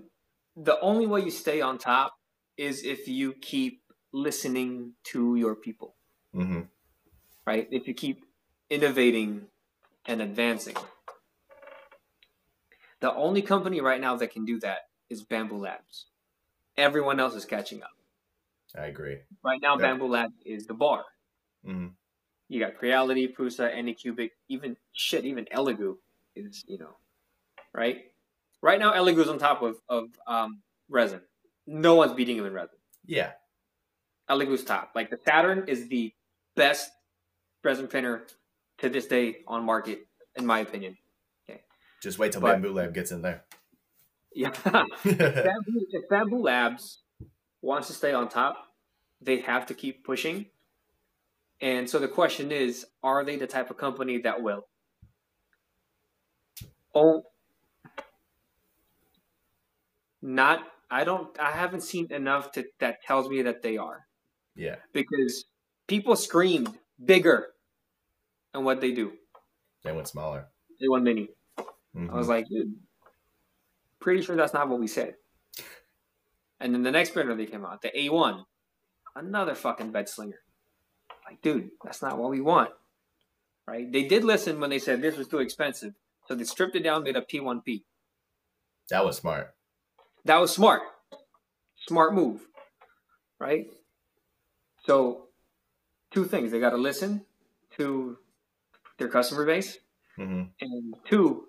The 0.56 0.80
only 0.80 1.06
way 1.06 1.22
you 1.22 1.30
stay 1.30 1.60
on 1.60 1.76
top 1.76 2.14
is 2.60 2.84
if 2.84 3.08
you 3.08 3.32
keep 3.32 3.82
listening 4.12 4.92
to 5.02 5.34
your 5.34 5.54
people, 5.54 5.94
mm-hmm. 6.36 6.60
right? 7.46 7.66
If 7.70 7.88
you 7.88 7.94
keep 7.94 8.26
innovating 8.68 9.46
and 10.04 10.20
advancing. 10.20 10.76
The 13.00 13.14
only 13.14 13.40
company 13.40 13.80
right 13.80 14.00
now 14.00 14.14
that 14.16 14.32
can 14.32 14.44
do 14.44 14.60
that 14.60 14.80
is 15.08 15.24
Bambu 15.24 15.58
Labs. 15.58 16.06
Everyone 16.76 17.18
else 17.18 17.34
is 17.34 17.46
catching 17.46 17.82
up. 17.82 17.96
I 18.78 18.86
agree. 18.86 19.18
Right 19.42 19.60
now. 19.62 19.76
Bambu 19.76 20.08
Labs 20.08 20.34
is 20.44 20.66
the 20.66 20.74
bar. 20.74 21.04
Mm-hmm. 21.66 21.88
You 22.48 22.60
got 22.60 22.76
Creality, 22.76 23.28
Prusa, 23.28 23.74
Anycubic, 23.74 24.32
even 24.48 24.76
shit, 24.92 25.24
even 25.24 25.46
Elegoo 25.46 25.96
is, 26.36 26.62
you 26.68 26.78
know, 26.78 26.96
right? 27.72 28.02
Right 28.60 28.78
now, 28.78 28.92
Elegoo's 28.92 29.28
on 29.28 29.38
top 29.38 29.62
of, 29.62 29.76
of 29.88 30.08
um, 30.26 30.60
resin 30.90 31.22
no 31.70 31.94
one's 31.94 32.12
beating 32.12 32.36
him 32.36 32.46
in 32.46 32.52
resin. 32.52 32.76
Yeah. 33.06 33.30
Elegoo's 34.28 34.64
top. 34.64 34.90
Like 34.94 35.08
the 35.08 35.18
Saturn 35.24 35.64
is 35.68 35.88
the 35.88 36.12
best 36.56 36.90
resin 37.62 37.86
printer 37.86 38.26
to 38.78 38.88
this 38.88 39.06
day 39.06 39.38
on 39.46 39.64
market, 39.64 40.06
in 40.34 40.44
my 40.44 40.58
opinion. 40.58 40.96
Okay. 41.48 41.62
Just 42.02 42.18
wait 42.18 42.32
till 42.32 42.40
but, 42.40 42.60
Bambu 42.60 42.74
Lab 42.74 42.92
gets 42.92 43.12
in 43.12 43.22
there. 43.22 43.44
Yeah. 44.34 44.48
if, 44.48 44.64
Bambu, 44.64 45.80
if 45.90 46.08
Bambu 46.10 46.42
Labs 46.42 47.02
wants 47.62 47.86
to 47.86 47.94
stay 47.94 48.12
on 48.12 48.28
top, 48.28 48.56
they 49.20 49.40
have 49.40 49.66
to 49.66 49.74
keep 49.74 50.04
pushing. 50.04 50.46
And 51.60 51.88
so 51.88 51.98
the 51.98 52.08
question 52.08 52.50
is, 52.50 52.86
are 53.02 53.24
they 53.24 53.36
the 53.36 53.46
type 53.46 53.70
of 53.70 53.76
company 53.76 54.18
that 54.18 54.42
will? 54.42 54.66
Oh, 56.94 57.26
not 60.20 60.64
I 60.90 61.04
don't. 61.04 61.38
I 61.38 61.52
haven't 61.52 61.82
seen 61.82 62.12
enough 62.12 62.52
to 62.52 62.64
that 62.80 63.02
tells 63.02 63.28
me 63.28 63.42
that 63.42 63.62
they 63.62 63.76
are. 63.76 64.06
Yeah. 64.56 64.76
Because 64.92 65.44
people 65.86 66.16
screamed 66.16 66.76
bigger, 67.02 67.48
and 68.52 68.64
what 68.64 68.80
they 68.80 68.92
do? 68.92 69.12
They 69.84 69.92
went 69.92 70.08
smaller. 70.08 70.46
They 70.80 70.88
went 70.88 71.04
mini. 71.04 71.28
Mm-hmm. 71.96 72.10
I 72.10 72.14
was 72.14 72.28
like, 72.28 72.48
dude, 72.48 72.74
pretty 74.00 74.22
sure 74.22 74.36
that's 74.36 74.54
not 74.54 74.68
what 74.68 74.80
we 74.80 74.86
said. 74.86 75.14
And 76.60 76.74
then 76.74 76.82
the 76.82 76.90
next 76.90 77.10
printer 77.10 77.34
they 77.34 77.46
came 77.46 77.64
out, 77.64 77.82
the 77.82 77.90
A1, 77.96 78.44
another 79.16 79.54
fucking 79.54 79.92
bed 79.92 80.08
slinger. 80.08 80.40
Like, 81.26 81.40
dude, 81.40 81.70
that's 81.82 82.02
not 82.02 82.18
what 82.18 82.30
we 82.30 82.40
want. 82.40 82.70
Right? 83.66 83.90
They 83.90 84.04
did 84.04 84.24
listen 84.24 84.60
when 84.60 84.70
they 84.70 84.78
said 84.78 85.00
this 85.00 85.16
was 85.16 85.28
too 85.28 85.38
expensive, 85.38 85.94
so 86.26 86.34
they 86.34 86.44
stripped 86.44 86.76
it 86.76 86.82
down, 86.82 87.04
made 87.04 87.16
a 87.16 87.22
P1P. 87.22 87.84
That 88.90 89.04
was 89.04 89.16
smart. 89.16 89.54
That 90.24 90.36
was 90.36 90.52
smart. 90.52 90.82
Smart 91.86 92.14
move. 92.14 92.46
Right? 93.38 93.66
So, 94.84 95.28
two 96.10 96.24
things. 96.24 96.50
They 96.50 96.60
got 96.60 96.70
to 96.70 96.76
listen 96.76 97.24
to 97.78 98.18
their 98.98 99.08
customer 99.08 99.44
base. 99.46 99.78
Mm-hmm. 100.18 100.42
And 100.60 100.94
two, 101.06 101.44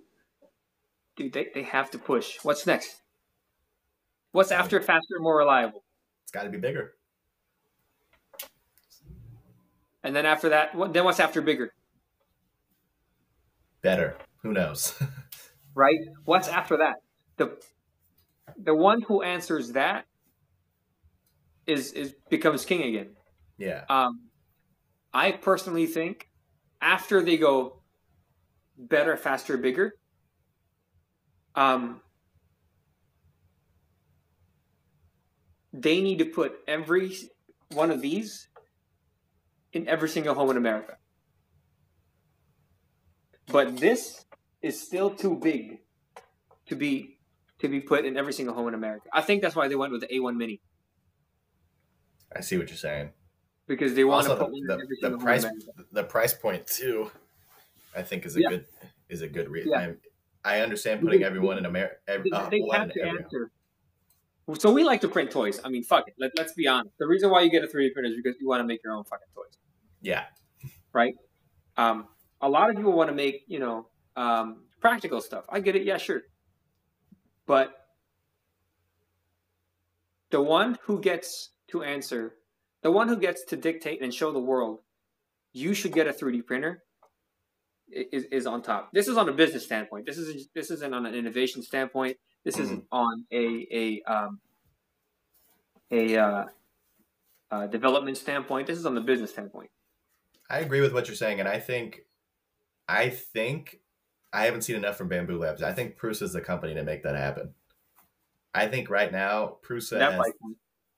dude, 1.15 1.33
they, 1.33 1.47
they 1.53 1.63
have 1.63 1.91
to 1.91 1.97
push. 1.97 2.37
What's 2.43 2.65
next? 2.65 3.01
What's 4.31 4.51
after 4.51 4.79
faster, 4.79 5.19
more 5.19 5.37
reliable? 5.37 5.83
It's 6.23 6.31
got 6.31 6.43
to 6.43 6.49
be 6.49 6.57
bigger. 6.57 6.93
And 10.03 10.15
then 10.15 10.25
after 10.25 10.49
that, 10.49 10.73
what, 10.73 10.93
then 10.93 11.03
what's 11.03 11.19
after 11.19 11.41
bigger? 11.41 11.73
Better. 13.81 14.17
Who 14.41 14.53
knows? 14.53 15.01
right? 15.75 15.97
What's 16.25 16.47
after 16.47 16.77
that? 16.77 16.95
The 17.37 17.57
the 18.63 18.75
one 18.75 19.01
who 19.01 19.21
answers 19.21 19.71
that 19.73 20.05
is 21.67 21.91
is 21.93 22.13
becomes 22.29 22.65
king 22.65 22.83
again. 22.83 23.15
Yeah. 23.57 23.83
Um, 23.89 24.29
I 25.13 25.31
personally 25.31 25.85
think 25.85 26.29
after 26.81 27.21
they 27.21 27.37
go 27.37 27.81
better, 28.77 29.15
faster, 29.17 29.57
bigger, 29.57 29.93
um, 31.55 32.01
they 35.73 36.01
need 36.01 36.19
to 36.19 36.25
put 36.25 36.53
every 36.67 37.15
one 37.73 37.91
of 37.91 38.01
these 38.01 38.47
in 39.73 39.87
every 39.87 40.09
single 40.09 40.33
home 40.33 40.49
in 40.49 40.57
America. 40.57 40.97
But 43.47 43.77
this 43.77 44.25
is 44.61 44.81
still 44.81 45.09
too 45.09 45.35
big 45.35 45.79
to 46.67 46.75
be 46.75 47.17
to 47.61 47.69
be 47.69 47.79
put 47.79 48.05
in 48.05 48.17
every 48.17 48.33
single 48.33 48.53
home 48.53 48.67
in 48.67 48.73
America. 48.73 49.07
I 49.13 49.21
think 49.21 49.41
that's 49.41 49.55
why 49.55 49.67
they 49.67 49.75
went 49.75 49.91
with 49.91 50.01
the 50.01 50.07
A1 50.07 50.35
Mini. 50.35 50.61
I 52.35 52.41
see 52.41 52.57
what 52.57 52.69
you're 52.69 52.77
saying. 52.77 53.09
Because 53.67 53.93
they 53.93 54.03
want 54.03 54.27
also, 54.27 54.39
to 54.39 54.45
put 54.45 54.53
the, 54.67 54.97
the, 55.01 55.09
the 55.11 55.17
price 55.17 55.45
the 55.91 56.03
price 56.03 56.33
point 56.33 56.67
too. 56.67 57.11
I 57.95 58.01
think 58.01 58.25
is 58.25 58.35
a 58.35 58.41
yeah. 58.41 58.49
good 58.49 58.65
is 59.09 59.21
a 59.21 59.27
good 59.27 59.49
reason. 59.49 59.71
Yeah. 59.71 59.91
I 60.43 60.61
understand 60.61 61.01
putting 61.01 61.23
everyone 61.23 61.57
in 61.57 61.65
America. 61.65 61.95
Every, 62.07 62.31
uh, 62.31 62.49
they 62.49 62.61
have 62.71 62.91
to 62.91 63.03
answer. 63.03 63.51
So 64.57 64.71
we 64.73 64.83
like 64.83 65.01
to 65.01 65.07
print 65.07 65.29
toys. 65.29 65.61
I 65.63 65.69
mean, 65.69 65.83
fuck 65.83 66.07
it. 66.07 66.15
Let, 66.17 66.31
let's 66.35 66.53
be 66.53 66.67
honest. 66.67 66.97
The 66.97 67.07
reason 67.07 67.29
why 67.29 67.41
you 67.41 67.51
get 67.51 67.63
a 67.63 67.67
3D 67.67 67.93
printer 67.93 68.09
is 68.09 68.15
because 68.15 68.35
you 68.41 68.47
want 68.47 68.59
to 68.61 68.65
make 68.65 68.83
your 68.83 68.93
own 68.93 69.03
fucking 69.03 69.27
toys. 69.35 69.57
Yeah. 70.01 70.23
Right. 70.93 71.15
Um, 71.77 72.07
a 72.41 72.49
lot 72.49 72.69
of 72.69 72.75
people 72.75 72.91
want 72.91 73.09
to 73.09 73.15
make 73.15 73.43
you 73.47 73.59
know 73.59 73.87
um, 74.15 74.63
practical 74.79 75.21
stuff. 75.21 75.45
I 75.47 75.59
get 75.59 75.75
it. 75.75 75.83
Yeah, 75.83 75.97
sure. 75.97 76.23
But 77.51 77.87
the 80.29 80.41
one 80.41 80.77
who 80.83 81.01
gets 81.01 81.49
to 81.71 81.83
answer, 81.83 82.35
the 82.81 82.91
one 82.93 83.09
who 83.09 83.17
gets 83.17 83.43
to 83.49 83.57
dictate 83.57 84.01
and 84.01 84.13
show 84.13 84.31
the 84.31 84.39
world, 84.39 84.79
you 85.51 85.73
should 85.73 85.91
get 85.91 86.07
a 86.07 86.13
3D 86.13 86.45
printer, 86.45 86.81
is, 87.91 88.23
is 88.31 88.47
on 88.47 88.61
top. 88.61 88.93
This 88.93 89.09
is 89.09 89.17
on 89.17 89.27
a 89.27 89.33
business 89.33 89.65
standpoint. 89.65 90.05
This 90.05 90.17
is 90.17 90.47
this 90.55 90.71
isn't 90.71 90.93
on 90.93 91.05
an 91.05 91.13
innovation 91.13 91.61
standpoint. 91.61 92.15
This 92.45 92.55
mm-hmm. 92.55 92.63
isn't 92.63 92.85
on 92.89 93.25
a 93.33 93.67
a 93.69 94.01
um, 94.09 94.39
a 95.91 96.15
uh, 96.15 96.45
uh, 97.51 97.67
development 97.67 98.15
standpoint. 98.15 98.67
This 98.67 98.77
is 98.77 98.85
on 98.85 98.95
the 98.95 99.01
business 99.01 99.31
standpoint. 99.31 99.71
I 100.49 100.59
agree 100.59 100.79
with 100.79 100.93
what 100.93 101.09
you're 101.09 101.17
saying, 101.17 101.41
and 101.41 101.49
I 101.49 101.59
think, 101.59 102.05
I 102.87 103.09
think 103.09 103.80
I 104.33 104.45
haven't 104.45 104.61
seen 104.61 104.77
enough 104.77 104.97
from 104.97 105.09
Bambu 105.09 105.37
Labs. 105.39 105.61
I 105.61 105.73
think 105.73 105.97
Prusa 105.97 106.23
is 106.23 106.33
the 106.33 106.41
company 106.41 106.73
to 106.75 106.83
make 106.83 107.03
that 107.03 107.15
happen. 107.15 107.53
I 108.53 108.67
think 108.67 108.89
right 108.89 109.11
now 109.11 109.57
Prusa 109.65 109.99
that 109.99 110.13
has, 110.13 110.33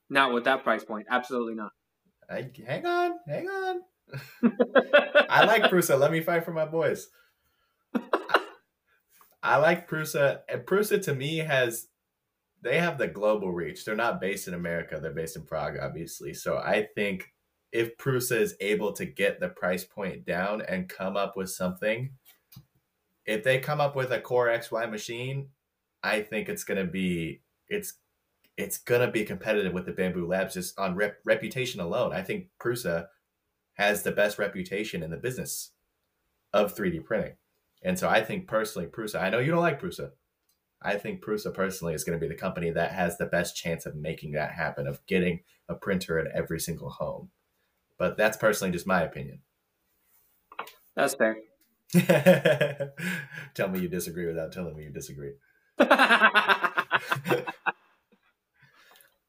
not 0.09 0.33
with 0.33 0.45
that 0.45 0.63
price 0.63 0.83
point. 0.83 1.07
Absolutely 1.09 1.55
not. 1.55 1.71
I, 2.29 2.49
hang 2.65 2.85
on, 2.85 3.13
hang 3.27 3.47
on. 3.47 3.81
I 5.29 5.45
like 5.45 5.63
Prusa. 5.63 5.99
Let 5.99 6.11
me 6.11 6.21
fight 6.21 6.45
for 6.45 6.53
my 6.53 6.65
boys. 6.65 7.09
I 9.43 9.57
like 9.57 9.89
Prusa. 9.89 10.39
And 10.49 10.61
Prusa 10.61 11.01
to 11.03 11.15
me 11.15 11.37
has 11.37 11.87
they 12.61 12.79
have 12.79 12.97
the 12.97 13.07
global 13.07 13.51
reach. 13.51 13.83
They're 13.83 13.95
not 13.95 14.21
based 14.21 14.47
in 14.47 14.53
America. 14.53 14.99
They're 15.01 15.11
based 15.11 15.35
in 15.35 15.43
Prague, 15.43 15.77
obviously. 15.81 16.33
So 16.33 16.57
I 16.57 16.87
think 16.95 17.33
if 17.73 17.97
Prusa 17.97 18.39
is 18.39 18.55
able 18.61 18.93
to 18.93 19.05
get 19.05 19.39
the 19.39 19.49
price 19.49 19.83
point 19.83 20.25
down 20.25 20.61
and 20.61 20.87
come 20.87 21.17
up 21.17 21.35
with 21.35 21.49
something, 21.49 22.11
if 23.25 23.43
they 23.43 23.59
come 23.59 23.81
up 23.81 23.95
with 23.95 24.11
a 24.11 24.19
Core 24.19 24.47
XY 24.47 24.89
machine, 24.89 25.49
I 26.01 26.21
think 26.21 26.49
it's 26.49 26.63
gonna 26.63 26.85
be 26.85 27.41
it's 27.67 27.93
it's 28.57 28.77
gonna 28.77 29.09
be 29.09 29.23
competitive 29.23 29.73
with 29.73 29.85
the 29.85 29.93
Bambu 29.93 30.27
Labs 30.27 30.53
just 30.53 30.77
on 30.77 30.95
rep- 30.95 31.19
reputation 31.25 31.79
alone. 31.79 32.13
I 32.13 32.21
think 32.21 32.47
Prusa 32.61 33.07
has 33.73 34.03
the 34.03 34.11
best 34.11 34.37
reputation 34.37 35.01
in 35.01 35.09
the 35.09 35.17
business 35.17 35.71
of 36.53 36.75
3D 36.75 37.03
printing, 37.05 37.35
and 37.81 37.97
so 37.97 38.09
I 38.09 38.23
think 38.23 38.47
personally, 38.47 38.87
Prusa. 38.87 39.21
I 39.21 39.29
know 39.29 39.39
you 39.39 39.51
don't 39.51 39.61
like 39.61 39.81
Prusa. 39.81 40.11
I 40.81 40.97
think 40.97 41.23
Prusa 41.23 41.53
personally 41.53 41.93
is 41.93 42.03
going 42.03 42.19
to 42.19 42.23
be 42.23 42.27
the 42.27 42.39
company 42.39 42.69
that 42.71 42.91
has 42.91 43.17
the 43.17 43.25
best 43.25 43.55
chance 43.55 43.85
of 43.85 43.95
making 43.95 44.33
that 44.33 44.51
happen, 44.51 44.85
of 44.85 45.05
getting 45.05 45.39
a 45.69 45.75
printer 45.75 46.19
in 46.19 46.27
every 46.35 46.59
single 46.59 46.89
home. 46.89 47.29
But 47.97 48.17
that's 48.17 48.35
personally 48.35 48.73
just 48.73 48.85
my 48.85 49.01
opinion. 49.01 49.39
That's 50.95 51.15
fair. 51.15 51.37
Tell 53.53 53.69
me 53.69 53.79
you 53.79 53.87
disagree 53.87 54.25
without 54.25 54.51
telling 54.51 54.75
me 54.75 54.83
you 54.83 54.91
disagree. 54.91 55.33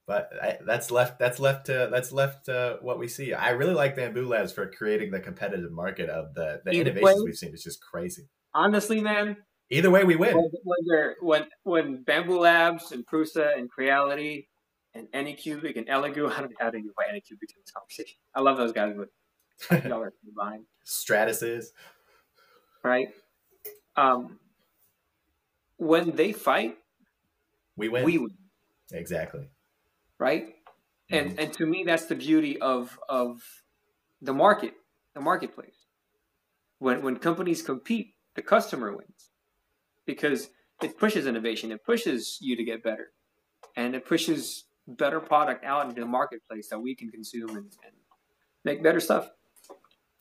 but 0.07 0.31
I, 0.43 0.59
that's 0.67 0.91
left 0.91 1.19
that's 1.19 1.39
left 1.39 1.67
to 1.67 1.89
that's 1.91 2.13
left 2.13 2.47
to 2.47 2.79
what 2.83 2.99
we 2.99 3.09
see. 3.09 3.33
I 3.33 3.51
really 3.51 3.75
like 3.75 3.97
Bambu 3.97 4.27
Labs 4.29 4.53
for 4.53 4.71
creating 4.71 5.11
the 5.11 5.21
competitive 5.21 5.73
market 5.73 6.11
of 6.11 6.35
the 6.35 6.61
the 6.65 6.73
Either 6.73 6.91
innovations 6.91 7.21
way, 7.21 7.25
we've 7.25 7.37
seen. 7.37 7.51
It's 7.53 7.65
just 7.65 7.83
crazy. 7.83 8.29
Honestly, 8.55 9.01
man. 9.01 9.37
Either 9.71 9.91
way, 9.91 10.05
we 10.05 10.17
win. 10.17 10.37
When 10.63 11.07
when, 11.21 11.47
when 11.63 12.05
Bambu 12.05 12.39
Labs 12.39 12.93
and 12.93 13.07
Prusa 13.07 13.57
and 13.57 13.71
Creality 13.71 14.49
and 14.95 15.09
Anycubic 15.13 15.77
and 15.77 15.87
Elegoo, 15.87 16.31
how 16.31 16.43
do 16.43 16.49
how 16.61 16.71
do 16.71 16.79
you 16.79 16.93
buy 16.97 17.05
Anycubic 17.05 17.51
in 17.51 17.61
this 17.63 17.73
conversation? 17.75 18.19
I 18.35 18.41
love 18.41 18.59
those 18.59 18.73
guys, 18.73 18.95
but 18.97 19.85
y'all 19.85 20.03
are 20.03 20.13
combined. 20.23 20.67
Stratasys, 20.87 21.67
right? 22.85 23.09
Um, 23.97 24.39
when 25.79 26.15
they 26.15 26.33
fight, 26.33 26.77
we 27.77 27.89
win. 27.89 28.05
We 28.05 28.19
win. 28.19 28.37
Exactly 28.93 29.49
right? 30.19 30.47
Mm-hmm. 30.47 31.15
And 31.15 31.41
and 31.41 31.53
to 31.55 31.67
me, 31.67 31.85
that's 31.87 32.07
the 32.07 32.15
beauty 32.15 32.61
of 32.61 32.99
of 33.09 33.43
the 34.21 34.33
market, 34.33 34.75
the 35.15 35.21
marketplace. 35.21 35.87
When 36.79 37.03
when 37.03 37.17
companies 37.17 37.63
compete, 37.63 38.15
the 38.35 38.43
customer 38.43 38.91
wins 38.97 39.31
because 40.07 40.51
it 40.83 40.99
pushes 40.99 41.27
innovation, 41.27 41.73
it 41.73 41.85
pushes 41.85 42.39
you 42.41 42.57
to 42.57 42.65
get 42.65 42.83
better, 42.83 43.09
and 43.77 43.95
it 43.95 44.07
pushes 44.07 44.65
better 44.87 45.21
product 45.21 45.65
out 45.65 45.89
into 45.89 46.01
the 46.01 46.07
marketplace 46.07 46.69
that 46.69 46.79
we 46.79 46.95
can 46.95 47.11
consume 47.11 47.51
and, 47.51 47.73
and 47.87 47.95
make 48.65 48.83
better 48.83 49.01
stuff. 49.01 49.31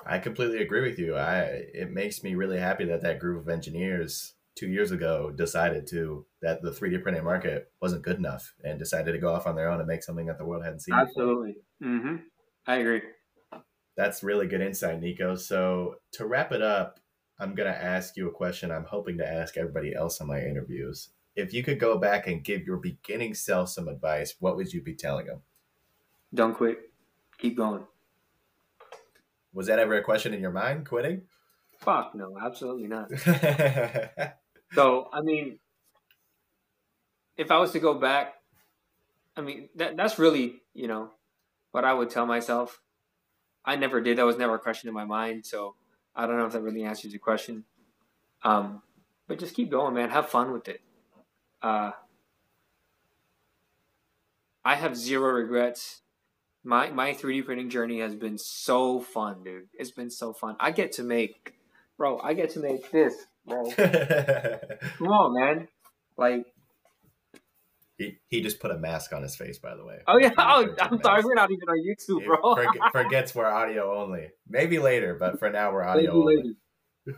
I 0.05 0.19
completely 0.19 0.61
agree 0.61 0.81
with 0.81 0.99
you. 0.99 1.15
I 1.15 1.41
it 1.73 1.91
makes 1.91 2.23
me 2.23 2.35
really 2.35 2.59
happy 2.59 2.85
that 2.85 3.01
that 3.01 3.19
group 3.19 3.41
of 3.41 3.49
engineers 3.49 4.33
two 4.55 4.67
years 4.67 4.91
ago 4.91 5.31
decided 5.31 5.87
to 5.87 6.25
that 6.41 6.61
the 6.61 6.71
3D 6.71 7.01
printing 7.01 7.23
market 7.23 7.71
wasn't 7.81 8.03
good 8.03 8.17
enough 8.17 8.53
and 8.63 8.77
decided 8.77 9.13
to 9.13 9.17
go 9.17 9.33
off 9.33 9.47
on 9.47 9.55
their 9.55 9.69
own 9.69 9.79
and 9.79 9.87
make 9.87 10.03
something 10.03 10.27
that 10.27 10.37
the 10.37 10.45
world 10.45 10.63
hadn't 10.63 10.81
seen. 10.81 10.93
Absolutely. 10.93 11.55
Mm-hmm. 11.81 12.17
I 12.67 12.75
agree. 12.75 13.01
That's 13.95 14.23
really 14.23 14.47
good 14.47 14.61
insight, 14.61 15.01
Nikko. 15.01 15.35
So 15.35 15.95
to 16.13 16.25
wrap 16.25 16.51
it 16.51 16.61
up, 16.61 16.99
I'm 17.39 17.55
going 17.55 17.71
to 17.71 17.83
ask 17.83 18.15
you 18.15 18.27
a 18.27 18.31
question 18.31 18.71
I'm 18.71 18.85
hoping 18.85 19.17
to 19.17 19.27
ask 19.27 19.57
everybody 19.57 19.93
else 19.93 20.21
on 20.21 20.27
my 20.27 20.39
interviews. 20.39 21.09
If 21.35 21.53
you 21.53 21.63
could 21.63 21.79
go 21.79 21.97
back 21.97 22.27
and 22.27 22.43
give 22.43 22.65
your 22.65 22.77
beginning 22.77 23.33
self 23.33 23.69
some 23.69 23.87
advice, 23.87 24.35
what 24.39 24.55
would 24.55 24.71
you 24.71 24.81
be 24.81 24.95
telling 24.95 25.27
them? 25.27 25.41
Don't 26.33 26.55
quit. 26.55 26.79
Keep 27.37 27.57
going. 27.57 27.85
Was 29.53 29.67
that 29.67 29.79
ever 29.79 29.95
a 29.95 30.03
question 30.03 30.33
in 30.33 30.41
your 30.41 30.51
mind, 30.51 30.87
quitting? 30.87 31.23
Fuck 31.79 32.15
no, 32.15 32.37
absolutely 32.39 32.87
not. 32.87 33.11
So 34.73 35.07
I 35.13 35.21
mean, 35.21 35.59
if 37.37 37.51
I 37.51 37.59
was 37.59 37.71
to 37.71 37.79
go 37.79 37.93
back, 37.93 38.33
I 39.37 39.41
mean 39.41 39.69
that 39.75 39.95
that's 39.95 40.19
really 40.19 40.61
you 40.73 40.87
know 40.87 41.11
what 41.71 41.85
I 41.85 41.93
would 41.93 42.09
tell 42.09 42.25
myself. 42.25 42.81
I 43.65 43.75
never 43.75 44.01
did. 44.01 44.17
That 44.17 44.25
was 44.25 44.37
never 44.37 44.55
a 44.55 44.59
question 44.59 44.89
in 44.89 44.93
my 44.93 45.05
mind. 45.05 45.45
So 45.45 45.75
I 46.15 46.25
don't 46.25 46.37
know 46.37 46.45
if 46.45 46.53
that 46.53 46.61
really 46.61 46.83
answers 46.83 47.13
your 47.13 47.19
question. 47.19 47.63
Um, 48.43 48.81
but 49.27 49.39
just 49.39 49.55
keep 49.55 49.71
going, 49.71 49.93
man. 49.93 50.09
Have 50.09 50.27
fun 50.27 50.51
with 50.51 50.67
it. 50.67 50.81
Uh, 51.61 51.91
I 54.65 54.75
have 54.75 54.97
zero 54.97 55.31
regrets. 55.31 56.01
My 56.63 56.89
my 56.89 57.13
3D 57.13 57.45
printing 57.45 57.69
journey 57.69 57.99
has 57.99 58.15
been 58.15 58.37
so 58.37 58.99
fun, 58.99 59.43
dude. 59.43 59.67
It's 59.73 59.91
been 59.91 60.09
so 60.09 60.33
fun. 60.33 60.55
I 60.59 60.71
get 60.71 60.93
to 60.93 61.03
make, 61.03 61.55
bro. 61.97 62.19
I 62.19 62.33
get 62.33 62.51
to 62.51 62.59
make 62.59 62.89
this 62.91 63.13
bro. 63.45 63.69
Come 63.71 65.07
on, 65.07 65.39
man. 65.39 65.67
Like 66.17 66.45
he, 67.97 68.17
he 68.27 68.41
just 68.41 68.59
put 68.59 68.71
a 68.71 68.77
mask 68.77 69.13
on 69.13 69.21
his 69.21 69.35
face, 69.35 69.57
by 69.59 69.75
the 69.75 69.85
way. 69.85 69.99
Oh 70.07 70.17
yeah. 70.19 70.31
Oh, 70.37 70.67
I'm 70.79 71.01
sorry. 71.01 71.23
We're 71.23 71.35
not 71.35 71.51
even 71.51 71.67
on 71.67 71.77
YouTube, 71.85 72.25
bro. 72.25 72.55
Forget, 72.55 72.81
forgets 72.91 73.35
we're 73.35 73.45
audio 73.45 74.01
only. 74.01 74.29
Maybe 74.47 74.79
later, 74.79 75.15
but 75.19 75.39
for 75.39 75.49
now 75.49 75.71
we're 75.71 75.83
audio 75.83 76.13
only. 76.13 76.55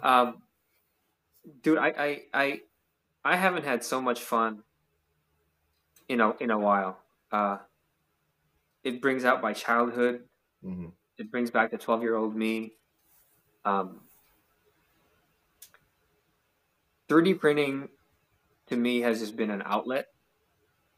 Um, 0.02 0.42
dude, 1.62 1.78
I, 1.78 1.88
I 1.88 2.22
I 2.34 2.62
I 3.24 3.36
haven't 3.36 3.66
had 3.66 3.84
so 3.84 4.02
much 4.02 4.22
fun 4.22 4.64
in 6.08 6.22
a 6.22 6.32
in 6.40 6.52
a 6.52 6.58
while. 6.58 6.98
Uh, 7.32 7.58
it 8.86 9.02
brings 9.02 9.26
out 9.26 9.42
my 9.42 9.52
childhood. 9.52 10.22
Mm-hmm. 10.64 10.90
It 11.18 11.32
brings 11.32 11.50
back 11.50 11.72
the 11.72 11.78
12 11.78 12.04
year 12.04 12.16
old 12.16 12.36
me. 12.36 12.74
Um, 13.66 14.02
3D 17.10 17.40
printing 17.40 17.90
to 18.68 18.78
me 18.78 19.02
has 19.02 19.20
just 19.20 19.36
been 19.36 19.50
an 19.50 19.64
outlet. 19.66 20.08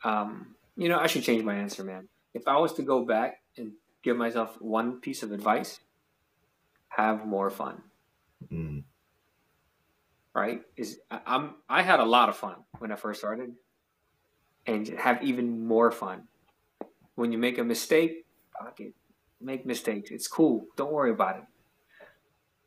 Um, 0.03 0.55
you 0.75 0.89
know, 0.89 0.99
I 0.99 1.07
should 1.07 1.23
change 1.23 1.43
my 1.43 1.55
answer, 1.55 1.83
man. 1.83 2.09
If 2.33 2.47
I 2.47 2.57
was 2.57 2.73
to 2.73 2.83
go 2.83 3.03
back 3.03 3.41
and 3.57 3.71
give 4.03 4.17
myself 4.17 4.61
one 4.61 4.99
piece 4.99 5.23
of 5.23 5.31
advice, 5.31 5.79
have 6.89 7.25
more 7.25 7.49
fun. 7.49 7.81
Mm. 8.51 8.83
Right? 10.35 10.61
Is 10.75 10.99
I'm 11.09 11.55
I 11.67 11.81
had 11.81 11.99
a 11.99 12.05
lot 12.05 12.29
of 12.29 12.35
fun 12.35 12.57
when 12.77 12.91
I 12.91 12.95
first 12.95 13.19
started, 13.19 13.53
and 14.67 14.87
have 14.87 15.23
even 15.23 15.65
more 15.65 15.89
fun 15.89 16.27
when 17.17 17.31
you 17.31 17.37
make 17.37 17.57
a 17.57 17.63
mistake. 17.63 18.25
Fuck 18.57 18.79
it, 18.79 18.93
make 19.41 19.65
mistakes. 19.65 20.11
It's 20.11 20.27
cool. 20.27 20.67
Don't 20.77 20.93
worry 20.93 21.11
about 21.11 21.37
it. 21.37 21.43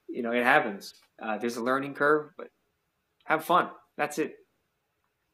You 0.09 0.23
know, 0.23 0.33
it 0.33 0.45
happens. 0.45 0.95
Uh, 1.23 1.39
there's 1.39 1.57
a 1.57 1.63
learning 1.63 1.95
curve, 1.95 2.33
but 2.37 2.49
have 3.25 3.45
fun. 3.45 3.71
That's 3.97 4.19
it. 4.19 4.35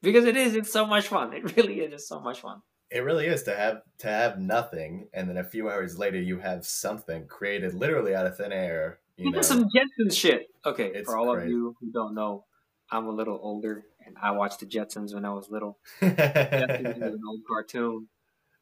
Because 0.03 0.27
it 0.27 0.37
is, 0.37 0.55
it's 0.55 0.71
so 0.71 0.87
much 0.87 1.09
fun. 1.09 1.33
It 1.33 1.57
really 1.57 1.81
is 1.81 1.91
just 1.91 2.09
so 2.09 2.21
much 2.21 2.41
fun. 2.41 2.61
It 2.91 3.01
really 3.01 3.27
is 3.27 3.43
to 3.45 3.57
have 3.57 3.83
to 3.99 4.09
have 4.09 4.39
nothing, 4.39 5.09
and 5.13 5.29
then 5.29 5.39
a 5.39 5.45
few 5.45 5.69
hours 5.69 5.99
later 5.99 6.21
you 6.21 6.39
have 6.39 6.65
something 6.65 7.27
created 7.27 7.75
literally 7.75 8.15
out 8.15 8.27
of 8.27 8.37
thin 8.37 8.53
air. 8.53 9.01
You 9.17 9.33
know, 9.33 9.41
some 9.41 9.65
Jetsons 9.65 10.17
shit. 10.17 10.47
Okay, 10.65 10.93
it's 10.95 11.11
for 11.11 11.17
all 11.17 11.35
crazy. 11.35 11.47
of 11.47 11.51
you 11.51 11.77
who 11.81 11.91
don't 11.91 12.15
know, 12.15 12.45
I'm 12.91 13.07
a 13.07 13.11
little 13.11 13.41
older, 13.43 13.87
and 14.05 14.15
I 14.23 14.31
watched 14.33 14.61
the 14.61 14.67
Jetsons 14.67 15.15
when 15.15 15.25
I 15.25 15.33
was 15.33 15.51
little. 15.51 15.79
Jetsons 16.01 17.01
was 17.01 17.15
an 17.15 17.21
old 17.27 17.41
cartoon 17.49 18.09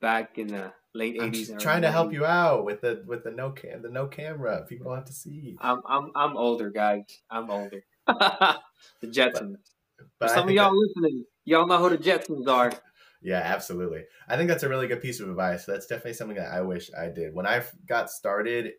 back 0.05 0.37
in 0.37 0.49
the 0.49 0.71
late 0.93 1.17
I'm 1.19 1.33
80s. 1.33 1.59
trying 1.59 1.81
to 1.81 1.91
help 1.91 2.13
you 2.13 2.27
out 2.27 2.67
with 2.67 2.83
the 2.83 3.03
with 3.07 3.25
the 3.25 3.31
no 3.31 3.53
cam 3.53 3.81
the 3.81 3.89
no 3.89 4.07
camera. 4.07 4.67
People 4.69 4.89
don't 4.89 4.97
have 4.97 5.07
to 5.07 5.15
see. 5.15 5.57
I'm 5.63 5.81
I'm 5.89 6.11
I'm 6.15 6.37
older, 6.37 6.69
guys. 6.69 7.23
I'm 7.31 7.51
older. 7.51 7.83
the 8.07 8.57
Jetsons. 9.07 9.57
But, 9.97 10.07
but 10.21 10.31
some 10.31 10.47
of 10.47 10.55
y'all 10.55 10.73
that, 10.73 10.93
listening, 10.95 11.25
y'all 11.47 11.67
know 11.67 11.79
who 11.79 11.89
the 11.89 11.97
Jetsons 11.97 12.47
are. 12.49 12.71
Yeah, 13.23 13.41
absolutely. 13.43 14.03
I 14.29 14.37
think 14.37 14.51
that's 14.51 14.63
a 14.63 14.69
really 14.69 14.87
good 14.87 15.01
piece 15.01 15.21
of 15.21 15.31
advice. 15.31 15.65
That's 15.65 15.87
definitely 15.87 16.13
something 16.13 16.37
that 16.37 16.53
I 16.53 16.61
wish 16.61 16.91
I 16.93 17.09
did. 17.09 17.35
When 17.35 17.47
I 17.47 17.63
got 17.87 18.11
started 18.11 18.73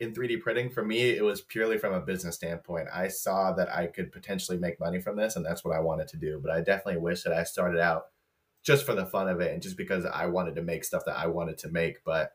in 0.00 0.12
3D 0.12 0.42
printing, 0.42 0.68
for 0.68 0.84
me, 0.84 1.08
it 1.08 1.24
was 1.24 1.40
purely 1.40 1.78
from 1.78 1.94
a 1.94 2.00
business 2.00 2.34
standpoint. 2.34 2.88
I 2.94 3.08
saw 3.08 3.52
that 3.52 3.74
I 3.74 3.86
could 3.86 4.12
potentially 4.12 4.58
make 4.58 4.78
money 4.78 5.00
from 5.00 5.16
this, 5.16 5.36
and 5.36 5.46
that's 5.46 5.64
what 5.64 5.74
I 5.74 5.80
wanted 5.80 6.08
to 6.08 6.18
do. 6.18 6.38
But 6.42 6.52
I 6.52 6.60
definitely 6.60 7.00
wish 7.00 7.22
that 7.22 7.32
I 7.32 7.44
started 7.44 7.80
out 7.80 8.08
just 8.68 8.84
for 8.84 8.94
the 8.94 9.06
fun 9.06 9.30
of 9.30 9.40
it 9.40 9.50
and 9.50 9.62
just 9.62 9.78
because 9.78 10.04
I 10.04 10.26
wanted 10.26 10.56
to 10.56 10.62
make 10.62 10.84
stuff 10.84 11.06
that 11.06 11.16
I 11.16 11.26
wanted 11.26 11.56
to 11.58 11.70
make. 11.70 12.04
But 12.04 12.32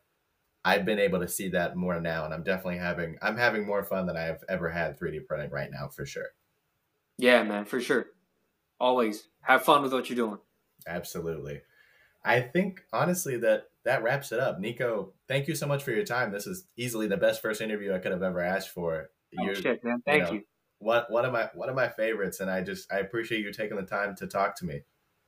I've 0.65 0.83
been 0.83 0.97
able 0.97 1.19
to 1.19 1.27
see 1.27 1.49
that 1.49 1.75
more 1.75 2.01
now, 2.01 2.25
and 2.25 2.33
I'm 2.33 2.41
definitely 2.41 2.79
having 2.79 3.17
I'm 3.21 3.37
having 3.37 3.67
more 3.67 3.83
fun 3.83 4.07
than 4.07 4.17
I've 4.17 4.43
ever 4.49 4.67
had 4.67 4.99
3D 4.99 5.27
printing 5.27 5.51
right 5.51 5.69
now 5.71 5.89
for 5.89 6.07
sure. 6.07 6.29
Yeah, 7.19 7.43
man, 7.43 7.65
for 7.65 7.79
sure. 7.79 8.07
Always 8.79 9.27
have 9.41 9.63
fun 9.63 9.83
with 9.83 9.93
what 9.93 10.09
you're 10.09 10.15
doing. 10.15 10.39
Absolutely. 10.87 11.61
I 12.25 12.41
think 12.41 12.81
honestly 12.91 13.37
that 13.37 13.65
that 13.85 14.01
wraps 14.01 14.31
it 14.31 14.39
up. 14.39 14.59
Nikko, 14.59 15.13
thank 15.27 15.47
you 15.47 15.53
so 15.53 15.67
much 15.67 15.83
for 15.83 15.91
your 15.91 16.05
time. 16.05 16.31
This 16.31 16.47
is 16.47 16.65
easily 16.77 17.05
the 17.05 17.15
best 17.15 17.43
first 17.43 17.61
interview 17.61 17.93
I 17.93 17.99
could 17.99 18.11
have 18.11 18.23
ever 18.23 18.41
asked 18.41 18.69
for. 18.69 19.11
Oh, 19.39 19.45
you're, 19.45 19.55
shit, 19.55 19.83
man. 19.83 20.01
Thank 20.03 20.21
you, 20.21 20.25
know, 20.25 20.33
you. 20.33 20.41
one 20.79 21.03
one 21.09 21.25
of 21.25 21.31
my 21.31 21.51
one 21.53 21.69
of 21.69 21.75
my 21.75 21.89
favorites, 21.89 22.39
and 22.39 22.49
I 22.49 22.61
just 22.61 22.91
I 22.91 22.97
appreciate 22.97 23.41
you 23.41 23.53
taking 23.53 23.77
the 23.77 23.83
time 23.83 24.15
to 24.15 24.25
talk 24.25 24.55
to 24.57 24.65
me. 24.65 24.81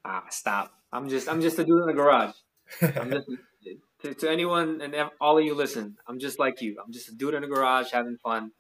Ah, 0.08 0.24
stop! 0.30 0.72
I'm 0.92 1.10
just 1.10 1.28
I'm 1.28 1.42
just 1.42 1.58
a 1.58 1.64
dude 1.64 1.82
in 1.82 1.88
the 1.88 1.94
garage. 1.94 2.36
I'm 2.82 3.10
just 3.10 3.28
to, 4.04 4.14
to 4.14 4.30
anyone 4.30 4.82
and 4.82 4.96
all 5.20 5.40
of 5.40 5.44
you 5.44 5.56
listen. 5.56 5.98
I'm 6.08 6.20
just 6.20 6.38
like 6.38 6.62
you. 6.62 6.78
I'm 6.84 6.94
just 6.94 7.10
a 7.10 7.16
dude 7.16 7.34
in 7.34 7.42
the 7.42 7.48
garage 7.48 7.92
having 7.92 8.18
fun, 8.18 8.52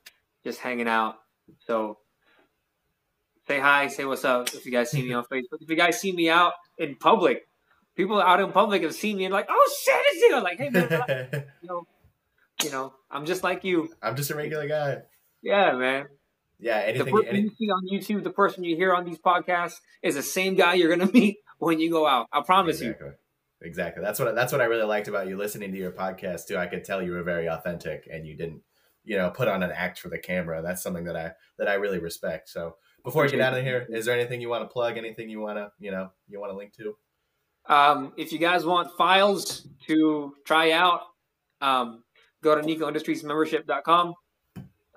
just 0.43 0.59
hanging 0.59 0.87
out. 0.87 1.17
So 1.67 1.99
say 3.47 3.59
hi, 3.59 3.87
say 3.87 4.05
what's 4.05 4.25
up. 4.25 4.53
If 4.55 4.65
you 4.65 4.71
guys 4.71 4.89
see 4.89 5.03
me 5.03 5.13
on 5.13 5.23
Facebook, 5.31 5.61
if 5.61 5.69
you 5.69 5.75
guys 5.75 6.01
see 6.01 6.11
me 6.11 6.29
out 6.29 6.53
in 6.79 6.95
public, 6.95 7.47
people 7.95 8.19
out 8.19 8.39
in 8.39 8.51
public 8.51 8.81
have 8.81 8.95
seen 8.95 9.17
me 9.17 9.25
and 9.25 9.33
like, 9.33 9.47
oh 9.49 9.75
shit, 9.83 9.95
it's 10.07 10.21
you. 10.23 10.41
Like, 10.41 10.57
hey 10.57 10.69
man, 10.69 11.45
you 11.61 11.69
know, 11.69 11.87
you 12.63 12.71
know, 12.71 12.93
I'm 13.11 13.27
just 13.27 13.43
like 13.43 13.63
you. 13.63 13.89
I'm 14.01 14.15
just 14.15 14.31
a 14.31 14.35
regular 14.35 14.67
guy. 14.67 15.03
Yeah, 15.43 15.73
man. 15.73 16.07
Yeah, 16.59 16.77
anything. 16.77 17.05
The 17.05 17.11
person 17.11 17.29
any... 17.29 17.41
you 17.41 17.51
see 17.57 17.69
on 17.69 17.87
YouTube, 17.91 18.23
the 18.23 18.31
person 18.31 18.63
you 18.63 18.75
hear 18.75 18.93
on 18.93 19.05
these 19.05 19.19
podcasts, 19.19 19.75
is 20.01 20.15
the 20.15 20.23
same 20.23 20.55
guy 20.55 20.75
you're 20.75 20.95
gonna 20.95 21.11
meet 21.13 21.37
when 21.59 21.79
you 21.79 21.89
go 21.91 22.07
out. 22.07 22.27
I 22.31 22.41
promise 22.41 22.81
exactly. 22.81 23.07
you. 23.07 23.13
Exactly. 23.61 24.03
That's 24.03 24.19
what 24.19 24.35
that's 24.35 24.51
what 24.51 24.61
I 24.61 24.65
really 24.65 24.85
liked 24.85 25.07
about 25.07 25.27
you 25.27 25.37
listening 25.37 25.71
to 25.71 25.77
your 25.77 25.91
podcast 25.91 26.47
too. 26.47 26.57
I 26.57 26.67
could 26.67 26.83
tell 26.83 27.01
you 27.01 27.11
were 27.11 27.23
very 27.23 27.47
authentic 27.47 28.07
and 28.11 28.27
you 28.27 28.35
didn't, 28.35 28.61
you 29.03 29.17
know, 29.17 29.29
put 29.29 29.47
on 29.47 29.63
an 29.63 29.71
act 29.71 29.99
for 29.99 30.09
the 30.09 30.19
camera. 30.19 30.61
That's 30.61 30.83
something 30.83 31.05
that 31.05 31.15
I 31.15 31.31
that 31.57 31.67
I 31.67 31.75
really 31.75 31.99
respect. 31.99 32.49
So 32.49 32.75
before 33.03 33.23
we 33.23 33.29
get 33.29 33.39
out 33.39 33.57
of 33.57 33.63
here, 33.63 33.85
is 33.89 34.05
there 34.05 34.15
anything 34.15 34.41
you 34.41 34.49
want 34.49 34.63
to 34.63 34.67
plug? 34.67 34.97
Anything 34.97 35.29
you 35.29 35.39
want 35.39 35.57
to, 35.57 35.71
you 35.79 35.91
know, 35.91 36.11
you 36.27 36.39
want 36.39 36.51
to 36.51 36.57
link 36.57 36.73
to? 36.75 36.95
Um, 37.67 38.13
if 38.17 38.31
you 38.31 38.39
guys 38.39 38.65
want 38.65 38.95
files 38.97 39.67
to 39.87 40.33
try 40.45 40.71
out, 40.71 41.01
um, 41.61 42.03
go 42.43 42.55
to 42.55 42.61
NikkoIndustriesMembership.com. 42.61 44.13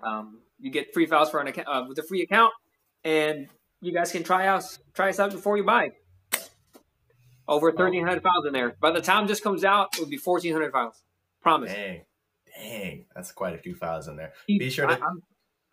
Um, 0.02 0.40
you 0.59 0.70
get 0.70 0.92
free 0.92 1.06
files 1.06 1.30
for 1.30 1.40
an 1.40 1.46
account 1.46 1.68
uh, 1.68 1.84
with 1.88 1.98
a 1.98 2.02
free 2.02 2.22
account, 2.22 2.52
and 3.04 3.48
you 3.80 3.92
guys 3.92 4.12
can 4.12 4.22
try 4.22 4.48
us 4.48 4.78
try 4.94 5.09
us 5.09 5.18
out 5.18 5.30
before 5.30 5.56
you 5.56 5.64
buy. 5.64 5.92
Over 7.46 7.72
thirteen 7.72 8.06
hundred 8.06 8.22
files 8.22 8.46
in 8.46 8.52
there. 8.52 8.76
By 8.80 8.90
the 8.90 9.00
time 9.00 9.26
this 9.26 9.40
comes 9.40 9.64
out, 9.64 9.88
it 9.94 10.00
will 10.00 10.09
be 10.09 10.16
fourteen 10.16 10.52
hundred 10.52 10.72
files. 10.72 11.02
Promise. 11.40 11.72
Dang, 11.72 12.02
dang, 12.61 13.04
that's 13.14 13.32
quite 13.32 13.54
a 13.54 13.59
few 13.59 13.74
files 13.74 14.09
in 14.09 14.16
there. 14.16 14.32
Be 14.46 14.68
sure 14.70 14.86
to. 14.86 14.98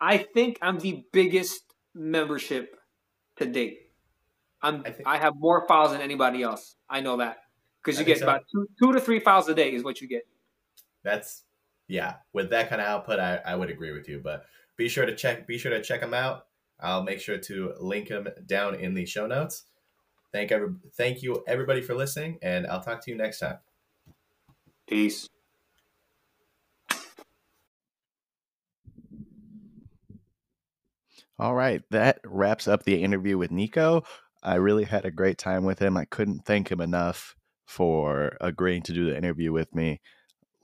I, 0.00 0.14
I 0.14 0.18
think 0.18 0.58
I'm 0.62 0.78
the 0.78 1.04
biggest 1.12 1.62
membership 1.94 2.76
to 3.36 3.46
date. 3.46 3.90
I'm 4.62 4.82
I, 4.86 4.90
think, 4.90 5.06
I 5.06 5.18
have 5.18 5.34
more 5.36 5.66
files 5.66 5.92
than 5.92 6.00
anybody 6.00 6.42
else. 6.42 6.76
I 6.88 7.00
know 7.00 7.18
that 7.18 7.38
because 7.84 7.98
you 7.98 8.06
get 8.06 8.18
so. 8.18 8.24
about 8.24 8.42
two 8.50 8.66
two 8.82 8.92
to 8.92 9.00
three 9.00 9.20
files 9.20 9.48
a 9.48 9.54
day 9.54 9.72
is 9.72 9.84
what 9.84 10.00
you 10.00 10.08
get. 10.08 10.22
That's 11.02 11.42
yeah. 11.88 12.14
With 12.32 12.50
that 12.50 12.68
kind 12.70 12.80
of 12.80 12.86
output, 12.86 13.20
I, 13.20 13.40
I 13.44 13.54
would 13.54 13.70
agree 13.70 13.92
with 13.92 14.08
you. 14.08 14.20
But 14.22 14.46
be 14.76 14.88
sure 14.88 15.06
to 15.06 15.14
check 15.14 15.46
be 15.46 15.58
sure 15.58 15.70
to 15.70 15.82
check 15.82 16.00
them 16.00 16.14
out. 16.14 16.46
I'll 16.80 17.02
make 17.02 17.20
sure 17.20 17.38
to 17.38 17.74
link 17.80 18.08
them 18.08 18.28
down 18.44 18.74
in 18.74 18.94
the 18.94 19.06
show 19.06 19.26
notes. 19.26 19.64
Thank 20.32 20.52
every, 20.52 20.68
thank 20.94 21.22
you 21.22 21.42
everybody 21.46 21.80
for 21.80 21.94
listening, 21.94 22.38
and 22.42 22.66
I'll 22.66 22.82
talk 22.82 23.02
to 23.04 23.10
you 23.10 23.16
next 23.16 23.38
time. 23.38 23.58
Peace. 24.86 25.28
All 31.38 31.54
right, 31.54 31.82
that 31.90 32.20
wraps 32.24 32.66
up 32.66 32.84
the 32.84 33.02
interview 33.02 33.36
with 33.36 33.50
Nikko. 33.50 34.04
I 34.42 34.54
really 34.54 34.84
had 34.84 35.04
a 35.04 35.10
great 35.10 35.38
time 35.38 35.64
with 35.64 35.78
him. 35.78 35.96
I 35.96 36.06
couldn't 36.06 36.46
thank 36.46 36.70
him 36.70 36.80
enough 36.80 37.34
for 37.66 38.36
agreeing 38.40 38.82
to 38.82 38.92
do 38.92 39.06
the 39.06 39.16
interview 39.16 39.52
with 39.52 39.74
me. 39.74 40.00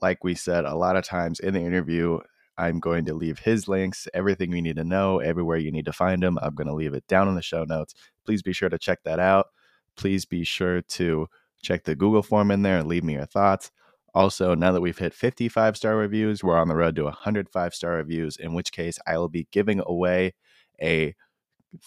Like 0.01 0.23
we 0.23 0.35
said, 0.35 0.65
a 0.65 0.75
lot 0.75 0.95
of 0.95 1.03
times 1.03 1.39
in 1.39 1.53
the 1.53 1.61
interview, 1.61 2.19
I'm 2.57 2.79
going 2.79 3.05
to 3.05 3.13
leave 3.13 3.39
his 3.39 3.67
links, 3.67 4.07
everything 4.13 4.51
you 4.51 4.61
need 4.61 4.75
to 4.75 4.83
know, 4.83 5.19
everywhere 5.19 5.57
you 5.57 5.71
need 5.71 5.85
to 5.85 5.93
find 5.93 6.23
him. 6.23 6.37
I'm 6.41 6.55
going 6.55 6.67
to 6.67 6.73
leave 6.73 6.93
it 6.93 7.07
down 7.07 7.27
in 7.27 7.35
the 7.35 7.41
show 7.41 7.63
notes. 7.63 7.93
Please 8.25 8.41
be 8.41 8.53
sure 8.53 8.69
to 8.69 8.77
check 8.77 8.99
that 9.03 9.19
out. 9.19 9.47
Please 9.95 10.25
be 10.25 10.43
sure 10.43 10.81
to 10.81 11.27
check 11.61 11.83
the 11.83 11.95
Google 11.95 12.23
form 12.23 12.51
in 12.51 12.61
there 12.61 12.77
and 12.77 12.87
leave 12.87 13.03
me 13.03 13.13
your 13.13 13.25
thoughts. 13.25 13.71
Also, 14.13 14.53
now 14.53 14.71
that 14.71 14.81
we've 14.81 14.97
hit 14.97 15.13
55 15.13 15.75
star 15.75 15.95
reviews, 15.95 16.43
we're 16.43 16.57
on 16.57 16.67
the 16.67 16.75
road 16.75 16.95
to 16.97 17.05
105 17.05 17.73
star 17.73 17.93
reviews, 17.93 18.37
in 18.37 18.53
which 18.53 18.71
case 18.71 18.99
I 19.07 19.17
will 19.17 19.29
be 19.29 19.47
giving 19.51 19.81
away 19.83 20.33
a 20.81 21.15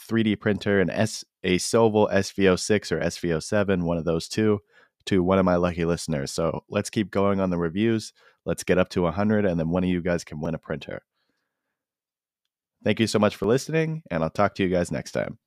3D 0.08 0.40
printer, 0.40 0.80
an 0.80 0.90
S, 0.90 1.24
a 1.44 1.58
Sovol 1.58 2.12
SV06 2.12 2.90
or 2.90 3.00
SV07, 3.00 3.84
one 3.84 3.98
of 3.98 4.04
those 4.04 4.26
two, 4.26 4.60
to 5.06 5.22
one 5.22 5.38
of 5.38 5.44
my 5.44 5.54
lucky 5.54 5.84
listeners. 5.84 6.32
So 6.32 6.64
let's 6.68 6.90
keep 6.90 7.12
going 7.12 7.38
on 7.38 7.50
the 7.50 7.58
reviews. 7.58 8.12
Let's 8.46 8.64
get 8.64 8.78
up 8.78 8.88
to 8.90 9.02
100, 9.02 9.44
and 9.44 9.60
then 9.60 9.68
one 9.68 9.84
of 9.84 9.90
you 9.90 10.00
guys 10.00 10.24
can 10.24 10.40
win 10.40 10.54
a 10.54 10.58
printer. 10.58 11.02
Thank 12.84 13.00
you 13.00 13.08
so 13.08 13.18
much 13.18 13.36
for 13.36 13.46
listening, 13.46 14.02
and 14.10 14.22
I'll 14.22 14.30
talk 14.30 14.54
to 14.54 14.62
you 14.62 14.68
guys 14.68 14.92
next 14.92 15.10
time. 15.12 15.38